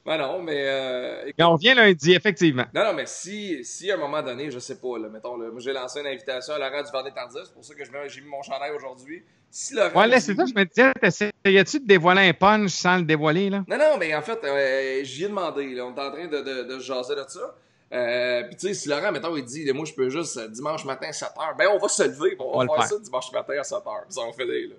Ben 0.08 0.18
non, 0.18 0.42
mais. 0.42 0.64
Euh, 0.66 1.32
on 1.40 1.56
vient 1.56 1.76
lundi, 1.76 2.14
effectivement. 2.14 2.64
Non, 2.74 2.86
non, 2.86 2.94
mais 2.94 3.06
si, 3.06 3.62
si 3.66 3.92
à 3.92 3.96
un 3.96 3.98
moment 3.98 4.24
donné, 4.24 4.50
je 4.50 4.58
sais 4.58 4.80
pas, 4.80 4.98
là, 4.98 5.10
mettons, 5.10 5.36
là, 5.36 5.52
moi 5.52 5.60
j'ai 5.60 5.74
lancé 5.74 6.00
une 6.00 6.08
invitation 6.08 6.54
à 6.54 6.60
Laurent 6.60 6.82
du 6.82 6.90
Vendée 6.92 7.12
Tardif, 7.12 7.42
c'est 7.44 7.54
pour 7.54 7.66
ça 7.66 7.74
que 7.76 7.84
j'ai 7.84 8.22
mis 8.22 8.30
mon 8.30 8.42
chandail 8.42 8.72
aujourd'hui. 8.72 9.22
Si 9.52 9.74
Laurent. 9.74 10.00
Ouais, 10.00 10.08
là, 10.08 10.22
c'est 10.22 10.34
ça, 10.34 10.46
je 10.46 10.54
me 10.54 10.64
disais, 10.64 10.94
essayais-tu 11.02 11.82
de 11.82 11.86
dévoiler 11.86 12.30
un 12.30 12.34
punch 12.34 12.72
sans 12.72 12.98
le 12.98 13.04
dévoiler, 13.04 13.50
là? 13.50 13.66
Non, 13.68 13.78
non, 13.78 13.98
mais 14.00 14.16
en 14.16 14.22
fait, 14.22 14.40
euh, 14.46 15.04
j'y 15.04 15.26
ai 15.26 15.28
demandé, 15.28 15.76
là, 15.76 15.86
on 15.86 15.94
est 15.94 16.00
en 16.00 16.12
train 16.12 16.28
de, 16.28 16.38
de, 16.38 16.64
de 16.64 16.80
jaser 16.80 17.16
de 17.16 17.26
ça. 17.28 17.56
Euh, 17.94 18.44
puis 18.44 18.56
tu 18.56 18.68
sais, 18.68 18.74
si 18.74 18.90
Laurent, 18.90 19.12
mettons, 19.12 19.36
il 19.36 19.46
dit, 19.46 19.70
moi 19.72 19.86
je 19.86 19.94
peux 19.94 20.10
juste 20.10 20.38
euh, 20.38 20.48
dimanche 20.50 20.84
matin 20.84 21.08
à 21.08 21.12
7h, 21.12 21.58
ben 21.58 21.70
on 21.74 21.78
va 21.78 21.88
se 21.88 22.04
lever, 22.04 22.36
on, 22.40 22.66
va 22.66 22.76
faire 22.76 22.88
ça 22.88 23.00
dimanche 23.00 23.32
matin 23.32 23.54
à 23.54 23.62
7h, 23.62 24.04
ça 24.10 24.22
on 24.22 24.34
fait 24.34 24.46
des, 24.46 24.68
là. 24.68 24.76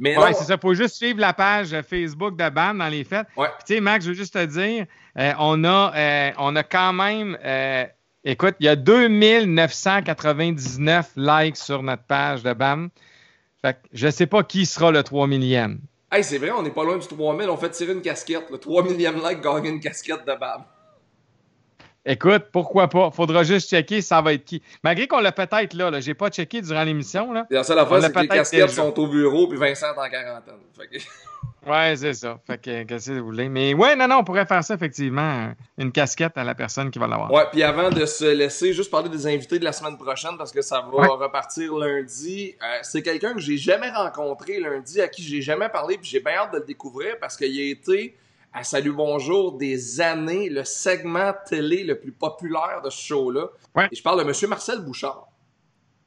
Mais 0.00 0.16
ouais, 0.16 0.32
c'est 0.32 0.44
ça. 0.44 0.56
Faut 0.56 0.72
juste 0.74 0.96
suivre 0.96 1.20
la 1.20 1.34
page 1.34 1.78
Facebook 1.82 2.36
de 2.36 2.48
BAM 2.48 2.78
dans 2.78 2.88
les 2.88 3.04
fêtes. 3.04 3.26
Ouais. 3.36 3.48
tu 3.66 3.74
sais, 3.74 3.80
Max, 3.80 4.04
je 4.04 4.10
veux 4.10 4.16
juste 4.16 4.32
te 4.32 4.44
dire, 4.46 4.86
euh, 5.18 5.32
on, 5.38 5.62
a, 5.62 5.92
euh, 5.94 6.30
on 6.38 6.56
a 6.56 6.62
quand 6.62 6.94
même. 6.94 7.36
Euh, 7.44 7.84
écoute, 8.24 8.54
il 8.60 8.66
y 8.66 8.70
a 8.70 8.76
2999 8.76 11.10
likes 11.16 11.58
sur 11.58 11.82
notre 11.82 12.04
page 12.04 12.42
de 12.42 12.54
BAM. 12.54 12.88
Fait 13.60 13.74
que 13.74 13.80
je 13.92 14.08
sais 14.08 14.26
pas 14.26 14.42
qui 14.42 14.64
sera 14.64 14.90
le 14.90 15.02
3 15.02 15.26
millième. 15.26 15.80
Hey, 16.10 16.24
c'est 16.24 16.38
vrai, 16.38 16.50
on 16.50 16.62
n'est 16.62 16.70
pas 16.70 16.82
loin 16.82 16.96
du 16.96 17.06
3000. 17.06 17.50
On 17.50 17.58
fait 17.58 17.68
tirer 17.68 17.92
une 17.92 18.00
casquette. 18.00 18.46
Le 18.50 18.56
3 18.56 18.84
millième 18.84 19.20
like 19.20 19.42
gagne 19.42 19.66
une 19.66 19.80
casquette 19.80 20.26
de 20.26 20.34
BAM. 20.34 20.64
Écoute, 22.10 22.46
pourquoi 22.50 22.88
pas? 22.88 23.12
Faudra 23.12 23.44
juste 23.44 23.70
checker 23.70 24.02
ça 24.02 24.20
va 24.20 24.32
être 24.32 24.44
qui. 24.44 24.60
Malgré 24.82 25.06
qu'on 25.06 25.20
l'a 25.20 25.30
peut-être 25.30 25.74
là, 25.74 25.92
là. 25.92 26.00
j'ai 26.00 26.14
pas 26.14 26.28
checké 26.28 26.60
durant 26.60 26.82
l'émission. 26.82 27.32
Là. 27.32 27.46
la 27.48 27.62
seule 27.62 27.78
affaire, 27.78 28.02
c'est 28.02 28.12
que 28.12 28.18
les 28.18 28.26
casquettes 28.26 28.70
sont 28.70 28.98
au 28.98 29.06
bureau, 29.06 29.46
puis 29.46 29.56
Vincent 29.56 29.86
est 29.94 29.98
en 29.98 30.10
quarantaine. 30.10 30.56
ouais, 31.68 31.94
c'est 31.94 32.14
ça. 32.14 32.40
Fait 32.44 32.58
que, 32.60 32.82
qu'est-ce 32.82 33.12
que 33.12 33.18
vous 33.20 33.26
voulez? 33.26 33.48
Mais 33.48 33.74
ouais, 33.74 33.94
non, 33.94 34.08
non, 34.08 34.16
on 34.16 34.24
pourrait 34.24 34.44
faire 34.44 34.64
ça, 34.64 34.74
effectivement. 34.74 35.52
Une 35.78 35.92
casquette 35.92 36.36
à 36.36 36.42
la 36.42 36.56
personne 36.56 36.90
qui 36.90 36.98
va 36.98 37.06
l'avoir. 37.06 37.32
Ouais, 37.32 37.44
puis 37.52 37.62
avant 37.62 37.90
de 37.90 38.04
se 38.04 38.24
laisser, 38.24 38.72
juste 38.72 38.90
parler 38.90 39.08
des 39.08 39.28
invités 39.28 39.60
de 39.60 39.64
la 39.64 39.72
semaine 39.72 39.96
prochaine, 39.96 40.36
parce 40.36 40.50
que 40.50 40.62
ça 40.62 40.80
va 40.92 41.06
repartir 41.06 41.76
lundi. 41.76 42.56
Euh, 42.60 42.78
c'est 42.82 43.02
quelqu'un 43.02 43.34
que 43.34 43.40
j'ai 43.40 43.56
jamais 43.56 43.90
rencontré 43.90 44.58
lundi, 44.58 45.00
à 45.00 45.06
qui 45.06 45.22
j'ai 45.22 45.42
jamais 45.42 45.68
parlé, 45.68 45.96
puis 45.96 46.10
j'ai 46.10 46.18
bien 46.18 46.32
hâte 46.38 46.54
de 46.54 46.58
le 46.58 46.64
découvrir, 46.64 47.20
parce 47.20 47.36
qu'il 47.36 47.56
a 47.56 47.70
été 47.70 48.16
à 48.52 48.64
Salut 48.64 48.92
Bonjour 48.92 49.56
des 49.56 50.00
années, 50.00 50.48
le 50.48 50.64
segment 50.64 51.32
télé 51.46 51.84
le 51.84 52.00
plus 52.00 52.12
populaire 52.12 52.80
de 52.84 52.90
ce 52.90 53.06
show-là. 53.06 53.46
Et 53.90 53.94
je 53.94 54.02
parle 54.02 54.24
de 54.24 54.28
M. 54.28 54.50
Marcel 54.50 54.80
Bouchard. 54.80 55.28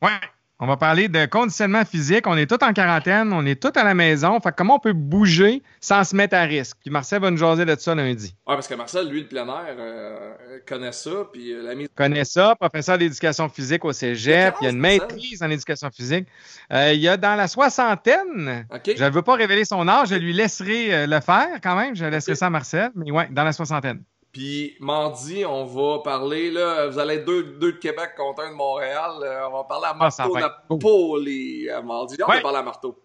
Ouais. 0.01 0.09
On 0.59 0.67
va 0.67 0.77
parler 0.77 1.07
de 1.09 1.25
conditionnement 1.25 1.83
physique. 1.83 2.27
On 2.27 2.37
est 2.37 2.45
tous 2.45 2.63
en 2.63 2.73
quarantaine, 2.73 3.33
on 3.33 3.45
est 3.45 3.61
tous 3.61 3.77
à 3.77 3.83
la 3.83 3.95
maison. 3.95 4.39
Fait 4.39 4.53
comment 4.55 4.75
on 4.75 4.79
peut 4.79 4.93
bouger 4.93 5.63
sans 5.81 6.03
se 6.03 6.15
mettre 6.15 6.35
à 6.35 6.43
risque? 6.43 6.77
Puis 6.79 6.91
Marcel 6.91 7.21
va 7.21 7.31
nous 7.31 7.37
jaser 7.37 7.65
de 7.65 7.75
ça 7.75 7.95
lundi. 7.95 8.35
Oui, 8.47 8.53
parce 8.55 8.67
que 8.67 8.75
Marcel, 8.75 9.09
lui, 9.09 9.21
le 9.21 9.27
plein 9.27 9.47
air, 9.47 9.75
euh, 9.77 10.59
connaît 10.67 10.91
ça. 10.91 11.09
Puis 11.33 11.51
euh, 11.51 11.63
la 11.63 11.87
Connaît 11.95 12.23
ça, 12.23 12.55
professeur 12.55 12.99
d'éducation 12.99 13.49
physique 13.49 13.83
au 13.83 13.91
cégep. 13.93 14.55
Il 14.61 14.65
y 14.65 14.67
a 14.67 14.69
une 14.69 14.79
maîtrise 14.79 15.41
en 15.41 15.49
éducation 15.49 15.89
physique. 15.89 16.27
Euh, 16.71 16.93
il 16.93 17.01
y 17.01 17.07
a 17.07 17.17
dans 17.17 17.35
la 17.35 17.47
soixantaine. 17.47 18.67
Je 18.85 19.03
ne 19.03 19.09
veux 19.09 19.23
pas 19.23 19.33
révéler 19.33 19.65
son 19.65 19.87
âge. 19.87 20.09
Je 20.09 20.15
lui 20.15 20.33
laisserai 20.33 21.07
le 21.07 21.19
faire 21.19 21.59
quand 21.63 21.75
même. 21.75 21.95
Je 21.95 22.05
laisserai 22.05 22.35
ça 22.35 22.45
à 22.45 22.49
Marcel. 22.51 22.91
Mais 22.95 23.11
ouais, 23.11 23.27
dans 23.31 23.43
la 23.43 23.53
soixantaine. 23.53 24.03
Puis 24.33 24.75
mardi, 24.79 25.45
on 25.45 25.63
va 25.63 25.99
parler, 25.99 26.49
là, 26.49 26.87
vous 26.87 26.97
allez 26.97 27.15
être 27.15 27.25
deux, 27.25 27.43
deux 27.43 27.73
de 27.73 27.77
Québec 27.77 28.15
contre 28.17 28.41
un 28.43 28.49
de 28.49 28.55
Montréal. 28.55 29.11
Euh, 29.21 29.47
on 29.47 29.57
va 29.57 29.63
parler 29.65 29.85
à 29.85 29.91
ah, 29.91 29.93
Marteau 29.93 30.35
Napoli 30.35 31.69
euh, 31.69 31.83
mardi. 31.83 32.15
On 32.19 32.31
va 32.31 32.41
parler 32.41 32.57
à 32.57 32.63
Marteau. 32.63 32.99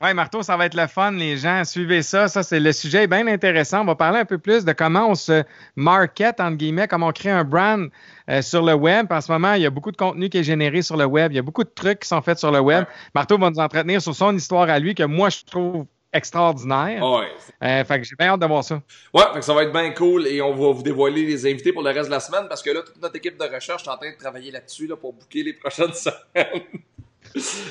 Oui, 0.00 0.14
Marteau, 0.14 0.42
ça 0.42 0.56
va 0.56 0.66
être 0.66 0.76
le 0.76 0.86
fun, 0.86 1.10
les 1.10 1.38
gens. 1.38 1.64
Suivez 1.64 2.02
ça. 2.02 2.28
Ça, 2.28 2.44
c'est 2.44 2.60
le 2.60 2.72
sujet 2.72 3.08
bien 3.08 3.26
intéressant. 3.26 3.80
On 3.80 3.84
va 3.84 3.96
parler 3.96 4.20
un 4.20 4.24
peu 4.24 4.38
plus 4.38 4.64
de 4.64 4.72
comment 4.72 5.08
on 5.08 5.14
se 5.16 5.42
market, 5.74 6.38
entre 6.40 6.56
guillemets, 6.56 6.86
comment 6.86 7.08
on 7.08 7.12
crée 7.12 7.30
un 7.30 7.42
brand 7.42 7.88
euh, 8.28 8.40
sur 8.40 8.62
le 8.62 8.74
web. 8.74 9.06
En 9.10 9.20
ce 9.20 9.32
moment, 9.32 9.54
il 9.54 9.62
y 9.62 9.66
a 9.66 9.70
beaucoup 9.70 9.90
de 9.90 9.96
contenu 9.96 10.28
qui 10.28 10.38
est 10.38 10.44
généré 10.44 10.82
sur 10.82 10.96
le 10.96 11.04
web. 11.04 11.32
Il 11.32 11.36
y 11.36 11.38
a 11.38 11.42
beaucoup 11.42 11.64
de 11.64 11.72
trucs 11.74 12.00
qui 12.00 12.08
sont 12.08 12.22
faits 12.22 12.38
sur 12.38 12.52
le 12.52 12.60
web. 12.60 12.84
Marteau 13.12 13.38
va 13.38 13.50
nous 13.50 13.58
entretenir 13.58 14.00
sur 14.00 14.14
son 14.14 14.36
histoire 14.36 14.68
à 14.68 14.78
lui 14.78 14.94
que 14.94 15.02
moi, 15.02 15.30
je 15.30 15.44
trouve 15.44 15.86
extraordinaire. 16.14 17.02
Ouais. 17.02 17.26
Euh, 17.62 17.84
fait 17.84 17.98
que 17.98 18.04
j'ai 18.04 18.16
bien 18.16 18.28
hâte 18.28 18.40
de 18.40 18.46
voir 18.46 18.64
ça. 18.64 18.80
Ouais, 19.12 19.24
fait 19.32 19.40
que 19.40 19.44
ça 19.44 19.52
va 19.52 19.64
être 19.64 19.72
bien 19.72 19.90
cool 19.90 20.26
et 20.26 20.40
on 20.40 20.54
va 20.54 20.72
vous 20.72 20.82
dévoiler 20.82 21.26
les 21.26 21.46
invités 21.46 21.72
pour 21.72 21.82
le 21.82 21.90
reste 21.90 22.06
de 22.06 22.14
la 22.14 22.20
semaine 22.20 22.46
parce 22.48 22.62
que 22.62 22.70
là, 22.70 22.82
toute 22.82 23.00
notre 23.02 23.16
équipe 23.16 23.36
de 23.36 23.44
recherche 23.44 23.84
est 23.84 23.90
en 23.90 23.96
train 23.96 24.12
de 24.12 24.16
travailler 24.16 24.50
là-dessus 24.50 24.86
là, 24.86 24.96
pour 24.96 25.12
booker 25.12 25.42
les 25.42 25.52
prochaines 25.52 25.92
semaines. 25.94 26.62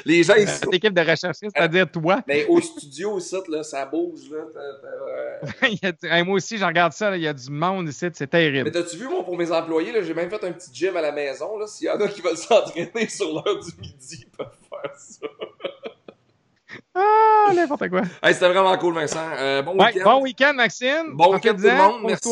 les 0.05 0.23
gens, 0.23 0.33
ils 0.35 0.49
sont... 0.49 0.69
équipe 0.71 0.93
de 0.93 1.01
recherche, 1.01 1.37
c'est-à-dire 1.39 1.89
toi. 1.89 2.21
Mais 2.27 2.45
au 2.47 2.59
studio, 2.59 3.17
ici, 3.17 3.35
là, 3.47 3.63
ça 3.63 3.85
bouge. 3.85 4.29
Là, 4.29 6.23
moi 6.25 6.35
aussi, 6.35 6.57
je 6.57 6.65
regarde 6.65 6.91
ça, 6.91 7.15
il 7.15 7.23
y 7.23 7.27
a 7.27 7.33
du 7.33 7.49
monde 7.49 7.87
ici, 7.87 8.07
c'est 8.13 8.27
terrible. 8.27 8.65
Mais 8.65 8.71
t'as-tu 8.71 8.97
vu, 8.97 9.07
moi, 9.07 9.23
pour 9.23 9.37
mes 9.37 9.51
employés, 9.51 9.93
j'ai 10.03 10.13
même 10.13 10.29
fait 10.29 10.43
un 10.43 10.51
petit 10.51 10.69
gym 10.73 10.97
à 10.97 11.01
la 11.01 11.13
maison. 11.13 11.65
S'il 11.65 11.87
y 11.87 11.89
en 11.89 11.99
a 11.99 12.07
qui 12.07 12.21
veulent 12.21 12.37
s'entraîner 12.37 13.07
sur 13.07 13.33
l'heure 13.33 13.59
du 13.59 13.71
midi, 13.79 14.25
ils 14.25 14.37
peuvent 14.37 14.47
faire 14.69 14.95
ça. 14.97 15.27
Ah, 16.95 17.51
n'importe 17.55 17.89
quoi. 17.89 18.01
C'était 18.31 18.49
vraiment 18.49 18.77
cool, 18.77 18.93
Vincent. 18.93 19.29
Euh, 19.37 19.61
bon 19.61 19.73
week-end. 19.73 20.03
Bon 20.03 20.21
week-end, 20.21 20.53
Maxime. 20.53 21.13
Bon 21.13 21.33
week-end 21.33 21.55
tout 21.55 21.63
le 21.63 21.75
monde. 21.75 22.01
Merci. 22.05 22.29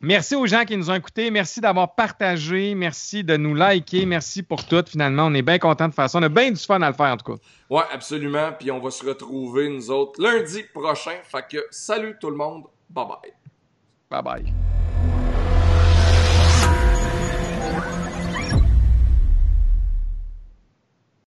Merci 0.00 0.34
aux 0.34 0.46
gens 0.46 0.64
qui 0.64 0.76
nous 0.76 0.90
ont 0.90 0.94
écoutés. 0.94 1.30
Merci 1.30 1.62
d'avoir 1.62 1.94
partagé. 1.94 2.74
Merci 2.74 3.24
de 3.24 3.38
nous 3.38 3.54
liker. 3.54 4.04
Merci 4.04 4.42
pour 4.42 4.66
tout. 4.66 4.84
Finalement, 4.86 5.26
on 5.26 5.34
est 5.34 5.42
bien 5.42 5.58
content 5.58 5.88
de 5.88 5.94
faire 5.94 6.10
ça. 6.10 6.18
On 6.18 6.22
a 6.22 6.28
bien 6.28 6.50
du 6.50 6.60
fun 6.60 6.82
à 6.82 6.90
le 6.90 6.94
faire, 6.94 7.06
en 7.06 7.16
tout 7.16 7.32
cas. 7.32 7.38
Oui, 7.70 7.82
absolument. 7.90 8.52
Puis 8.58 8.70
on 8.70 8.80
va 8.80 8.90
se 8.90 9.04
retrouver, 9.06 9.68
nous 9.70 9.90
autres, 9.90 10.20
lundi 10.20 10.62
prochain. 10.74 11.16
Fait 11.22 11.46
que 11.50 11.64
salut 11.70 12.16
tout 12.20 12.28
le 12.30 12.36
monde. 12.36 12.64
Bye 12.90 13.06
bye. 13.06 13.32
Bye 14.10 14.22
bye. 14.22 14.83